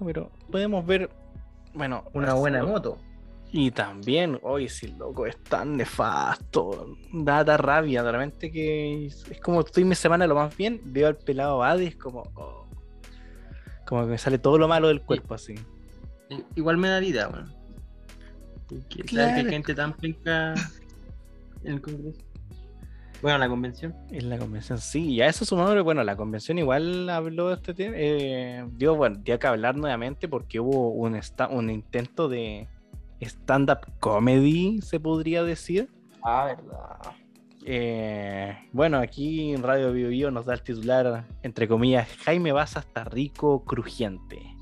Pero 0.04 0.30
podemos 0.50 0.84
ver, 0.84 1.08
bueno, 1.72 2.04
una 2.14 2.34
buena 2.34 2.64
moto. 2.64 2.98
Y 3.52 3.70
también, 3.70 4.40
hoy 4.42 4.68
si 4.68 4.86
el 4.86 4.98
loco 4.98 5.26
es 5.26 5.40
tan 5.44 5.76
nefasto, 5.76 6.96
da, 7.12 7.44
da 7.44 7.56
rabia, 7.56 8.02
realmente 8.02 8.50
que 8.50 9.06
es, 9.06 9.24
como 9.40 9.60
estoy 9.60 9.84
mi 9.84 9.94
semana 9.94 10.26
lo 10.26 10.34
más 10.34 10.56
bien, 10.56 10.80
veo 10.82 11.06
al 11.06 11.16
pelado 11.16 11.62
Adi, 11.62 11.86
es 11.86 11.96
como, 11.96 12.24
oh, 12.34 12.63
como 13.86 14.02
que 14.02 14.10
me 14.12 14.18
sale 14.18 14.38
todo 14.38 14.58
lo 14.58 14.68
malo 14.68 14.88
del 14.88 15.02
cuerpo 15.02 15.34
así. 15.34 15.54
Igual 16.54 16.78
me 16.78 16.88
da 16.88 17.00
vida, 17.00 17.28
bueno. 17.28 17.52
Claro. 19.06 19.44
que 19.44 19.50
gente 19.50 19.74
tan 19.74 19.92
penca 19.92 20.54
en 21.64 21.74
el 21.74 21.80
Congreso. 21.80 22.20
Bueno, 23.22 23.38
la 23.38 23.48
convención. 23.48 23.94
En 24.10 24.28
la 24.28 24.38
convención, 24.38 24.78
sí. 24.78 25.12
Y 25.12 25.22
a 25.22 25.28
eso 25.28 25.44
sumado, 25.44 25.82
bueno, 25.82 26.04
la 26.04 26.16
convención 26.16 26.58
igual 26.58 27.08
habló 27.08 27.48
de 27.48 27.54
este 27.54 27.72
tema. 27.72 27.94
Eh, 27.96 28.66
dio, 28.72 28.96
bueno, 28.96 29.20
dio 29.22 29.38
que 29.38 29.46
hablar 29.46 29.76
nuevamente 29.76 30.28
porque 30.28 30.60
hubo 30.60 30.90
un, 30.90 31.18
un 31.50 31.70
intento 31.70 32.28
de, 32.28 32.68
stand-up 33.20 33.80
comedy, 34.00 34.80
se 34.82 35.00
podría 35.00 35.42
decir. 35.42 35.88
Ah, 36.22 36.46
verdad. 36.46 37.16
Eh, 37.66 38.56
bueno, 38.72 38.98
aquí 38.98 39.52
en 39.52 39.62
Radio 39.62 39.92
Bio, 39.92 40.08
Bio 40.08 40.30
nos 40.30 40.44
da 40.44 40.54
el 40.54 40.62
titular, 40.62 41.26
entre 41.42 41.66
comillas, 41.66 42.08
Jaime 42.24 42.52
Baza 42.52 42.80
está 42.80 43.04
rico, 43.04 43.64
crujiente. 43.64 44.54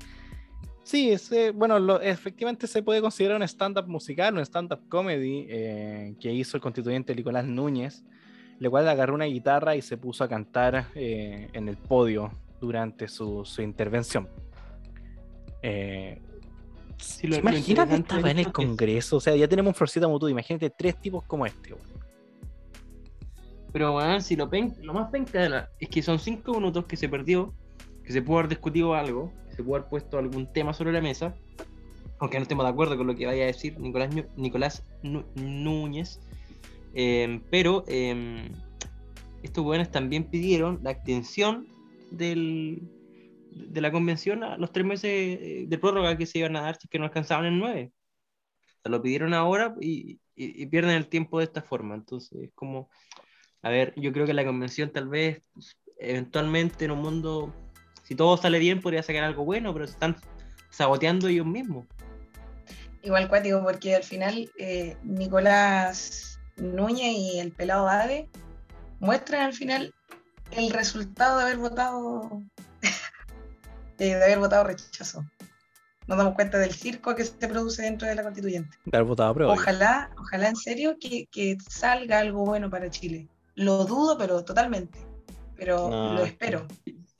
Sí, 0.83 1.15
bueno, 1.53 1.99
efectivamente 2.01 2.67
se 2.67 2.83
puede 2.83 3.01
considerar 3.01 3.37
un 3.37 3.43
stand-up 3.43 3.87
musical, 3.87 4.35
un 4.35 4.41
stand-up 4.41 4.87
comedy 4.89 5.47
eh, 5.49 6.15
que 6.19 6.31
hizo 6.31 6.55
el 6.55 6.61
constituyente 6.61 7.15
Nicolás 7.15 7.45
Núñez, 7.45 8.03
el 8.59 8.69
cual 8.69 8.87
agarró 8.87 9.15
una 9.15 9.25
guitarra 9.25 9.75
y 9.75 9.81
se 9.81 9.97
puso 9.97 10.23
a 10.23 10.29
cantar 10.29 10.87
eh, 10.93 11.49
en 11.53 11.67
el 11.67 11.77
podio 11.77 12.31
durante 12.61 13.07
su, 13.07 13.43
su 13.43 13.61
intervención. 13.61 14.29
Eh, 15.61 16.21
si 16.97 17.27
lo, 17.27 17.37
imagínate 17.37 17.95
estaba 17.95 18.31
en 18.31 18.39
el 18.39 18.51
Congreso, 18.51 19.17
o 19.17 19.19
sea, 19.19 19.35
ya 19.35 19.47
tenemos 19.47 19.71
un 19.71 19.75
Florcita 19.75 20.07
Mutu, 20.07 20.29
imagínate 20.29 20.69
tres 20.69 20.99
tipos 21.01 21.23
como 21.23 21.45
este. 21.45 21.73
Pero 23.73 23.91
bueno, 23.91 24.21
si 24.21 24.35
lo, 24.35 24.49
lo 24.83 24.93
más 24.93 25.09
penca 25.09 25.69
es 25.79 25.89
que 25.89 26.03
son 26.03 26.19
cinco 26.19 26.53
minutos 26.53 26.85
que 26.85 26.95
se 26.95 27.09
perdió, 27.09 27.53
que 28.05 28.13
se 28.13 28.21
pudo 28.21 28.37
haber 28.37 28.49
discutido 28.49 28.93
algo, 28.93 29.33
se 29.49 29.63
pudo 29.63 29.77
haber 29.77 29.89
puesto 29.89 30.19
algún 30.19 30.51
tema 30.53 30.73
sobre 30.73 30.93
la 30.93 31.01
mesa, 31.01 31.35
aunque 32.19 32.37
no 32.37 32.43
estemos 32.43 32.65
de 32.65 32.69
acuerdo 32.71 32.95
con 32.95 33.07
lo 33.07 33.15
que 33.15 33.25
vaya 33.25 33.43
a 33.43 33.47
decir 33.47 33.77
Nicolás, 33.79 34.13
Nicolás 34.37 34.83
Núñez, 35.01 36.19
em, 36.93 37.41
pero 37.49 37.83
eh, 37.87 38.47
estos 39.41 39.63
buenos 39.63 39.89
también 39.89 40.25
pidieron 40.25 40.79
la 40.83 40.91
extensión 40.91 41.67
del, 42.11 42.83
de 43.51 43.81
la 43.81 43.91
convención 43.91 44.43
a 44.43 44.57
los 44.57 44.71
tres 44.71 44.85
meses 44.85 45.09
eh, 45.11 45.65
de 45.67 45.77
prórroga 45.79 46.15
que 46.15 46.27
se 46.27 46.39
iban 46.39 46.55
a 46.55 46.61
dar 46.61 46.77
si 46.79 46.87
que 46.87 46.99
no 46.99 47.05
alcanzaban 47.05 47.47
en 47.47 47.59
nueve. 47.59 47.91
Se 48.83 48.89
lo 48.89 49.01
pidieron 49.01 49.33
ahora 49.33 49.75
y, 49.81 50.19
y, 50.35 50.65
pierden 50.65 50.95
el 50.95 51.07
tiempo 51.07 51.39
de 51.39 51.45
esta 51.45 51.61
forma. 51.61 51.95
Entonces, 51.95 52.43
es 52.43 52.51
como, 52.53 52.89
a 53.63 53.69
ver, 53.69 53.93
yo 53.95 54.11
creo 54.11 54.25
que 54.25 54.33
la 54.33 54.43
convención 54.43 54.91
tal 54.91 55.07
vez, 55.07 55.41
eventualmente 55.97 56.83
en 56.83 56.91
un 56.91 57.01
mundo, 57.01 57.53
si 58.03 58.13
todo 58.13 58.35
sale 58.35 58.59
bien, 58.59 58.81
podría 58.81 59.01
sacar 59.01 59.23
algo 59.23 59.45
bueno, 59.45 59.73
pero 59.73 59.87
se 59.87 59.93
están 59.93 60.17
saboteando 60.69 61.29
ellos 61.29 61.45
mismos. 61.45 61.85
Igual 63.03 63.29
cuático, 63.29 63.63
porque 63.63 63.95
al 63.95 64.03
final 64.03 64.51
eh, 64.59 64.97
Nicolás 65.03 66.39
Núñez 66.57 67.15
y 67.17 67.39
el 67.39 67.53
pelado 67.53 67.87
Ade 67.87 68.29
muestran 68.99 69.43
al 69.43 69.53
final 69.53 69.93
el 70.51 70.69
resultado 70.69 71.37
de 71.37 71.43
haber 71.43 71.57
votado, 71.57 72.43
de 73.97 74.13
haber 74.15 74.39
votado 74.39 74.65
rechazo. 74.65 75.23
Nos 76.05 76.17
damos 76.17 76.35
cuenta 76.35 76.57
del 76.57 76.73
circo 76.73 77.15
que 77.15 77.23
se 77.23 77.47
produce 77.47 77.81
dentro 77.81 78.09
de 78.09 78.15
la 78.15 78.23
constituyente. 78.23 78.77
De 78.83 78.97
haber 78.97 79.07
votado 79.07 79.29
a 79.29 79.33
prueba. 79.33 79.53
Ojalá, 79.53 80.11
ojalá 80.17 80.49
en 80.49 80.57
serio 80.57 80.97
que, 80.99 81.27
que 81.31 81.57
salga 81.69 82.19
algo 82.19 82.43
bueno 82.43 82.69
para 82.69 82.89
Chile. 82.89 83.29
Lo 83.55 83.85
dudo, 83.85 84.17
pero 84.17 84.43
totalmente. 84.43 84.99
Pero 85.55 85.89
No, 85.89 86.13
lo 86.15 86.25
espero. 86.25 86.67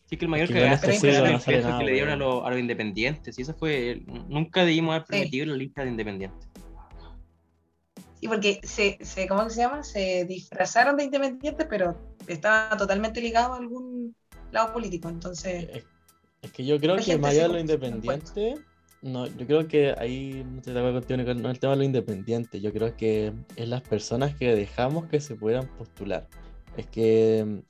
Sí, 0.06 0.18
que 0.18 0.26
el 0.26 0.30
mayor 0.30 0.46
Es 0.52 0.54
que 0.54 0.68
este 0.74 1.00
fue 1.00 1.10
el 1.34 1.40
peso 1.40 1.78
que 1.78 1.84
le 1.86 1.92
dieron 1.94 2.12
a, 2.12 2.16
los- 2.16 2.46
a 2.46 2.50
los 2.50 2.60
independientes. 2.60 3.38
Y 3.40 3.42
eso 3.44 3.54
fue. 3.54 4.04
Nunca 4.28 4.62
debimos 4.66 4.96
haber 4.96 5.06
Sí. 5.08 5.12
permitido 5.12 5.46
la 5.48 5.56
lista 5.56 5.84
de 5.84 5.90
independientes. 5.90 6.50
Sí, 8.20 8.28
porque 8.28 8.60
se, 8.64 8.98
se, 9.04 9.28
¿cómo 9.28 9.44
que 9.46 9.50
se 9.50 9.62
llama? 9.62 9.84
Se 9.84 10.26
disfrazaron 10.26 10.98
de 10.98 11.04
independientes, 11.06 11.68
pero 11.70 11.98
estaban 12.28 12.78
totalmente 12.78 13.22
ligados 13.22 13.58
a 13.58 13.62
algún 13.62 14.16
lado 14.52 14.72
político. 14.74 15.10
Entonces, 15.10 15.68
Es, 15.74 15.84
es 16.42 16.52
que 16.52 16.66
yo 16.66 16.80
creo 16.80 16.96
que 16.98 17.18
más 17.18 17.32
allá 17.32 17.44
de 17.44 17.48
lo 17.50 17.54
confunde 17.56 17.74
independiente, 17.74 18.56
no, 19.04 19.28
yo 19.28 19.46
creo 19.46 19.68
que 19.68 19.94
ahí 19.98 20.44
no 20.50 20.58
estoy 20.58 20.74
de 20.74 20.80
acuerdo 20.80 21.00
contigo, 21.02 21.34
no 21.36 21.50
es 21.50 21.56
el 21.56 21.60
tema 21.60 21.74
de 21.74 21.78
lo 21.78 21.84
independiente, 21.84 22.62
yo 22.62 22.72
creo 22.74 22.96
que 22.96 23.34
es 23.56 23.68
las 23.68 23.82
personas 23.82 24.34
que 24.36 24.56
dejamos 24.56 25.06
que 25.08 25.20
se 25.20 25.36
puedan 25.36 25.68
postular. 25.78 26.28
Es 26.78 26.88
que 26.88 27.62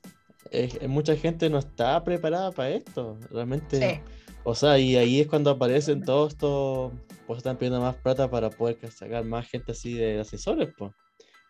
es- 0.50 0.88
mucha 0.88 1.16
gente 1.16 1.50
no 1.50 1.58
está 1.58 2.02
preparada 2.04 2.50
para 2.52 2.70
esto, 2.70 3.18
realmente. 3.30 3.78
sí, 3.80 4.00
O 4.46 4.54
sea, 4.54 4.78
y 4.78 4.96
ahí 4.96 5.20
es 5.20 5.26
cuando 5.26 5.50
aparecen 5.50 6.02
todos 6.04 6.32
estos, 6.34 6.92
pues 7.26 7.38
están 7.38 7.56
pidiendo 7.56 7.80
más 7.80 7.96
plata 7.96 8.30
para 8.30 8.50
poder 8.50 8.76
ca- 8.76 8.90
sacar 8.90 9.24
más 9.24 9.48
gente 9.48 9.72
así 9.72 9.94
de 9.94 10.20
asesores, 10.20 10.68
pues. 10.76 10.92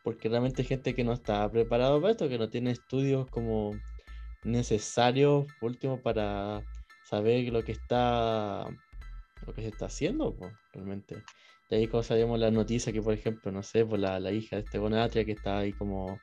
Porque 0.04 0.28
realmente 0.28 0.62
hay 0.62 0.68
gente 0.68 0.94
que 0.94 1.02
no 1.02 1.12
está 1.12 1.50
preparado 1.50 2.00
para 2.00 2.12
esto, 2.12 2.28
que 2.28 2.38
no 2.38 2.48
tiene 2.48 2.70
estudios 2.70 3.26
como 3.30 3.72
necesarios, 4.44 5.46
por 5.60 5.70
último, 5.70 6.00
para 6.00 6.62
saber 7.08 7.52
lo 7.52 7.64
que 7.64 7.72
está, 7.72 8.66
lo 9.46 9.54
que 9.54 9.62
se 9.62 9.68
está 9.68 9.86
haciendo, 9.86 10.34
pues, 10.34 10.52
realmente. 10.72 11.16
Y 11.70 11.74
ahí 11.76 11.88
como 11.88 12.02
sabíamos 12.02 12.38
la 12.38 12.50
noticia 12.50 12.92
que, 12.92 13.02
por 13.02 13.14
ejemplo, 13.14 13.50
no 13.50 13.62
sé, 13.62 13.84
pues 13.84 14.00
la, 14.00 14.20
la 14.20 14.32
hija 14.32 14.56
de 14.56 14.62
este 14.62 14.78
Bonatria 14.78 15.24
que 15.24 15.32
está 15.32 15.58
ahí 15.58 15.72
como 15.72 16.20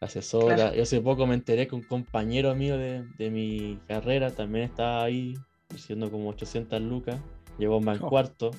asesora. 0.00 0.54
Claro. 0.56 0.74
Yo 0.74 0.82
hace 0.82 1.00
poco 1.00 1.26
me 1.26 1.34
enteré 1.34 1.66
que 1.66 1.74
un 1.74 1.82
compañero 1.82 2.54
mío 2.54 2.76
de, 2.76 3.04
de 3.16 3.30
mi 3.30 3.78
carrera 3.86 4.30
también 4.30 4.64
estaba 4.64 5.04
ahí 5.04 5.34
haciendo 5.74 6.10
como 6.10 6.28
800 6.28 6.80
lucas, 6.82 7.18
llegó 7.58 7.78
en 7.78 7.88
Oh. 8.02 8.08
cuarto, 8.08 8.50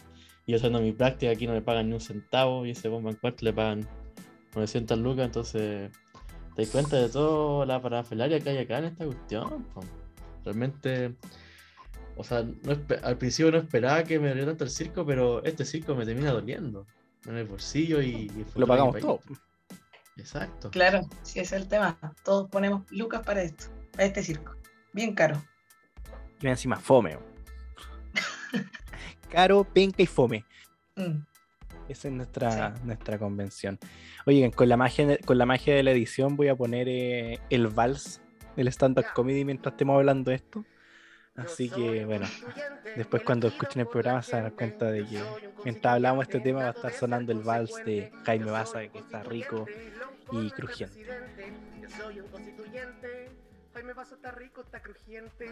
y 0.46 0.52
yo 0.52 0.58
haciendo 0.58 0.82
mi 0.82 0.92
práctica 0.92 1.32
aquí 1.32 1.46
no 1.46 1.54
me 1.54 1.62
pagan 1.62 1.88
ni 1.90 1.94
un 1.94 2.02
centavo, 2.02 2.66
y 2.66 2.72
ese 2.72 2.90
bomba 2.90 3.12
en 3.12 3.18
cuarto 3.18 3.46
le 3.46 3.54
pagan 3.54 3.88
900 4.56 4.98
lucas, 4.98 5.26
entonces 5.26 5.92
te 6.56 6.62
das 6.62 6.72
cuenta 6.72 6.98
de 6.98 7.10
toda 7.10 7.66
la 7.66 7.82
parafernalia 7.82 8.40
que 8.40 8.50
hay 8.50 8.58
acá 8.58 8.80
en 8.80 8.86
esta 8.86 9.06
cuestión. 9.06 9.66
Realmente, 10.44 11.16
o 12.16 12.24
sea, 12.24 12.44
no 12.44 12.78
al 13.04 13.18
principio 13.18 13.52
no 13.52 13.58
esperaba 13.58 14.04
que 14.04 14.20
me 14.20 14.30
doliera 14.30 14.52
tanto 14.52 14.64
el 14.64 14.70
circo, 14.70 15.06
pero 15.06 15.44
este 15.44 15.66
circo 15.66 15.96
me 15.96 16.06
termina 16.06 16.32
doliendo 16.32 16.86
en 17.26 17.38
el 17.38 17.46
bolsillo 17.46 18.02
y, 18.02 18.08
y 18.08 18.46
Lo 18.56 18.68
pagamos 18.68 19.00
todo. 19.00 19.20
Exacto. 20.18 20.70
claro, 20.70 21.02
sí, 21.24 21.40
ese 21.40 21.56
es 21.56 21.62
el 21.64 21.68
tema. 21.68 21.98
Todos 22.24 22.50
ponemos 22.50 22.90
lucas 22.92 23.22
para 23.26 23.42
esto, 23.42 23.66
para 23.92 24.06
este 24.06 24.24
circo. 24.24 24.56
Bien 24.92 25.16
caro. 25.16 25.42
Y 26.40 26.48
encima, 26.48 26.78
fome. 26.78 27.18
Caro, 29.30 29.64
penca 29.64 30.04
y 30.04 30.06
fome. 30.06 30.46
Mm. 30.96 31.24
Esa 31.90 32.08
es 32.08 32.14
nuestra, 32.14 32.76
nuestra 32.84 33.18
convención. 33.18 33.80
Oigan, 34.26 34.52
con 34.52 34.70
la 34.70 34.78
magia 34.78 35.08
de, 35.08 35.18
con 35.20 35.38
la 35.38 35.46
magia 35.46 35.76
de 35.76 35.84
la 35.84 35.92
edición 35.92 36.36
voy 36.36 36.48
a 36.50 36.56
poner 36.56 36.88
eh, 36.88 37.40
el 37.50 37.68
vals 37.68 38.22
del 38.56 38.68
stand-up 38.68 39.06
comedy 39.16 39.44
mientras 39.44 39.74
estemos 39.74 39.96
hablando 39.96 40.30
de 40.30 40.36
esto. 40.36 40.64
Así 41.36 41.68
que 41.70 42.06
bueno, 42.06 42.28
después 42.96 43.24
cuando 43.24 43.48
escuchen 43.48 43.82
el 43.82 43.88
programa 43.88 44.22
se 44.22 44.34
van 44.34 44.42
a 44.42 44.44
dar 44.50 44.54
cuenta 44.54 44.92
de 44.92 45.04
que 45.06 45.20
mientras 45.64 45.96
hablamos 45.96 46.28
de 46.28 46.32
este 46.38 46.40
tema 46.48 46.60
va 46.62 46.68
a 46.68 46.72
estar 46.72 46.92
sonando 46.94 47.32
el 47.32 47.40
vals 47.40 47.74
de 47.86 48.12
Jaime 48.24 48.52
Baza, 48.52 48.88
que 48.88 49.00
está 49.00 49.24
rico 49.24 49.66
y 50.32 50.52
crujiente. 50.52 51.04
Yo 51.82 51.90
soy 51.90 52.20
un 52.20 52.28
constituyente. 52.28 53.32
Jaime 53.74 53.94
Baza 53.94 54.14
está 54.16 54.32
rico, 54.32 54.62
está 54.62 54.80
crujiente. 54.80 55.50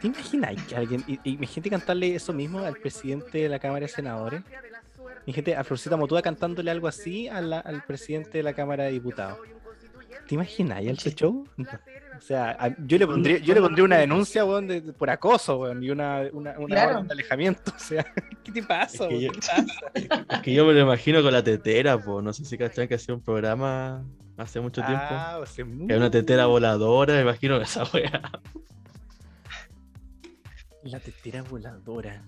¿Te 0.00 0.06
imaginas 0.06 0.62
que 0.66 0.74
alguien, 0.74 1.04
imagínate 1.24 1.68
cantarle 1.70 2.14
eso 2.14 2.32
mismo 2.32 2.60
al 2.60 2.76
presidente 2.76 3.38
de 3.38 3.48
la 3.50 3.58
Cámara 3.58 3.80
de 3.80 3.88
Senadores? 3.88 4.42
Imagínate 5.26 5.54
a 5.56 5.62
Florcita 5.62 5.96
Motuda 5.98 6.22
cantándole 6.22 6.70
algo 6.70 6.88
así 6.88 7.28
a 7.28 7.40
la- 7.42 7.60
al 7.60 7.84
presidente 7.84 8.38
de 8.38 8.42
la 8.44 8.54
Cámara 8.54 8.84
de 8.84 8.92
Diputados. 8.92 9.38
¿Te 10.32 10.36
imaginas? 10.36 10.82
¿Y 10.82 10.88
el 10.88 10.96
show? 10.96 11.46
No. 11.58 11.68
O 12.16 12.20
sea, 12.22 12.56
a- 12.58 12.74
yo 12.86 12.96
le 12.96 13.06
pondría, 13.06 13.36
yo 13.36 13.52
le 13.52 13.60
pondría 13.60 13.84
una 13.84 13.98
denuncia, 13.98 14.46
weón, 14.46 14.66
de- 14.66 14.80
de- 14.80 14.92
por 14.94 15.10
acoso, 15.10 15.58
weón, 15.58 15.82
y 15.82 15.90
una, 15.90 16.22
una, 16.32 16.58
una 16.58 16.74
Claro. 16.74 16.90
orden 16.96 17.08
de 17.08 17.12
alejamiento. 17.12 17.70
O 17.76 17.78
sea, 17.78 18.06
¿qué 18.42 18.50
te 18.52 18.62
pasa, 18.62 19.04
Es 19.04 19.10
que 19.10 19.14
weón? 19.18 19.34
yo-. 19.34 20.34
Es 20.34 20.40
que 20.40 20.54
yo 20.54 20.64
me 20.64 20.72
lo 20.72 20.80
imagino 20.80 21.22
con 21.22 21.34
la 21.34 21.44
tetera, 21.44 21.98
pues. 22.02 22.24
No 22.24 22.32
sé 22.32 22.46
si 22.46 22.56
cachan 22.56 22.88
que 22.88 22.94
hacía 22.94 23.14
un 23.14 23.20
programa 23.20 24.06
hace 24.38 24.58
mucho 24.60 24.80
tiempo. 24.80 25.04
Ah, 25.10 25.38
o 25.42 25.44
sea, 25.44 25.66
Que 25.66 25.92
hay 25.92 25.98
una 25.98 26.10
tetera 26.10 26.46
voladora, 26.46 27.12
me 27.12 27.20
imagino 27.20 27.60
esa 27.60 27.84
weá. 27.92 28.22
La 30.84 30.98
tetera 30.98 31.42
voladora. 31.42 32.22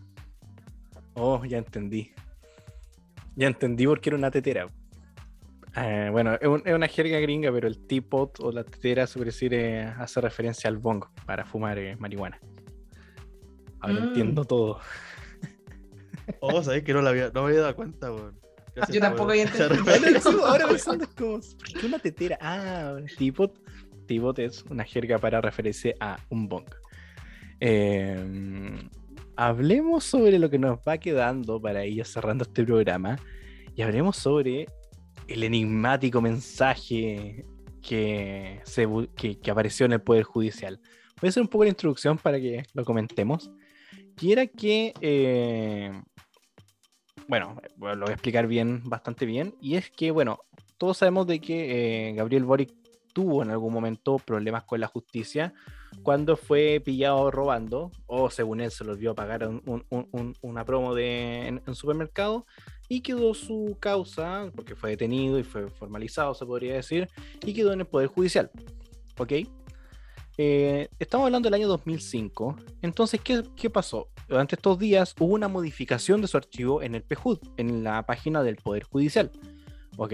Oh, 1.15 1.43
ya 1.47 1.57
entendí. 1.57 2.13
Ya 3.35 3.47
entendí 3.47 3.87
por 3.87 4.03
qué 4.03 4.11
era 4.11 4.19
una 4.19 4.31
tetera. 4.31 4.67
Eh, 5.77 6.09
bueno, 6.13 6.35
es, 6.41 6.47
un- 6.47 6.63
es 6.65 6.73
una 6.75 6.87
jerga 6.89 7.19
gringa, 7.19 7.51
pero 7.53 7.67
el 7.67 7.87
teapot 7.87 8.39
o 8.41 8.53
la 8.53 8.63
tetera, 8.65 9.07
puede 9.07 9.27
decir, 9.27 9.53
eh, 9.55 9.83
hace 9.99 10.21
referencia 10.21 10.69
al 10.69 10.79
bongo 10.79 11.11
para 11.27 11.45
fumar 11.45 11.79
eh, 11.79 11.97
marihuana. 11.97 12.39
Ahora 13.81 14.01
Mm. 14.01 14.05
entiendo 14.05 14.45
todo. 14.45 14.81
Oh, 16.41 16.63
sabés 16.63 16.85
que 16.85 16.93
no, 16.95 17.03
la 17.03 17.11
había, 17.11 17.31
no 17.35 17.43
me 17.43 17.49
había 17.49 17.61
dado 17.63 17.77
cuenta, 17.77 18.11
weón. 18.13 18.39
Gracias 18.75 18.95
Yo 18.95 19.01
tampoco 19.01 19.31
había 19.31 19.43
entendido. 19.45 20.45
Ahora, 20.47 20.67
pensando 20.69 21.07
como, 21.17 21.41
¿por 21.41 21.81
qué 21.81 21.87
una 21.87 21.99
tetera? 21.99 22.39
Ah, 22.41 22.97
teapot. 23.19 23.59
Teapot 24.07 24.39
es 24.39 24.63
una 24.71 24.85
jerga 24.85 25.19
para 25.19 25.41
referirse 25.41 25.95
a 26.01 26.19
un 26.31 26.49
bong. 26.49 26.65
Eh, 27.61 28.89
hablemos 29.37 30.05
sobre 30.05 30.39
lo 30.39 30.51
que 30.51 30.59
nos 30.59 30.79
va 30.87 30.99
quedando 30.99 31.61
para 31.61 31.85
ir 31.87 32.05
cerrando 32.05 32.45
este 32.45 32.65
programa 32.65 33.19
y 33.75 33.83
hablemos 33.83 34.17
sobre 34.17 34.67
el 35.29 35.43
enigmático 35.43 36.21
mensaje 36.21 37.45
que, 37.83 38.61
que, 39.17 39.51
apareció 39.51 39.87
en 39.87 39.93
el 39.93 40.01
Poder 40.03 40.25
Judicial. 40.25 40.81
Voy 41.21 41.29
a 41.29 41.31
hacer 41.31 41.43
un 41.43 41.49
poco 41.49 41.65
la 41.65 41.71
introducción 41.71 42.19
para 42.19 42.39
que 42.39 42.65
lo 42.73 42.85
comentemos. 42.85 43.51
Y 44.21 44.33
era 44.33 44.47
que, 44.47 44.95
eh, 45.01 45.91
bueno, 47.29 47.61
lo 47.79 47.97
voy 47.97 48.11
a 48.11 48.13
explicar 48.13 48.47
bien, 48.47 48.83
bastante 48.85 49.27
bien, 49.27 49.55
y 49.61 49.75
es 49.75 49.91
que, 49.91 50.11
bueno, 50.11 50.41
todos 50.79 50.99
sabemos 50.99 51.27
de 51.27 51.41
que 51.41 52.11
eh, 52.11 52.15
Gabriel 52.15 52.45
Boric 52.45 52.73
tuvo 53.13 53.43
en 53.43 53.51
algún 53.51 53.73
momento 53.73 54.19
problemas 54.19 54.65
con 54.65 54.81
la 54.81 54.89
justicia 54.89 55.55
cuando 56.03 56.37
fue 56.37 56.83
pillado 56.85 57.31
robando, 57.31 57.91
o 58.07 58.29
según 58.31 58.61
él 58.61 58.71
se 58.71 58.85
lo 58.85 58.97
vio 58.97 59.15
pagar 59.15 59.47
un- 59.47 59.63
un- 59.67 59.85
un- 59.91 60.09
un- 60.13 60.35
una 60.43 60.65
promo 60.65 60.95
de, 60.95 61.47
en, 61.47 61.63
en 61.67 61.75
supermercado, 61.75 62.47
y 62.89 63.01
quedó 63.01 63.35
su 63.35 63.77
causa, 63.81 64.51
porque 64.55 64.75
fue 64.75 64.91
detenido 64.91 65.39
y 65.39 65.43
fue 65.43 65.69
formalizado, 65.71 66.35
se 66.35 66.47
podría 66.47 66.75
decir, 66.75 67.09
y 67.45 67.55
quedó 67.55 67.73
en 67.73 67.81
el 67.81 67.87
Poder 67.87 68.09
Judicial. 68.09 68.51
¿Ok? 69.19 69.33
Eh, 70.37 70.89
estamos 70.99 71.27
hablando 71.27 71.47
del 71.47 71.55
año 71.55 71.69
2005. 71.69 72.57
Entonces, 72.83 73.21
¿qué, 73.21 73.43
qué 73.57 73.71
pasó? 73.71 74.09
Durante 74.29 74.57
estos 74.57 74.79
días 74.79 75.15
hubo 75.19 75.35
una 75.35 75.49
modificación 75.49 76.21
de 76.21 76.29
su 76.29 76.37
archivo 76.37 76.83
en 76.83 76.95
el 76.95 77.03
PJUD, 77.03 77.39
en 77.57 77.85
la 77.85 78.05
página 78.05 78.43
del 78.43 78.57
Poder 78.57 78.85
Judicial. 78.85 79.31
¿Ok? 79.97 80.13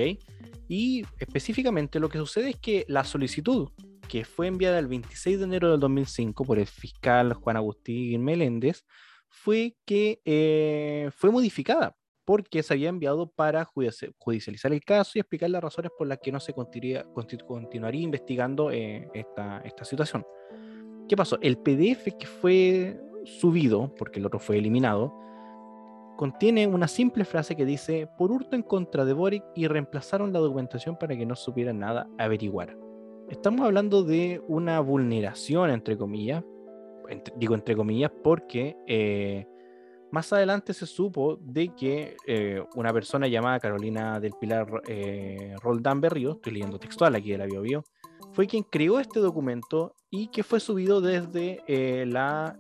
Y 0.69 1.05
específicamente 1.19 1.99
lo 1.99 2.09
que 2.09 2.19
sucede 2.19 2.51
es 2.51 2.57
que 2.57 2.85
la 2.87 3.05
solicitud 3.05 3.71
que 4.09 4.25
fue 4.25 4.49
enviada 4.49 4.79
el 4.79 4.89
26 4.89 5.39
de 5.39 5.45
enero 5.45 5.71
del 5.71 5.81
2005 5.81 6.45
por 6.45 6.59
el 6.59 6.67
fiscal 6.67 7.33
Juan 7.33 7.57
Agustín 7.57 8.23
Meléndez 8.25 8.85
fue 9.29 9.77
que 9.87 10.21
eh, 10.25 11.11
fue 11.17 11.31
modificada 11.31 11.97
porque 12.31 12.63
se 12.63 12.75
había 12.75 12.91
enviado 12.91 13.27
para 13.27 13.65
judici- 13.67 14.15
judicializar 14.17 14.73
el 14.73 14.85
caso 14.85 15.11
y 15.17 15.19
explicar 15.19 15.51
las 15.51 15.65
razones 15.65 15.91
por 15.99 16.07
las 16.07 16.19
que 16.19 16.31
no 16.31 16.39
se 16.39 16.53
continuaría, 16.53 17.05
continuaría 17.45 18.03
investigando 18.03 18.71
eh, 18.71 19.09
esta, 19.15 19.61
esta 19.65 19.85
situación. 19.85 20.25
¿Qué 21.09 21.17
pasó? 21.17 21.41
El 21.43 21.59
PDF 21.59 22.05
que 22.17 22.27
fue 22.29 23.01
subido, 23.25 23.93
porque 23.97 24.21
el 24.21 24.27
otro 24.27 24.39
fue 24.39 24.59
eliminado, 24.59 25.13
contiene 26.17 26.69
una 26.69 26.87
simple 26.87 27.25
frase 27.25 27.57
que 27.57 27.65
dice, 27.65 28.09
por 28.17 28.31
hurto 28.31 28.55
en 28.55 28.63
contra 28.63 29.05
de 29.05 29.13
Boric 29.13 29.43
y 29.57 29.67
reemplazaron 29.67 30.33
la 30.33 30.39
documentación 30.39 30.97
para 30.97 31.17
que 31.17 31.27
no 31.27 31.35
supiera 31.35 31.73
nada 31.73 32.09
averiguar. 32.17 32.79
Estamos 33.29 33.63
hablando 33.63 34.05
de 34.05 34.41
una 34.47 34.79
vulneración, 34.79 35.71
entre 35.71 35.99
comillas, 35.99 36.45
entre- 37.09 37.35
digo 37.37 37.57
entre 37.57 37.75
comillas, 37.75 38.13
porque 38.23 38.77
eh, 38.87 39.49
más 40.11 40.33
adelante 40.33 40.75
se 40.75 40.87
supo 40.87 41.39
de 41.41 41.75
que 41.75 42.17
eh, 42.27 42.63
una 42.75 42.93
persona 42.93 43.29
llamada 43.29 43.61
Carolina 43.61 44.21
del 44.21 44.33
Pilar 44.33 44.83
eh, 44.87 45.55
Roldán 45.63 46.01
Berrío, 46.01 46.33
estoy 46.33 46.55
leyendo 46.55 46.79
textual 46.79 47.15
aquí 47.15 47.33
de 47.33 47.39
la 47.39 47.47
Bio 47.47 47.63
Bio, 47.63 47.85
fue 48.33 48.47
quien 48.47 48.63
creó 48.63 49.01
este 49.01 49.21
documento 49.21 49.95
y 50.11 50.29
que 50.29 50.43
fue 50.43 50.61
subido 50.61 51.01
desde 51.01 51.63
eh, 51.67 52.05
la. 52.07 52.59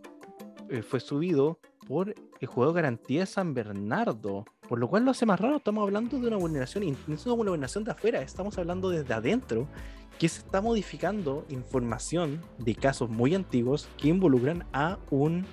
fue 0.88 1.01
subido 1.01 1.59
por 1.86 2.14
el 2.40 2.48
juego 2.48 2.72
de 2.72 2.82
garantía 2.82 3.20
de 3.20 3.26
San 3.26 3.55
Bernardo. 3.55 4.44
Por 4.68 4.78
lo 4.78 4.88
cual 4.88 5.05
lo 5.05 5.11
hace 5.11 5.26
más 5.26 5.40
raro. 5.40 5.57
Estamos 5.57 5.82
hablando 5.82 6.18
de 6.18 6.28
una 6.28 6.36
vulneración, 6.36 6.84
no 7.09 7.14
es 7.14 7.26
una 7.26 7.34
vulneración 7.34 7.82
de 7.82 7.90
afuera, 7.90 8.22
estamos 8.22 8.57
hablando 8.59 8.88
desde 8.88 9.12
adentro, 9.12 9.66
que 10.18 10.28
se 10.28 10.40
está 10.40 10.61
modificando 10.61 11.44
información 11.48 12.40
de 12.59 12.74
casos 12.74 13.11
muy 13.11 13.34
antiguos 13.34 13.88
que 13.96 14.09
involucran 14.09 14.66
a 14.72 14.98
un 15.11 15.44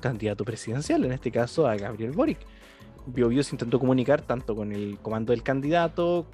candidato 0.00 0.44
presidencial, 0.44 1.04
en 1.04 1.12
este 1.12 1.30
caso 1.30 1.66
a 1.66 1.76
Gabriel 1.76 2.12
Boric. 2.12 2.38
BioBio 3.06 3.42
se 3.42 3.54
intentó 3.54 3.78
comunicar 3.78 4.22
tanto 4.22 4.54
con 4.54 4.72
el 4.72 4.98
comando 4.98 5.32
del 5.32 5.42
candidato 5.42 6.26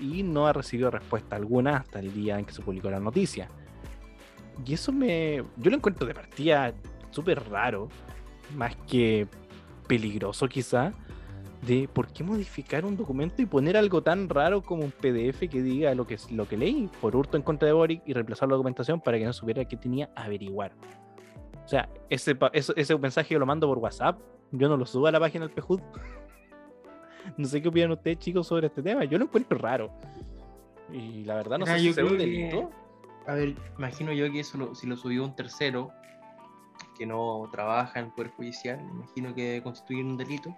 y 0.00 0.22
no 0.22 0.46
ha 0.46 0.52
recibido 0.52 0.90
respuesta 0.90 1.36
alguna 1.36 1.78
hasta 1.78 2.00
el 2.00 2.12
día 2.12 2.38
en 2.38 2.44
que 2.44 2.52
se 2.52 2.62
publicó 2.62 2.90
la 2.90 3.00
noticia. 3.00 3.48
Y 4.64 4.74
eso 4.74 4.92
me. 4.92 5.44
Yo 5.56 5.70
lo 5.70 5.76
encuentro 5.76 6.06
de 6.06 6.14
partida 6.14 6.74
súper 7.10 7.48
raro, 7.48 7.88
más 8.56 8.74
que 8.88 9.28
peligroso 9.86 10.48
quizá, 10.48 10.92
de 11.62 11.88
por 11.92 12.08
qué 12.08 12.24
modificar 12.24 12.84
un 12.84 12.96
documento 12.96 13.40
y 13.42 13.46
poner 13.46 13.76
algo 13.76 14.02
tan 14.02 14.28
raro 14.28 14.62
como 14.62 14.84
un 14.84 14.90
PDF 14.90 15.48
que 15.48 15.62
diga 15.62 15.94
lo 15.94 16.06
que, 16.06 16.18
lo 16.30 16.48
que 16.48 16.56
leí 16.56 16.90
por 17.00 17.16
hurto 17.16 17.36
en 17.36 17.42
contra 17.42 17.66
de 17.66 17.72
Boric 17.72 18.02
y 18.06 18.12
reemplazar 18.12 18.48
la 18.48 18.54
documentación 18.54 19.00
para 19.00 19.18
que 19.18 19.24
no 19.24 19.32
supiera 19.32 19.64
qué 19.64 19.76
tenía 19.76 20.10
averiguar. 20.14 20.72
O 21.68 21.70
sea, 21.70 21.86
ese, 22.08 22.34
pa- 22.34 22.48
eso- 22.54 22.72
ese 22.76 22.96
mensaje 22.96 23.34
yo 23.34 23.38
lo 23.38 23.44
mando 23.44 23.66
por 23.66 23.76
WhatsApp, 23.76 24.18
yo 24.52 24.70
no 24.70 24.78
lo 24.78 24.86
subo 24.86 25.06
a 25.06 25.12
la 25.12 25.20
página 25.20 25.44
del 25.46 25.54
PJUD. 25.54 25.80
No 27.36 27.44
sé 27.46 27.60
qué 27.60 27.68
opinan 27.68 27.90
ustedes, 27.92 28.18
chicos, 28.20 28.46
sobre 28.46 28.68
este 28.68 28.82
tema. 28.82 29.04
Yo 29.04 29.18
lo 29.18 29.26
encuentro 29.26 29.58
raro. 29.58 29.90
Y 30.90 31.24
la 31.24 31.34
verdad 31.34 31.58
no 31.58 31.66
sé 31.66 31.78
si 31.78 31.92
será 31.92 32.06
un 32.06 32.12
que- 32.16 32.24
delito. 32.24 32.70
A 33.26 33.34
ver, 33.34 33.54
imagino 33.76 34.14
yo 34.14 34.32
que 34.32 34.40
eso 34.40 34.56
lo- 34.56 34.74
si 34.74 34.86
lo 34.86 34.96
subió 34.96 35.22
un 35.24 35.36
tercero 35.36 35.90
que 36.96 37.04
no 37.04 37.46
trabaja 37.52 37.98
en 38.00 38.06
el 38.06 38.12
Poder 38.12 38.30
Judicial, 38.30 38.80
imagino 38.80 39.34
que 39.34 39.42
debe 39.44 39.62
constituir 39.62 40.06
un 40.06 40.16
delito. 40.16 40.56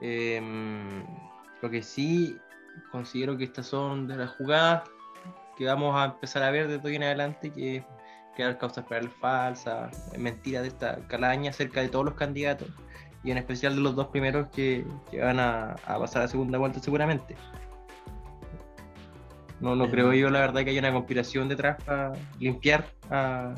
Em, 0.00 1.04
lo 1.60 1.68
que 1.70 1.82
sí 1.82 2.34
considero 2.90 3.36
que 3.36 3.44
estas 3.44 3.66
son 3.66 4.08
de 4.08 4.16
las 4.16 4.30
jugadas 4.36 4.82
que 5.58 5.66
vamos 5.66 5.94
a 5.94 6.06
empezar 6.06 6.42
a 6.42 6.50
ver 6.50 6.68
desde 6.68 6.88
hoy 6.88 6.96
en 6.96 7.02
adelante, 7.02 7.50
que 7.52 7.84
crear 8.36 8.56
causas 8.58 8.84
penales 8.84 9.12
falsas, 9.20 10.10
mentiras 10.16 10.62
de 10.62 10.68
esta 10.68 10.98
calaña 11.08 11.50
acerca 11.50 11.80
de 11.80 11.88
todos 11.88 12.04
los 12.04 12.14
candidatos 12.14 12.68
y 13.24 13.32
en 13.32 13.38
especial 13.38 13.74
de 13.74 13.80
los 13.80 13.96
dos 13.96 14.06
primeros 14.08 14.46
que, 14.48 14.86
que 15.10 15.20
van 15.20 15.40
a, 15.40 15.72
a 15.86 15.98
pasar 15.98 16.22
a 16.22 16.28
segunda 16.28 16.58
vuelta 16.58 16.78
seguramente. 16.78 17.34
No, 19.58 19.74
no 19.74 19.90
creo 19.90 20.12
yo, 20.12 20.28
la 20.30 20.40
verdad, 20.40 20.62
que 20.64 20.70
haya 20.70 20.80
una 20.80 20.92
conspiración 20.92 21.48
detrás 21.48 21.82
para 21.82 22.12
limpiar 22.38 22.84
a, 23.10 23.54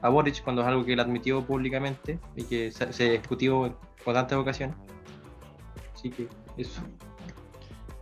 a 0.00 0.08
Boric 0.08 0.42
cuando 0.42 0.62
es 0.62 0.68
algo 0.68 0.84
que 0.84 0.94
él 0.94 1.00
admitió 1.00 1.44
públicamente 1.44 2.18
y 2.34 2.44
que 2.44 2.70
se, 2.72 2.90
se 2.92 3.10
discutió 3.10 3.66
en 3.66 3.76
tantas 4.04 4.38
ocasiones. 4.38 4.74
Así 5.94 6.10
que 6.10 6.26
eso. 6.56 6.80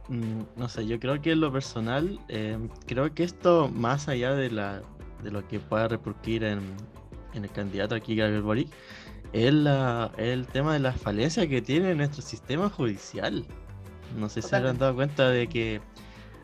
Mm, 0.08 0.42
No 0.56 0.68
sé, 0.68 0.86
yo 0.86 0.98
creo 1.00 1.20
que 1.20 1.32
en 1.32 1.40
lo 1.40 1.52
personal, 1.52 2.20
eh, 2.28 2.56
creo 2.86 3.12
que 3.12 3.24
esto, 3.24 3.68
más 3.68 4.08
allá 4.08 4.32
de, 4.34 4.50
la, 4.50 4.82
de 5.22 5.30
lo 5.30 5.46
que 5.48 5.60
pueda 5.60 5.88
repercutir 5.88 6.44
en, 6.44 6.60
en 7.34 7.44
el 7.44 7.50
candidato 7.50 7.94
aquí, 7.94 8.16
Gabriel 8.16 8.42
Boric, 8.42 8.68
es, 9.32 9.52
la- 9.52 10.10
es 10.16 10.28
el 10.28 10.46
tema 10.46 10.74
de 10.74 10.80
la 10.80 10.92
falencia 10.92 11.48
que 11.48 11.62
tiene 11.62 11.94
nuestro 11.94 12.22
sistema 12.22 12.68
judicial. 12.68 13.44
No 14.18 14.28
sé 14.28 14.34
si 14.36 14.42
se 14.42 14.48
Totalmente. 14.56 14.80
dado 14.80 14.94
cuenta 14.94 15.30
de 15.30 15.48
que 15.48 15.80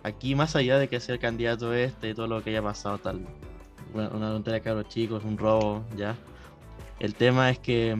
aquí, 0.03 0.35
más 0.35 0.57
allá 0.57 0.79
de 0.79 0.89
que 0.89 1.01
sea 1.01 1.15
el 1.15 1.21
candidato 1.21 1.75
este 1.75 2.11
y 2.11 2.15
todo 2.15 2.27
lo 2.27 2.43
que 2.43 2.51
haya 2.51 2.63
pasado, 2.63 2.99
tal, 2.99 3.21
bueno, 3.93 4.11
una 4.15 4.29
tontería 4.31 4.55
de 4.59 4.61
cabros 4.63 4.89
chicos, 4.89 5.23
un 5.25 5.37
robo, 5.37 5.85
ya. 5.97 6.17
El 7.01 7.15
tema 7.15 7.51
es 7.51 7.59
que 7.59 7.97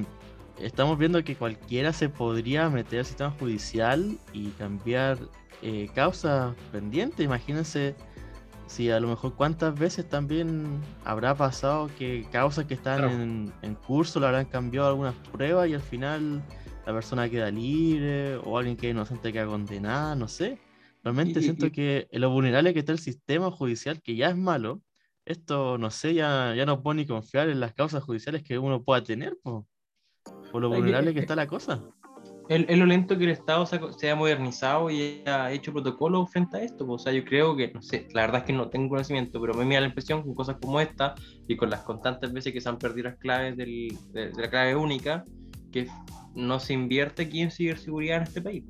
estamos 0.59 0.99
viendo 0.99 1.23
que 1.23 1.37
cualquiera 1.37 1.93
se 1.93 2.09
podría 2.09 2.69
meter 2.71 3.01
al 3.01 3.05
sistema 3.05 3.31
judicial 3.39 4.19
y 4.33 4.49
cambiar 4.51 5.19
eh, 5.63 5.89
causas 5.95 6.55
pendientes. 6.73 7.25
Imagínense 7.25 7.95
si 8.69 8.91
a 8.91 9.01
lo 9.01 9.09
mejor 9.09 9.35
cuántas 9.35 9.77
veces 9.79 10.09
también 10.09 10.81
habrá 11.05 11.35
pasado 11.35 11.91
que 11.99 12.25
causas 12.31 12.67
que 12.67 12.75
están 12.75 12.99
Claro. 13.01 13.13
en, 13.15 13.53
en 13.63 13.75
curso 13.75 14.21
le 14.21 14.27
habrán 14.27 14.45
cambiado 14.45 14.87
algunas 14.89 15.15
pruebas 15.33 15.69
y 15.69 15.75
al 15.75 15.81
final 15.81 16.43
la 16.87 16.93
persona 16.93 17.29
queda 17.29 17.51
libre 17.51 18.37
o 18.45 18.57
alguien 18.59 18.77
que 18.77 18.89
es 18.89 18.95
inocente 18.95 19.33
queda 19.33 19.47
condenada, 19.47 20.15
no 20.15 20.29
sé. 20.29 20.59
Realmente 21.03 21.41
Y- 21.41 21.43
siento 21.43 21.67
y- 21.67 21.71
que 21.71 22.09
lo 22.13 22.31
vulnerable 22.31 22.73
que 22.75 22.81
está 22.81 22.93
el 22.93 22.99
sistema 22.99 23.51
judicial, 23.51 24.03
que 24.03 24.15
ya 24.17 24.29
es 24.29 24.37
malo, 24.37 24.83
esto, 25.25 25.77
no 25.79 25.91
sé, 25.91 26.15
ya, 26.15 26.55
ya 26.55 26.65
no 26.67 26.83
puedo 26.83 26.95
ni 26.95 27.07
confiar 27.07 27.49
en 27.49 27.61
las 27.61 27.75
causas 27.75 28.03
judiciales 28.03 28.43
que 28.43 28.59
uno 28.59 28.83
pueda 28.83 29.03
tener, 29.03 29.37
po, 29.43 29.67
por 30.53 30.61
lo 30.63 30.69
Ay, 30.69 30.75
que- 30.75 30.77
vulnerable 30.81 31.13
que 31.13 31.19
eh, 31.21 31.23
está 31.23 31.37
la 31.37 31.47
cosa. 31.47 31.83
Es 32.49 32.79
lo 32.79 32.87
lento 32.87 33.19
que 33.19 33.25
el 33.25 33.31
Estado 33.31 33.67
se 33.67 33.77
ha, 33.77 33.93
se 33.93 34.11
ha 34.11 34.17
modernizado 34.17 34.91
y 34.91 35.23
ha 35.27 35.53
hecho 35.53 35.71
protocolos 35.71 36.31
frente 36.31 36.57
a 36.57 36.63
esto. 36.63 36.87
O 36.89 36.99
sea, 36.99 37.13
yo 37.13 37.23
creo 37.23 37.55
que, 37.55 37.71
no 37.75 37.83
sé, 37.83 38.09
la 38.15 38.23
verdad 38.23 38.39
es 38.41 38.45
que 38.47 38.53
no 38.55 38.71
tengo 38.71 38.89
conocimiento, 38.89 39.39
pero 39.39 39.53
me 39.53 39.75
da 39.75 39.83
la 39.83 39.89
impresión 39.89 40.23
con 40.23 40.35
cosas 40.35 40.57
como 40.59 40.81
esta 40.81 41.15
y 41.47 41.57
con 41.59 41.69
las 41.69 41.83
constantes 41.83 42.33
veces 42.33 42.55
que 42.55 42.61
se 42.63 42.69
han 42.71 42.79
perdido 42.79 43.11
las 43.11 43.19
claves 43.19 43.55
del- 43.55 43.95
de, 44.15 44.31
de 44.31 44.43
la 44.43 44.49
clave 44.49 44.75
única, 44.77 45.27
que 45.71 45.89
no 46.35 46.59
se 46.59 46.73
invierte 46.73 47.25
aquí 47.25 47.43
en 47.43 47.51
ciberseguridad 47.51 48.17
en 48.17 48.23
este 48.23 48.41
país. 48.41 48.65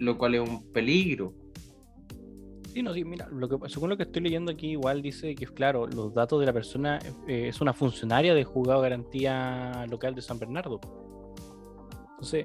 Lo 0.00 0.18
cual 0.18 0.34
es 0.34 0.40
un 0.40 0.72
peligro. 0.72 1.32
Sí, 2.72 2.82
no, 2.82 2.92
sí, 2.92 3.04
mira, 3.04 3.28
lo 3.30 3.48
que, 3.48 3.68
según 3.68 3.90
lo 3.90 3.96
que 3.96 4.04
estoy 4.04 4.22
leyendo 4.22 4.50
aquí, 4.50 4.70
igual 4.70 5.02
dice 5.02 5.36
que, 5.36 5.46
claro, 5.46 5.86
los 5.86 6.12
datos 6.14 6.40
de 6.40 6.46
la 6.46 6.52
persona 6.52 6.98
eh, 7.28 7.46
es 7.48 7.60
una 7.60 7.72
funcionaria 7.72 8.34
del 8.34 8.44
juzgado 8.44 8.82
de 8.82 8.90
garantía 8.90 9.86
local 9.88 10.16
de 10.16 10.22
San 10.22 10.40
Bernardo. 10.40 10.80
Entonces, 12.20 12.44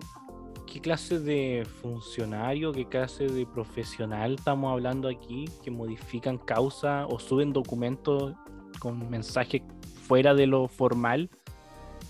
¿qué 0.72 0.80
clase 0.80 1.20
de 1.20 1.68
funcionario, 1.82 2.72
qué 2.72 2.88
clase 2.88 3.28
de 3.28 3.46
profesional 3.46 4.36
estamos 4.36 4.72
hablando 4.72 5.10
aquí 5.10 5.50
que 5.66 5.70
modifican 5.70 6.38
causa 6.38 7.06
o 7.08 7.20
suben 7.20 7.52
documentos 7.52 8.34
con 8.80 9.10
mensajes 9.10 9.64
fuera 10.08 10.34
de 10.34 10.48
lo 10.48 10.70
formal? 10.70 11.30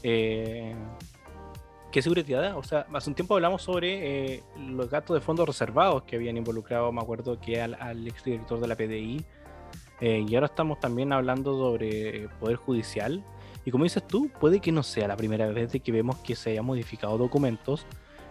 Eh, 0.04 0.76
¿Qué 1.92 2.04
seguridad 2.04 2.40
da? 2.40 2.56
O 2.56 2.62
sea, 2.62 2.86
hace 2.94 3.10
un 3.10 3.16
tiempo 3.16 3.34
hablamos 3.34 3.64
sobre 3.64 4.36
eh, 4.36 4.44
los 4.60 4.92
gastos 4.92 5.16
de 5.16 5.22
fondos 5.22 5.48
reservados 5.48 6.04
que 6.04 6.18
habían 6.18 6.38
involucrado, 6.38 6.92
me 6.92 7.02
acuerdo 7.02 7.40
que 7.40 7.60
al, 7.60 7.74
al 7.82 8.08
exdirector 8.08 8.60
de 8.60 8.68
la 8.68 8.76
PDI. 8.76 9.26
eh, 10.02 10.24
y 10.28 10.36
ahora 10.36 10.46
estamos 10.46 10.80
también 10.80 11.12
hablando 11.14 11.58
sobre 11.58 12.30
Poder 12.40 12.58
Judicial. 12.58 13.24
Y 13.66 13.72
como 13.72 13.84
dices 13.84 14.06
tú, 14.08 14.30
puede 14.40 14.60
que 14.60 14.72
no 14.72 14.84
sea 14.84 15.08
la 15.08 15.18
primera 15.18 15.48
vez 15.48 15.72
de 15.72 15.80
que 15.80 15.92
vemos 15.92 16.18
que 16.20 16.36
se 16.36 16.52
hayan 16.52 16.66
modificado 16.66 17.18
documentos 17.18 17.86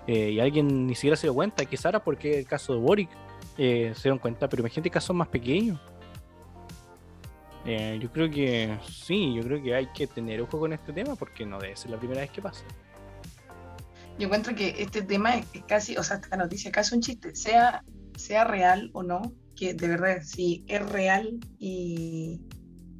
eh, 0.07 0.31
y 0.31 0.41
alguien 0.41 0.87
ni 0.87 0.95
siquiera 0.95 1.17
se 1.17 1.27
dio 1.27 1.35
cuenta. 1.35 1.65
Quizá 1.65 1.89
era 1.89 2.03
porque 2.03 2.39
el 2.39 2.47
caso 2.47 2.73
de 2.73 2.79
Boric 2.79 3.11
eh, 3.59 3.93
se 3.95 4.03
dieron 4.05 4.19
cuenta, 4.19 4.49
pero 4.49 4.61
imagínate 4.61 4.91
casos 4.91 5.15
más 5.15 5.29
pequeños. 5.29 5.81
Eh, 7.67 7.99
yo 8.01 8.13
creo 8.13 8.31
que 8.31 8.79
sí, 8.89 9.35
yo 9.35 9.43
creo 9.43 9.63
que 9.63 9.75
hay 9.75 9.87
que 9.93 10.07
tener 10.07 10.41
ojo 10.43 10.59
con 10.59 10.73
este 10.73 10.93
tema 10.93 11.17
porque 11.17 11.47
no 11.47 11.59
debe 11.59 11.77
ser 11.77 11.91
la 11.91 11.99
primera 11.99 12.21
vez 12.21 12.31
que 12.31 12.43
pasa. 12.43 12.65
Yo 14.19 14.27
encuentro 14.27 14.55
que 14.55 14.77
este 14.79 15.03
tema 15.03 15.37
es 15.37 15.47
casi, 15.67 15.97
o 15.97 16.03
sea, 16.03 16.19
esta 16.19 16.37
noticia 16.37 16.71
casi 16.71 16.95
un 16.95 17.01
chiste, 17.01 17.35
sea, 17.35 17.83
sea 18.17 18.45
real 18.45 18.91
o 18.93 19.03
no, 19.03 19.33
que 19.57 19.75
de 19.75 19.89
verdad 19.89 20.19
sí 20.23 20.65
es 20.69 20.89
real 20.91 21.41
y 21.59 22.41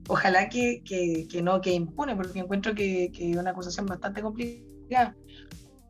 ojalá 0.09 0.49
que, 0.49 0.83
que, 0.85 1.27
que 1.29 1.43
no, 1.43 1.61
que 1.61 1.73
impune, 1.73 2.17
porque 2.17 2.39
encuentro 2.39 2.75
que, 2.75 3.11
es 3.13 3.37
una 3.37 3.51
acusación 3.51 3.87
bastante 3.87 4.23
complicada. 4.23 5.17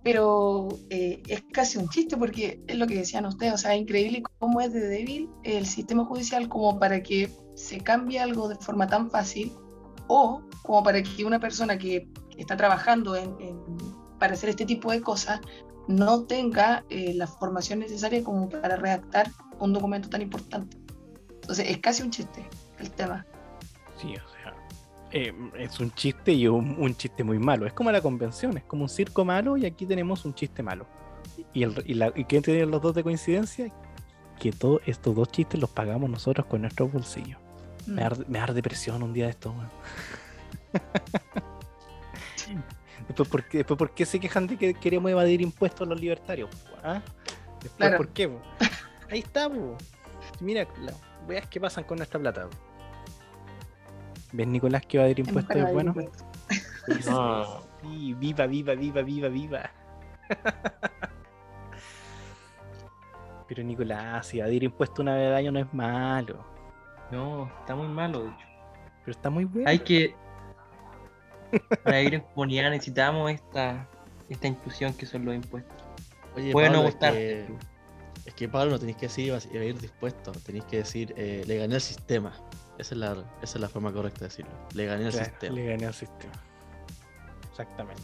Pero 0.02 0.68
eh, 0.90 1.22
es 1.28 1.42
casi 1.52 1.78
un 1.78 1.88
chiste 1.88 2.16
porque 2.16 2.60
es 2.66 2.76
lo 2.76 2.86
que 2.86 2.96
decían 2.96 3.24
ustedes, 3.24 3.54
o 3.54 3.58
sea, 3.58 3.74
es 3.74 3.80
increíble 3.80 4.22
cómo 4.38 4.60
es 4.60 4.72
de 4.72 4.86
débil 4.86 5.30
el 5.44 5.64
sistema 5.66 6.04
judicial 6.04 6.48
como 6.48 6.78
para 6.78 7.02
que 7.02 7.30
se 7.54 7.78
cambie 7.80 8.20
algo 8.20 8.48
de 8.48 8.56
forma 8.56 8.86
tan 8.86 9.10
fácil 9.10 9.52
o 10.08 10.42
como 10.62 10.82
para 10.82 11.02
que 11.02 11.24
una 11.24 11.40
persona 11.40 11.78
que 11.78 12.06
está 12.36 12.56
trabajando 12.56 13.16
en, 13.16 13.34
en- 13.40 13.58
para 14.18 14.34
hacer 14.34 14.50
este 14.50 14.66
tipo 14.66 14.90
de 14.92 15.00
cosas 15.00 15.40
no 15.88 16.24
tenga 16.24 16.84
eh, 16.90 17.14
la 17.14 17.26
formación 17.26 17.78
necesaria 17.78 18.22
como 18.22 18.48
para 18.48 18.76
redactar 18.76 19.30
un 19.58 19.72
documento 19.72 20.08
tan 20.10 20.20
importante. 20.22 20.76
Entonces 21.30 21.66
es 21.70 21.78
casi 21.78 22.02
un 22.02 22.10
chiste 22.10 22.46
el 22.78 22.90
tema. 22.90 23.26
Sí, 23.96 24.14
o 24.14 24.28
sea, 24.42 24.54
eh, 25.12 25.32
es 25.58 25.78
un 25.80 25.90
chiste 25.92 26.32
y 26.32 26.48
un, 26.48 26.76
un 26.78 26.94
chiste 26.96 27.22
muy 27.24 27.38
malo. 27.38 27.66
Es 27.66 27.72
como 27.72 27.90
la 27.92 28.00
convención, 28.02 28.56
es 28.56 28.64
como 28.64 28.82
un 28.84 28.88
circo 28.88 29.24
malo 29.24 29.56
y 29.56 29.66
aquí 29.66 29.86
tenemos 29.86 30.24
un 30.24 30.34
chiste 30.34 30.62
malo. 30.62 30.86
¿Y, 31.52 31.62
el, 31.62 31.82
y, 31.86 31.94
la, 31.94 32.12
¿y 32.14 32.24
qué 32.24 32.40
tienen 32.40 32.70
los 32.70 32.82
dos 32.82 32.94
de 32.94 33.02
coincidencia? 33.02 33.72
Que 34.38 34.50
todos 34.52 34.80
estos 34.86 35.14
dos 35.14 35.28
chistes 35.28 35.60
los 35.60 35.70
pagamos 35.70 36.10
nosotros 36.10 36.46
con 36.46 36.62
nuestros 36.62 36.92
bolsillos. 36.92 37.38
Me 37.86 38.02
Mm. 38.02 38.06
arde, 38.06 38.24
me 38.28 38.38
arde 38.38 38.62
presión 38.62 39.02
un 39.02 39.12
día 39.12 39.24
de 39.26 39.30
esto, 39.30 39.50
weón. 39.52 39.70
Después, 43.08 43.28
¿por 43.28 43.44
qué, 43.44 43.58
después, 43.58 43.76
¿por 43.78 43.90
qué 43.90 44.06
se 44.06 44.18
quejan 44.18 44.46
de 44.46 44.56
que 44.56 44.72
queremos 44.74 45.10
evadir 45.10 45.42
impuestos 45.42 45.86
los 45.86 46.00
libertarios? 46.00 46.48
¿Ah? 46.82 47.02
Después, 47.60 47.72
Claro. 47.76 47.96
¿por 47.98 48.08
qué? 48.08 48.28
po? 48.28 48.40
Ahí 49.10 49.18
está, 49.18 49.48
po. 49.50 49.76
Mira, 50.40 50.66
la, 50.80 50.92
veas 51.28 51.46
qué 51.48 51.60
pasan 51.60 51.84
con 51.84 51.98
nuestra 51.98 52.18
plata. 52.18 52.48
¿Ves, 54.36 54.46
Nicolás, 54.48 54.82
que 54.86 54.98
va 54.98 55.04
a 55.04 55.08
ir 55.08 55.20
Hemos 55.20 55.28
impuesto 55.28 55.52
es 55.58 55.72
bueno? 55.72 55.90
impuestos. 55.96 56.26
No. 57.06 57.62
Sí, 57.82 58.14
viva, 58.14 58.46
viva, 58.46 58.74
viva, 58.74 59.02
viva, 59.02 59.28
viva. 59.28 59.70
Pero 63.48 63.62
Nicolás, 63.62 64.26
si 64.26 64.40
evadir 64.40 64.64
impuesto 64.64 65.02
una 65.02 65.14
vez 65.14 65.28
al 65.28 65.34
año 65.36 65.52
no 65.52 65.60
es 65.60 65.72
malo. 65.72 66.44
No, 67.10 67.50
está 67.60 67.74
muy 67.76 67.86
malo, 67.88 68.22
de 68.24 68.28
hecho. 68.30 68.46
Pero 69.04 69.12
está 69.12 69.30
muy 69.30 69.44
bueno. 69.44 69.68
Hay 69.68 69.78
que. 69.80 70.14
Para 71.84 71.98
vivir 71.98 72.14
en 72.14 72.20
comunidad 72.22 72.70
necesitamos 72.70 73.30
esta, 73.30 73.86
esta 74.28 74.48
inclusión 74.48 74.94
que 74.94 75.06
son 75.06 75.24
los 75.24 75.34
impuestos. 75.34 75.76
Oye, 76.34 76.50
Puede 76.52 76.68
no 76.70 76.74
Pablo, 76.76 76.88
es 76.88 76.94
gustar. 76.94 77.12
que- 77.12 77.46
Es 78.24 78.34
que 78.34 78.48
Pablo 78.48 78.72
no 78.72 78.78
tenéis 78.78 78.96
que 78.96 79.06
decir 79.06 79.26
iba 79.26 79.36
a 79.38 79.64
ir 79.64 79.78
dispuesto, 79.78 80.32
tenéis 80.32 80.64
que 80.64 80.78
decir 80.78 81.12
eh, 81.16 81.44
le 81.46 81.58
gané 81.58 81.74
al 81.76 81.80
sistema. 81.82 82.32
Esa 82.78 82.94
es, 82.94 82.98
la, 83.00 83.12
esa 83.42 83.58
es 83.58 83.60
la 83.60 83.68
forma 83.68 83.92
correcta 83.92 84.20
de 84.20 84.26
decirlo. 84.26 84.50
Le 84.74 84.86
gané 84.86 85.04
al 85.06 85.10
Claro, 85.12 85.26
sistema. 85.26 85.54
le 85.54 85.66
gané 85.66 85.86
al 85.86 85.94
sistema. 85.94 86.32
Exactamente. 87.50 88.02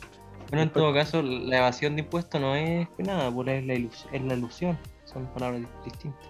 Bueno, 0.48 0.62
en 0.62 0.70
todo 0.70 0.92
caso, 0.94 1.22
la 1.22 1.58
evasión 1.58 1.96
de 1.96 2.02
impuestos 2.02 2.40
no 2.40 2.54
es 2.54 2.88
que 2.96 3.02
nada, 3.02 3.30
pues 3.30 3.48
es 3.48 3.64
la, 3.66 3.74
ilus- 3.74 4.06
es 4.12 4.22
la 4.22 4.34
ilusión. 4.34 4.78
Son 5.04 5.26
palabras 5.32 5.60
di- 5.62 5.68
distintas. 5.84 6.26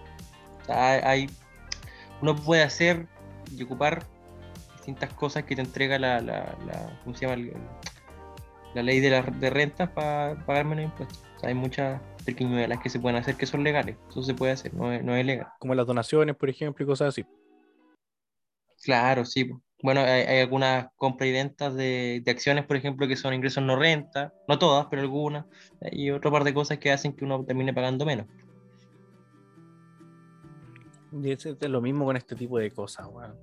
O 0.61 0.65
sea, 0.65 0.91
hay, 0.91 1.01
hay- 1.03 1.29
uno 2.21 2.35
puede 2.35 2.63
hacer 2.63 3.07
y 3.55 3.63
ocupar 3.63 4.05
distintas 4.75 5.13
cosas 5.13 5.43
que 5.43 5.55
te 5.55 5.61
entrega 5.61 5.97
la, 5.99 6.19
la, 6.21 6.55
la- 6.65 6.99
¿cómo 7.03 7.15
se 7.15 7.27
llama? 7.27 7.41
La 8.73 8.83
ley 8.83 8.99
de, 9.01 9.09
la, 9.09 9.21
de 9.21 9.49
rentas 9.49 9.89
para 9.89 10.35
pagar 10.45 10.65
menos 10.65 10.85
impuestos. 10.85 11.23
O 11.37 11.39
sea, 11.39 11.49
hay 11.49 11.55
muchas 11.55 11.99
pequeñuelas 12.25 12.79
que 12.79 12.89
se 12.89 12.99
pueden 12.99 13.17
hacer 13.17 13.35
que 13.35 13.45
son 13.45 13.63
legales. 13.63 13.97
Eso 14.09 14.21
se 14.23 14.33
puede 14.33 14.51
hacer, 14.53 14.73
no 14.73 14.91
es, 14.93 15.03
no 15.03 15.15
es 15.15 15.23
ilegal. 15.23 15.47
Como 15.59 15.73
las 15.75 15.85
donaciones, 15.87 16.35
por 16.35 16.49
ejemplo, 16.49 16.83
y 16.83 16.87
cosas 16.87 17.09
así. 17.09 17.25
Claro, 18.83 19.25
sí. 19.25 19.49
Bueno, 19.83 20.01
hay, 20.01 20.21
hay 20.21 20.39
algunas 20.41 20.87
compras 20.95 21.27
y 21.29 21.31
ventas 21.33 21.75
de, 21.75 22.21
de 22.23 22.31
acciones, 22.31 22.65
por 22.65 22.75
ejemplo, 22.77 23.07
que 23.07 23.15
son 23.15 23.33
ingresos 23.33 23.63
no 23.63 23.75
renta, 23.75 24.31
no 24.47 24.59
todas, 24.59 24.87
pero 24.89 25.01
algunas, 25.01 25.45
y 25.91 26.11
otro 26.11 26.31
par 26.31 26.43
de 26.43 26.53
cosas 26.53 26.77
que 26.77 26.91
hacen 26.91 27.13
que 27.13 27.25
uno 27.25 27.43
termine 27.43 27.73
pagando 27.73 28.05
menos. 28.05 28.27
Y 31.11 31.31
es, 31.31 31.45
es 31.45 31.69
lo 31.69 31.81
mismo 31.81 32.05
con 32.05 32.15
este 32.15 32.35
tipo 32.35 32.57
de 32.57 32.71
cosas, 32.71 33.07
weón. 33.11 33.35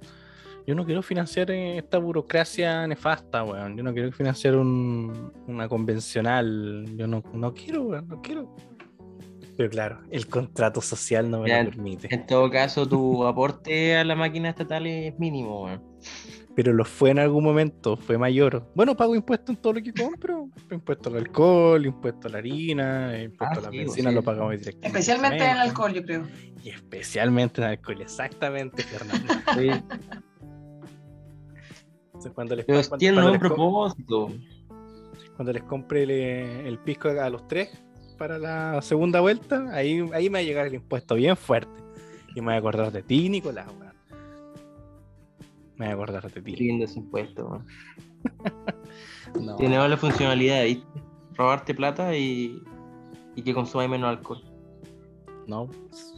Yo 0.66 0.74
no 0.74 0.84
quiero 0.84 1.02
financiar 1.02 1.50
eh, 1.50 1.78
esta 1.78 1.98
burocracia 1.98 2.86
nefasta, 2.86 3.42
weón. 3.42 3.76
Yo 3.76 3.82
no 3.82 3.92
quiero 3.92 4.12
financiar 4.12 4.54
un- 4.56 5.32
una 5.46 5.68
convencional. 5.68 6.84
Yo 6.96 7.06
no, 7.06 7.22
no 7.32 7.54
quiero, 7.54 7.82
weón, 7.84 8.06
no 8.08 8.20
quiero. 8.22 8.54
Pero 9.58 9.70
claro, 9.70 10.00
el 10.12 10.28
contrato 10.28 10.80
social 10.80 11.28
no 11.28 11.40
me 11.40 11.48
Ya, 11.48 11.64
lo 11.64 11.70
permite. 11.70 12.14
En 12.14 12.24
todo 12.26 12.48
caso, 12.48 12.86
tu 12.88 13.26
aporte 13.26 13.96
a 13.96 14.04
la 14.04 14.14
máquina 14.14 14.50
estatal 14.50 14.86
es 14.86 15.18
mínimo. 15.18 15.64
weón. 15.64 15.82
Pero 16.54 16.72
lo 16.72 16.84
fue 16.84 17.10
en 17.10 17.18
algún 17.18 17.42
momento, 17.42 17.96
fue 17.96 18.16
mayor. 18.18 18.70
Bueno, 18.76 18.96
pago 18.96 19.14
impuestos 19.16 19.56
en 19.56 19.60
todo 19.60 19.72
lo 19.74 19.82
que 19.82 19.92
compro. 19.92 20.48
Impuesto 20.70 21.08
al 21.08 21.16
alcohol, 21.16 21.84
impuesto 21.86 22.28
a 22.28 22.30
la 22.30 22.38
harina, 22.38 23.20
impuesto 23.20 23.56
Ah, 23.56 23.58
a 23.58 23.62
la 23.62 23.70
sí, 23.70 23.78
benzina, 23.78 24.10
sí. 24.10 24.14
lo 24.16 24.22
pagamos 24.22 24.50
directamente. 24.52 24.86
Especialmente 24.86 25.44
en 25.44 25.50
el 25.50 25.58
alcohol, 25.58 25.92
yo 25.92 26.02
creo. 26.04 26.22
Y 26.62 26.68
especialmente 26.70 27.60
en 27.60 27.66
alcohol, 27.68 28.00
exactamente, 28.00 28.82
Fernando. 28.84 29.34
Entonces, 32.06 32.32
cuando 32.32 32.56
les, 32.56 32.64
Pero 32.64 32.78
cuando- 32.80 32.96
tiene 32.98 33.14
cuando 33.16 33.32
un 33.32 33.38
les 33.38 33.40
propósito. 33.40 34.32
cuando 35.36 35.52
les 35.52 35.62
compre 35.64 36.02
el, 36.04 36.10
el 36.66 36.78
pisco 36.78 37.08
a 37.08 37.28
los 37.30 37.46
tres 37.46 37.70
para 38.18 38.38
la 38.38 38.82
segunda 38.82 39.20
vuelta, 39.20 39.68
ahí, 39.72 40.04
ahí 40.12 40.28
me 40.28 40.38
va 40.38 40.40
a 40.40 40.42
llegar 40.42 40.66
el 40.66 40.74
impuesto 40.74 41.14
bien 41.14 41.36
fuerte. 41.36 41.82
Y 42.34 42.40
me 42.40 42.46
voy 42.46 42.54
a 42.54 42.58
acordar 42.58 42.92
de 42.92 43.02
ti, 43.02 43.28
Nicolás, 43.28 43.66
weón. 43.68 43.94
Me 45.76 45.86
voy 45.86 45.92
a 45.92 45.94
acordar 45.94 46.30
de 46.30 46.42
ti. 46.42 46.56
lindo 46.56 46.84
ese 46.84 46.98
impuesto. 46.98 47.46
weón. 47.46 47.66
No, 49.38 49.56
doble 49.56 49.96
funcionalidad, 49.98 50.64
¿viste? 50.64 50.86
Robarte 51.34 51.74
plata 51.74 52.16
y, 52.16 52.62
y 53.36 53.42
que 53.42 53.52
consumáis 53.52 53.90
menos 53.90 54.08
alcohol. 54.08 54.42
no, 55.46 55.68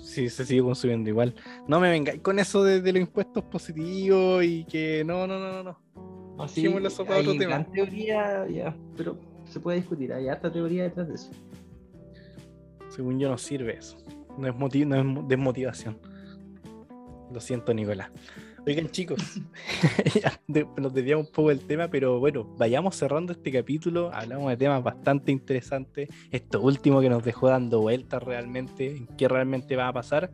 sí 0.01 0.31
se 0.31 0.47
sigue 0.47 0.63
consumiendo 0.63 1.11
igual. 1.11 1.35
No 1.67 1.81
me 1.81 1.91
vengáis 1.91 2.21
con 2.21 2.39
eso 2.39 2.63
de, 2.63 2.81
de 2.81 2.93
los 2.93 3.01
impuestos 3.01 3.43
positivos 3.45 4.45
y 4.45 4.65
que 4.65 5.03
no, 5.05 5.27
no, 5.27 5.41
no, 5.41 5.63
no, 5.63 5.63
no. 5.65 6.43
Así, 6.43 6.67
otro 6.69 7.05
hay 7.13 7.39
tema. 7.39 7.57
gran 7.57 7.73
teoría, 7.73 8.47
ya, 8.49 8.75
pero 8.97 9.19
se 9.45 9.61
puede 9.61 9.79
discutir. 9.79 10.13
Hay 10.13 10.29
harta 10.29 10.51
teoría 10.51 10.85
detrás 10.85 11.09
de 11.09 11.15
eso. 11.15 11.31
Según 12.91 13.19
yo 13.19 13.29
no 13.31 13.39
sirve 13.39 13.77
eso. 13.79 13.97
No 14.37 14.47
es, 14.47 14.55
motiv- 14.55 14.87
no 14.87 14.97
es 14.97 15.05
mo- 15.05 15.23
desmotivación. 15.23 15.99
Lo 17.33 17.41
siento, 17.41 17.73
Nicolás. 17.73 18.11
Oigan, 18.67 18.91
chicos, 18.91 19.41
nos 20.77 20.93
desviamos 20.93 21.27
un 21.27 21.33
poco 21.33 21.49
del 21.49 21.61
tema, 21.67 21.89
pero 21.89 22.19
bueno, 22.21 22.45
vayamos 22.59 22.95
cerrando 22.97 23.33
este 23.33 23.51
capítulo. 23.53 24.11
Hablamos 24.13 24.51
de 24.51 24.57
temas 24.57 24.83
bastante 24.83 25.33
interesantes. 25.33 26.09
Esto 26.31 26.61
último 26.61 27.01
que 27.01 27.09
nos 27.09 27.25
dejó 27.25 27.49
dando 27.49 27.81
vueltas 27.81 28.23
realmente, 28.23 28.97
en 28.97 29.07
qué 29.17 29.29
realmente 29.29 29.77
va 29.77 29.89
a 29.89 29.93
pasar. 29.93 30.31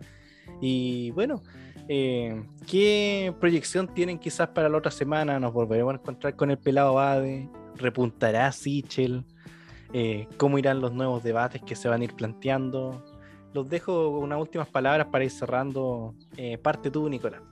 Y 0.60 1.10
bueno, 1.12 1.42
eh, 1.88 2.42
¿qué 2.68 3.32
proyección 3.38 3.92
tienen 3.94 4.18
quizás 4.18 4.48
para 4.48 4.68
la 4.68 4.78
otra 4.78 4.90
semana? 4.90 5.38
¿Nos 5.38 5.52
volveremos 5.52 5.94
a 5.94 5.98
encontrar 5.98 6.34
con 6.34 6.50
el 6.50 6.58
pelado 6.58 6.94
Bade? 6.94 7.48
¿Repuntará 7.76 8.50
Sichel? 8.52 9.24
Eh, 9.92 10.26
¿Cómo 10.36 10.58
irán 10.58 10.80
los 10.80 10.92
nuevos 10.92 11.22
debates 11.22 11.62
que 11.62 11.76
se 11.76 11.88
van 11.88 12.00
a 12.00 12.04
ir 12.04 12.14
planteando? 12.14 13.04
Los 13.54 13.68
dejo 13.70 14.12
con 14.12 14.24
unas 14.24 14.40
últimas 14.40 14.68
palabras 14.68 15.06
para 15.10 15.24
ir 15.24 15.30
cerrando. 15.30 16.14
Eh, 16.36 16.58
parte 16.58 16.90
tú, 16.90 17.08
Nicolás. 17.08 17.42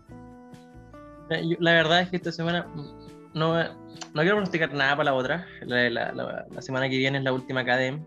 Eh, 1.30 1.56
La 1.60 1.72
verdad 1.72 2.02
es 2.02 2.10
que 2.10 2.16
esta 2.16 2.32
semana 2.32 2.66
no, 3.34 3.54
no 3.54 3.72
quiero 4.14 4.36
pronosticar 4.36 4.72
nada 4.74 4.92
para 4.96 5.04
la 5.10 5.14
otra. 5.14 5.46
La, 5.62 5.88
la- 5.88 6.12
la- 6.12 6.46
la 6.50 6.62
semana 6.62 6.88
que 6.88 6.98
viene 6.98 7.18
es 7.18 7.24
la 7.24 7.32
última 7.32 7.60
academia. 7.60 8.04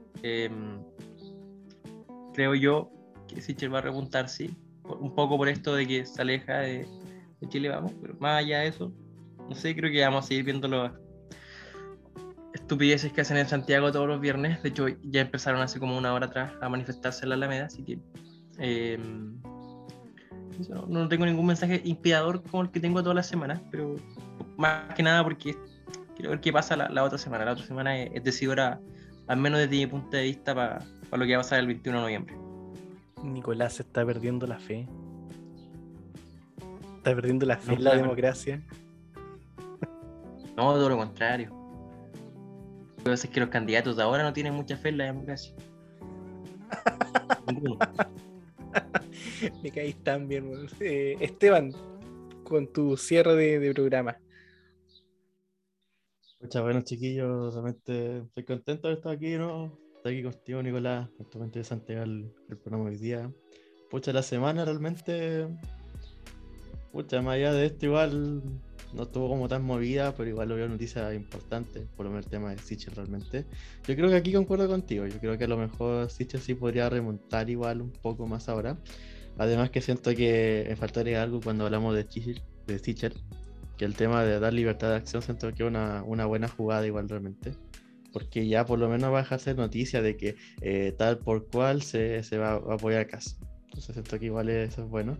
creo 2.33 2.53
yo 2.55 2.91
que 3.27 3.41
Sichel 3.41 3.73
va 3.73 3.79
a 3.79 3.81
repuntar, 3.81 4.29
sí. 4.29 4.55
Un 4.83 5.13
poco 5.15 5.37
por 5.37 5.49
esto 5.49 5.75
de 5.75 5.85
que 5.87 6.05
se 6.05 6.21
aleja 6.21 6.59
de, 6.59 6.87
de 7.41 7.49
Chile, 7.49 7.69
vamos. 7.69 7.91
Pero 8.01 8.15
más 8.19 8.39
allá 8.43 8.59
de 8.59 8.67
eso, 8.67 8.91
no 9.49 9.55
sé, 9.55 9.75
creo 9.75 9.91
que 9.91 10.01
vamos 10.01 10.23
a 10.25 10.27
seguir 10.27 10.45
viendo 10.45 10.67
las 10.67 10.93
estupideces 12.67 13.13
que 13.13 13.21
hacen 13.21 13.37
en 13.37 13.47
Santiago 13.47 13.93
todos 13.93 14.09
los 14.09 14.19
viernes. 14.19 14.61
De 14.61 14.69
hecho, 14.69 14.87
ya 15.03 15.21
empezaron 15.21 15.61
hace 15.61 15.79
como 15.79 15.97
una 15.97 16.13
hora 16.13 16.25
atrás 16.25 16.51
a 16.61 16.67
manifestarse 16.67 17.23
en 17.23 17.29
la 17.29 17.35
Alameda, 17.35 17.65
así 17.67 17.81
que. 17.81 17.97
eh, 18.59 18.99
eso, 20.59 20.73
No, 20.75 20.85
no 20.87 21.07
tengo 21.07 21.25
ningún 21.25 21.45
mensaje 21.45 21.81
inspirador 21.85 22.43
como 22.43 22.63
el 22.63 22.71
que 22.71 22.81
tengo 22.81 23.01
todas 23.01 23.15
las 23.15 23.27
semanas, 23.27 23.61
pero 23.71 23.95
más 24.57 24.93
que 24.95 25.01
nada 25.03 25.23
porque 25.23 25.55
quiero 26.15 26.31
ver 26.31 26.41
qué 26.41 26.51
pasa 26.51 26.75
la, 26.75 26.89
la 26.89 27.05
otra 27.05 27.17
semana. 27.17 27.45
La 27.45 27.53
otra 27.53 27.65
semana 27.65 27.97
es, 27.97 28.09
es 28.13 28.23
decidora, 28.25 28.81
al 29.27 29.37
menos 29.37 29.59
desde 29.59 29.77
mi 29.77 29.87
punto 29.87 30.17
de 30.17 30.23
vista, 30.23 30.53
para 30.53 30.83
lo 31.11 31.25
que 31.25 31.31
va 31.35 31.39
a 31.39 31.43
pasar 31.43 31.59
el 31.59 31.67
21 31.67 31.97
de 31.99 32.03
noviembre. 32.03 32.35
Nicolás 33.23 33.75
se 33.75 33.83
está 33.83 34.05
perdiendo 34.05 34.45
la 34.45 34.59
fe. 34.59 34.85
Está 36.97 37.15
perdiendo 37.15 37.45
la 37.45 37.57
fe 37.57 37.71
No, 37.71 37.77
en 37.77 37.83
la 37.85 37.95
democracia. 37.95 38.61
No, 40.57 40.73
todo 40.73 40.89
lo 40.89 40.97
contrario. 40.97 41.56
Que 43.07 43.11
pasa 43.11 43.27
es 43.27 43.33
que 43.33 43.39
los 43.39 43.47
candidatos 43.47 43.95
de 43.95 44.03
ahora 44.03 44.21
no 44.21 44.33
tienen 44.33 44.53
mucha 44.53 44.75
fe 44.75 44.89
en 44.89 44.97
la 44.97 45.05
democracia. 45.05 45.55
Me 49.63 49.71
caís 49.71 49.95
tan 50.03 50.27
bien. 50.27 50.67
Eh, 50.81 51.15
Esteban, 51.21 51.71
con 52.43 52.67
tu 52.67 52.97
cierre 52.97 53.33
de, 53.37 53.59
de 53.59 53.73
programa. 53.73 54.17
Muchas 56.41 56.61
bueno, 56.61 56.81
chiquillos, 56.81 57.53
realmente 57.53 58.17
estoy 58.17 58.43
contento 58.43 58.89
de 58.89 58.95
estar 58.95 59.13
aquí, 59.13 59.37
¿no? 59.37 59.79
Estar 59.95 60.11
aquí 60.11 60.23
contigo, 60.23 60.61
Nicolás. 60.61 61.07
Bastante 61.17 61.45
interesante 61.45 61.93
el, 61.93 62.29
el 62.49 62.57
programa 62.57 62.89
hoy 62.89 62.97
día. 62.97 63.31
Pucha, 63.89 64.11
la 64.11 64.21
semana 64.21 64.65
realmente. 64.65 65.47
Pucha, 66.91 67.21
más 67.21 67.35
allá 67.35 67.53
de 67.53 67.67
esto, 67.67 67.85
igual 67.85 68.41
no 68.97 69.03
estuvo 69.03 69.29
como 69.29 69.47
tan 69.47 69.63
movida, 69.63 70.15
pero 70.15 70.29
igual 70.29 70.51
hubo 70.51 70.67
noticias 70.67 71.13
importantes, 71.13 71.87
por 71.95 72.05
lo 72.05 72.11
menos 72.11 72.25
el 72.25 72.31
tema 72.31 72.49
de 72.49 72.57
Sichel 72.57 72.95
realmente. 72.95 73.45
Yo 73.87 73.95
creo 73.95 74.09
que 74.09 74.15
aquí 74.15 74.33
concuerdo 74.33 74.67
contigo. 74.67 75.05
Yo 75.05 75.19
creo 75.19 75.37
que 75.37 75.43
a 75.43 75.47
lo 75.47 75.57
mejor 75.57 76.09
Sichel 76.09 76.41
sí 76.41 76.55
podría 76.55 76.89
remontar 76.89 77.47
igual 77.49 77.81
un 77.81 77.91
poco 77.91 78.25
más 78.27 78.49
ahora. 78.49 78.77
Además, 79.37 79.69
que 79.69 79.81
siento 79.81 80.15
que 80.15 80.65
me 80.67 80.75
faltó 80.75 81.01
agregar 81.01 81.23
algo 81.23 81.39
cuando 81.39 81.65
hablamos 81.65 81.95
de 81.95 82.09
Sichel, 82.09 82.41
de 82.65 82.79
Sichel 82.79 83.13
que 83.77 83.85
el 83.85 83.93
tema 83.93 84.23
de 84.23 84.39
dar 84.39 84.51
libertad 84.51 84.89
de 84.89 84.95
acción 84.95 85.21
siento 85.21 85.53
que 85.53 85.61
es 85.61 85.69
una, 85.69 86.01
una 86.03 86.25
buena 86.25 86.47
jugada 86.47 86.85
igual 86.87 87.07
realmente. 87.07 87.53
Porque 88.11 88.47
ya 88.47 88.65
por 88.65 88.79
lo 88.79 88.89
menos 88.89 89.13
va 89.13 89.19
a 89.19 89.21
dejarse 89.21 89.53
noticia 89.53 90.01
de 90.01 90.17
que 90.17 90.35
eh, 90.61 90.95
tal 90.97 91.19
por 91.19 91.47
cual 91.47 91.83
se, 91.83 92.23
se 92.23 92.39
va, 92.39 92.57
va 92.57 92.73
a 92.73 92.75
apoyar 92.75 93.01
a 93.01 93.07
casa. 93.07 93.37
Entonces 93.65 93.93
siento 93.93 94.17
que 94.17 94.25
igual 94.25 94.49
eso 94.49 94.83
es 94.83 94.89
bueno. 94.89 95.19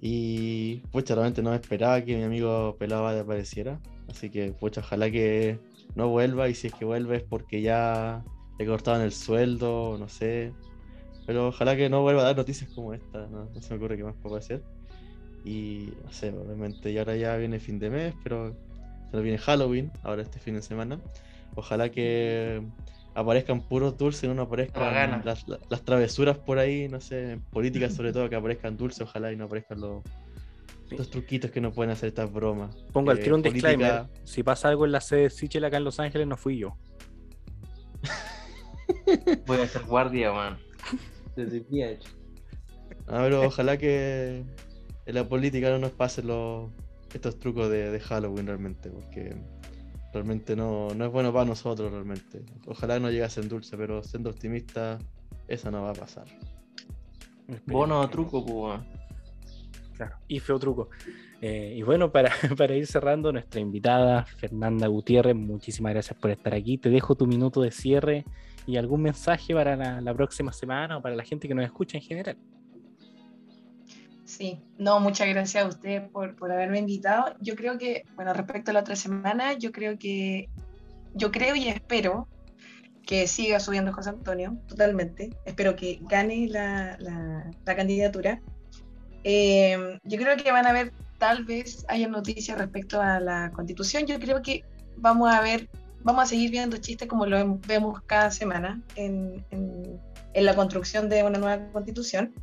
Y 0.00 0.76
pucha, 0.92 1.14
realmente 1.14 1.42
no 1.42 1.54
esperaba 1.54 2.02
que 2.02 2.16
mi 2.16 2.22
amigo 2.22 2.76
Pelado 2.78 3.08
apareciera. 3.08 3.80
Así 4.08 4.30
que 4.30 4.52
pucha, 4.52 4.80
ojalá 4.80 5.10
que 5.10 5.58
no 5.94 6.08
vuelva 6.08 6.48
y 6.48 6.54
si 6.54 6.68
es 6.68 6.74
que 6.74 6.84
vuelve 6.84 7.16
es 7.16 7.22
porque 7.22 7.62
ya 7.62 8.24
le 8.58 8.66
cortaban 8.66 9.00
el 9.00 9.12
sueldo, 9.12 9.96
no 9.98 10.08
sé. 10.08 10.52
Pero 11.26 11.48
ojalá 11.48 11.76
que 11.76 11.88
no 11.88 12.02
vuelva 12.02 12.22
a 12.22 12.26
dar 12.26 12.36
noticias 12.36 12.70
como 12.70 12.94
esta, 12.94 13.26
no, 13.26 13.48
se 13.60 13.70
me 13.70 13.76
ocurre 13.76 13.96
qué 13.96 14.04
más 14.04 14.14
puedo 14.22 14.36
hacer. 14.36 14.62
Y 15.44 15.92
no 16.04 16.12
sé, 16.12 16.30
obviamente, 16.30 16.90
y 16.90 16.98
ahora 16.98 17.16
ya 17.16 17.36
viene 17.36 17.58
fin 17.58 17.78
de 17.78 17.90
mes, 17.90 18.14
pero 18.22 18.54
se 19.10 19.20
viene 19.20 19.38
Halloween, 19.38 19.90
ahora 20.02 20.22
este 20.22 20.38
fin 20.38 20.54
de 20.54 20.62
semana. 20.62 21.00
Ojalá 21.54 21.90
que 21.90 22.62
aparezcan 23.16 23.60
puros 23.62 23.96
dulces 23.96 24.24
y 24.24 24.28
no 24.28 24.42
aparezcan 24.42 25.22
las, 25.24 25.48
las- 25.48 25.60
las 25.70 25.82
travesuras 25.82 26.36
por 26.38 26.58
ahí, 26.58 26.86
no 26.88 27.00
sé, 27.00 27.32
en 27.32 27.40
política 27.40 27.88
sobre 27.90 28.12
todo, 28.12 28.28
que 28.28 28.36
aparezcan 28.36 28.76
dulces, 28.76 29.00
ojalá 29.02 29.32
y 29.32 29.36
no 29.36 29.44
aparezcan 29.46 29.80
los, 29.80 30.02
Sí. 30.88 30.96
los 30.96 31.10
truquitos 31.10 31.50
que 31.50 31.60
no 31.60 31.72
pueden 31.72 31.90
hacer 31.90 32.10
estas 32.10 32.32
bromas. 32.32 32.76
Pongo 32.92 33.10
al 33.10 33.18
Eh, 33.18 33.22
tiro 33.22 33.34
un 33.36 33.42
política- 33.42 33.70
disclaimer. 33.70 34.06
Si 34.24 34.42
pasa 34.44 34.68
algo 34.68 34.84
en 34.84 34.92
la 34.92 35.00
sede 35.00 35.22
de 35.22 35.30
Sichel 35.30 35.64
acá 35.64 35.78
en 35.78 35.84
Los 35.84 35.98
Ángeles, 35.98 36.26
no 36.28 36.36
fui 36.36 36.58
yo. 36.58 36.76
Voy 39.46 39.58
a 39.60 39.66
ser 39.66 39.82
guardia, 39.84 40.32
man. 40.32 40.58
Desde 41.34 41.64
hecho. 41.92 42.08
Ah, 43.08 43.20
pero 43.22 43.42
ojalá 43.42 43.76
que 43.78 44.44
en 45.06 45.14
la 45.14 45.28
política 45.28 45.70
no 45.70 45.78
nos 45.78 45.90
pasen 45.92 46.26
los, 46.28 46.70
estos 47.12 47.38
trucos 47.38 47.68
de, 47.70 47.90
de 47.90 48.00
Halloween 48.00 48.46
realmente, 48.46 48.90
porque 48.90 49.36
realmente 50.16 50.56
no, 50.56 50.88
no 50.94 51.04
es 51.04 51.12
bueno 51.12 51.32
para 51.32 51.44
nosotros 51.44 51.92
realmente. 51.92 52.42
Ojalá 52.66 52.98
no 52.98 53.10
llegase 53.10 53.40
en 53.40 53.48
dulce, 53.48 53.76
pero 53.76 54.02
siendo 54.02 54.30
optimista, 54.30 54.98
eso 55.46 55.70
no 55.70 55.82
va 55.82 55.90
a 55.90 55.94
pasar. 55.94 56.24
Bono 57.66 58.00
o 58.00 58.08
truco, 58.08 58.44
pues. 58.44 58.80
Claro, 59.94 60.16
y 60.26 60.40
feo 60.40 60.58
truco. 60.58 60.88
Eh, 61.40 61.74
y 61.76 61.82
bueno, 61.82 62.10
para, 62.10 62.30
para 62.56 62.74
ir 62.74 62.86
cerrando, 62.86 63.30
nuestra 63.30 63.60
invitada, 63.60 64.24
Fernanda 64.24 64.86
Gutiérrez, 64.86 65.36
muchísimas 65.36 65.92
gracias 65.92 66.18
por 66.18 66.30
estar 66.30 66.54
aquí. 66.54 66.78
Te 66.78 66.88
dejo 66.88 67.14
tu 67.14 67.26
minuto 67.26 67.60
de 67.60 67.70
cierre 67.70 68.24
y 68.66 68.78
algún 68.78 69.02
mensaje 69.02 69.54
para 69.54 69.76
la, 69.76 70.00
la 70.00 70.14
próxima 70.14 70.52
semana 70.52 70.96
o 70.96 71.02
para 71.02 71.14
la 71.14 71.24
gente 71.24 71.46
que 71.46 71.54
nos 71.54 71.64
escucha 71.64 71.98
en 71.98 72.02
general. 72.02 72.36
Sí, 74.26 74.60
no, 74.76 74.98
muchas 74.98 75.28
gracias 75.28 75.64
a 75.64 75.68
usted 75.68 76.10
por, 76.10 76.34
por 76.34 76.50
haberme 76.50 76.80
invitado. 76.80 77.34
Yo 77.40 77.54
creo 77.54 77.78
que, 77.78 78.02
bueno, 78.16 78.32
respecto 78.34 78.72
a 78.72 78.74
la 78.74 78.80
otra 78.80 78.96
semana, 78.96 79.52
yo 79.54 79.70
creo 79.70 79.96
que, 79.98 80.48
yo 81.14 81.30
creo 81.30 81.54
y 81.54 81.68
espero 81.68 82.26
que 83.06 83.28
siga 83.28 83.60
subiendo 83.60 83.92
José 83.92 84.10
Antonio, 84.10 84.58
totalmente. 84.66 85.30
Espero 85.44 85.76
que 85.76 86.00
gane 86.02 86.48
la, 86.48 86.96
la- 86.98 87.50
candidatura. 87.76 88.40
Eh, 89.22 89.98
yo 90.02 90.18
creo 90.18 90.36
que 90.36 90.50
van 90.50 90.66
a 90.66 90.70
haber, 90.70 90.92
tal 91.18 91.44
vez 91.44 91.84
haya 91.88 92.08
noticias 92.08 92.58
respecto 92.58 93.00
a 93.00 93.20
la 93.20 93.52
constitución. 93.52 94.06
Yo 94.06 94.18
creo 94.18 94.42
que 94.42 94.64
vamos 94.96 95.32
a 95.32 95.40
ver, 95.40 95.68
vamos 96.02 96.24
a 96.24 96.26
seguir 96.26 96.50
viendo 96.50 96.78
chistes 96.78 97.06
como 97.06 97.26
lo 97.26 97.38
em- 97.38 97.60
vemos 97.60 98.00
cada 98.06 98.32
semana 98.32 98.82
en- 98.96 99.44
en 99.52 100.44
la 100.44 100.54
construcción 100.56 101.08
de 101.08 101.22
una 101.22 101.38
nueva 101.38 101.64
constitución. 101.72 102.34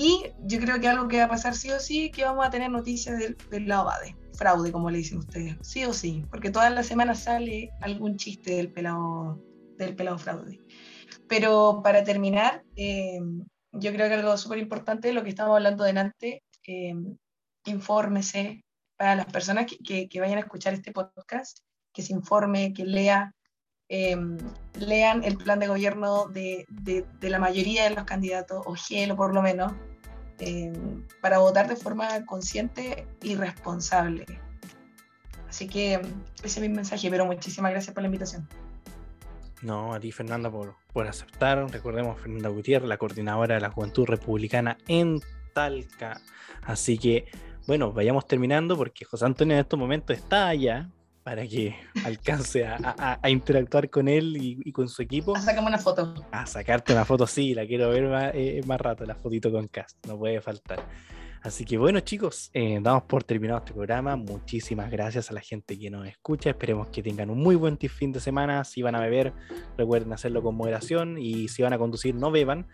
Y 0.00 0.22
yo 0.46 0.60
creo 0.60 0.78
que 0.78 0.86
algo 0.86 1.08
que 1.08 1.18
va 1.18 1.24
a 1.24 1.28
pasar 1.28 1.56
sí 1.56 1.72
o 1.72 1.80
sí, 1.80 2.12
que 2.12 2.22
vamos 2.24 2.46
a 2.46 2.50
tener 2.50 2.70
noticias 2.70 3.18
del, 3.18 3.36
del 3.50 3.66
lado 3.66 3.86
Bade, 3.86 4.14
fraude, 4.36 4.70
como 4.70 4.90
le 4.90 4.98
dicen 4.98 5.18
ustedes, 5.18 5.56
sí 5.60 5.84
o 5.86 5.92
sí, 5.92 6.24
porque 6.30 6.52
todas 6.52 6.72
las 6.72 6.86
semanas 6.86 7.24
sale 7.24 7.70
algún 7.80 8.16
chiste 8.16 8.52
del 8.54 8.72
pelado, 8.72 9.42
del 9.76 9.96
pelado 9.96 10.16
fraude. 10.16 10.60
Pero 11.26 11.80
para 11.82 12.04
terminar, 12.04 12.62
eh, 12.76 13.18
yo 13.72 13.92
creo 13.92 14.06
que 14.06 14.14
algo 14.14 14.36
súper 14.36 14.58
importante, 14.58 15.12
lo 15.12 15.24
que 15.24 15.30
estamos 15.30 15.56
hablando 15.56 15.82
delante, 15.82 16.44
eh, 16.68 16.94
infórmese 17.64 18.64
para 18.96 19.16
las 19.16 19.26
personas 19.26 19.66
que, 19.66 20.08
vayan 20.20 20.38
a 20.38 20.42
escuchar 20.42 20.74
este 20.74 20.92
podcast, 20.92 21.58
que 21.92 22.02
se 22.02 22.12
informe, 22.12 22.72
que 22.72 22.84
lea, 22.84 23.34
eh, 23.88 24.16
lean 24.74 25.24
el 25.24 25.36
plan 25.38 25.58
de 25.58 25.66
gobierno 25.66 26.28
de, 26.28 26.66
de- 26.68 27.04
de 27.18 27.30
la 27.30 27.40
mayoría 27.40 27.82
de 27.82 27.96
los 27.96 28.04
candidatos, 28.04 28.62
o 28.64 28.74
GELO 28.76 29.16
por 29.16 29.34
lo 29.34 29.42
menos, 29.42 29.72
eh, 30.40 30.72
para 31.20 31.38
votar 31.38 31.68
de 31.68 31.76
forma 31.76 32.24
consciente 32.26 33.06
y 33.22 33.34
responsable. 33.34 34.26
Así 35.48 35.66
que 35.66 35.94
ese 35.94 36.60
es 36.60 36.60
mi 36.60 36.68
mensaje, 36.68 37.10
pero 37.10 37.24
muchísimas 37.24 37.72
gracias 37.72 37.94
por 37.94 38.02
la 38.02 38.08
invitación. 38.08 38.46
No, 39.62 39.92
a 39.94 40.00
ti 40.00 40.12
Fernanda 40.12 40.50
por, 40.50 40.76
por 40.92 41.06
aceptar. 41.08 41.70
Recordemos 41.70 42.20
Fernanda 42.20 42.48
Gutiérrez, 42.48 42.88
la 42.88 42.98
coordinadora 42.98 43.56
de 43.56 43.60
la 43.60 43.70
Juventud 43.70 44.04
Republicana 44.06 44.78
en 44.86 45.20
Talca. 45.54 46.20
Así 46.62 46.98
que, 46.98 47.26
bueno, 47.66 47.92
vayamos 47.92 48.26
terminando 48.26 48.76
porque 48.76 49.04
José 49.04 49.24
Antonio 49.24 49.54
en 49.54 49.60
estos 49.60 49.78
momentos 49.78 50.16
está 50.16 50.48
allá 50.48 50.90
para 51.28 51.46
que 51.46 51.76
alcance 52.06 52.64
a, 52.66 52.76
a- 52.82 53.18
a 53.22 53.28
interactuar 53.30 53.90
con 53.90 54.08
él 54.08 54.34
y, 54.40 54.58
y 54.64 54.72
con 54.72 54.88
su 54.88 55.02
equipo. 55.02 55.34
Ah, 55.36 55.42
Sácame 55.42 55.66
una 55.68 55.76
foto. 55.76 56.14
A 56.32 56.46
sacarte 56.46 56.94
una 56.94 57.04
foto, 57.04 57.26
sí, 57.26 57.52
la 57.52 57.66
quiero 57.66 57.90
ver 57.90 58.08
más, 58.08 58.30
eh, 58.34 58.62
más 58.66 58.80
rato, 58.80 59.04
la 59.04 59.14
fotito 59.14 59.52
con 59.52 59.68
cast, 59.68 60.06
no 60.06 60.16
puede 60.18 60.40
faltar. 60.40 60.80
Así 61.42 61.66
que 61.66 61.76
bueno 61.76 62.00
chicos, 62.00 62.50
eh, 62.54 62.78
damos 62.80 63.02
por 63.02 63.24
terminado 63.24 63.58
este 63.58 63.74
programa. 63.74 64.16
Muchísimas 64.16 64.90
gracias 64.90 65.30
a 65.30 65.34
la 65.34 65.42
gente 65.42 65.78
que 65.78 65.90
nos 65.90 66.08
escucha. 66.08 66.48
Esperemos 66.48 66.88
que 66.88 67.02
tengan 67.02 67.28
un 67.28 67.38
muy 67.40 67.56
buen 67.56 67.76
fin 67.78 68.10
de 68.10 68.20
semana. 68.20 68.64
Si 68.64 68.80
van 68.80 68.94
a 68.94 69.00
beber, 69.00 69.34
recuerden 69.76 70.12
hacerlo 70.14 70.42
con 70.42 70.54
moderación 70.56 71.18
y 71.18 71.48
si 71.48 71.62
van 71.62 71.74
a 71.74 71.78
conducir, 71.78 72.14
no 72.14 72.30
beban. 72.30 72.66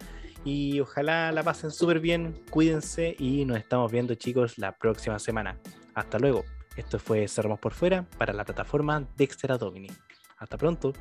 Y 0.45 0.79
ojalá 0.79 1.33
la 1.33 1.43
pasen 1.43 1.73
súper 1.73 1.99
bien, 1.99 2.41
cuídense 2.51 3.17
y 3.19 3.45
nos 3.47 3.59
estamos 3.59 3.91
viendo 3.91 4.15
chicos 4.15 4.59
la 4.59 4.71
próxima 4.79 5.19
semana. 5.19 5.59
Hasta 5.95 6.19
luego. 6.21 6.45
Esto 6.77 6.99
fue 6.99 7.29
Cerramos 7.29 7.61
por 7.61 7.73
Fuera 7.73 8.05
para 8.19 8.33
la 8.33 8.45
plataforma 8.45 9.07
Dexter 9.17 9.57
Domini. 9.59 9.91
Hasta 10.39 10.59
pronto. 10.59 10.93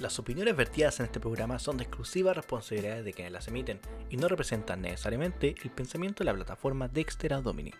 Las 0.00 0.18
opiniones 0.20 0.54
vertidas 0.54 1.00
en 1.00 1.06
este 1.06 1.18
programa 1.18 1.58
son 1.58 1.76
de 1.76 1.82
exclusiva 1.82 2.32
responsabilidad 2.32 3.02
de 3.02 3.12
quienes 3.12 3.32
las 3.32 3.48
emiten 3.48 3.80
y 4.10 4.16
no 4.16 4.28
representan 4.28 4.82
necesariamente 4.82 5.56
el 5.64 5.70
pensamiento 5.70 6.22
de 6.22 6.26
la 6.26 6.34
plataforma 6.34 6.86
Dexter 6.86 7.42
Domini. 7.42 7.72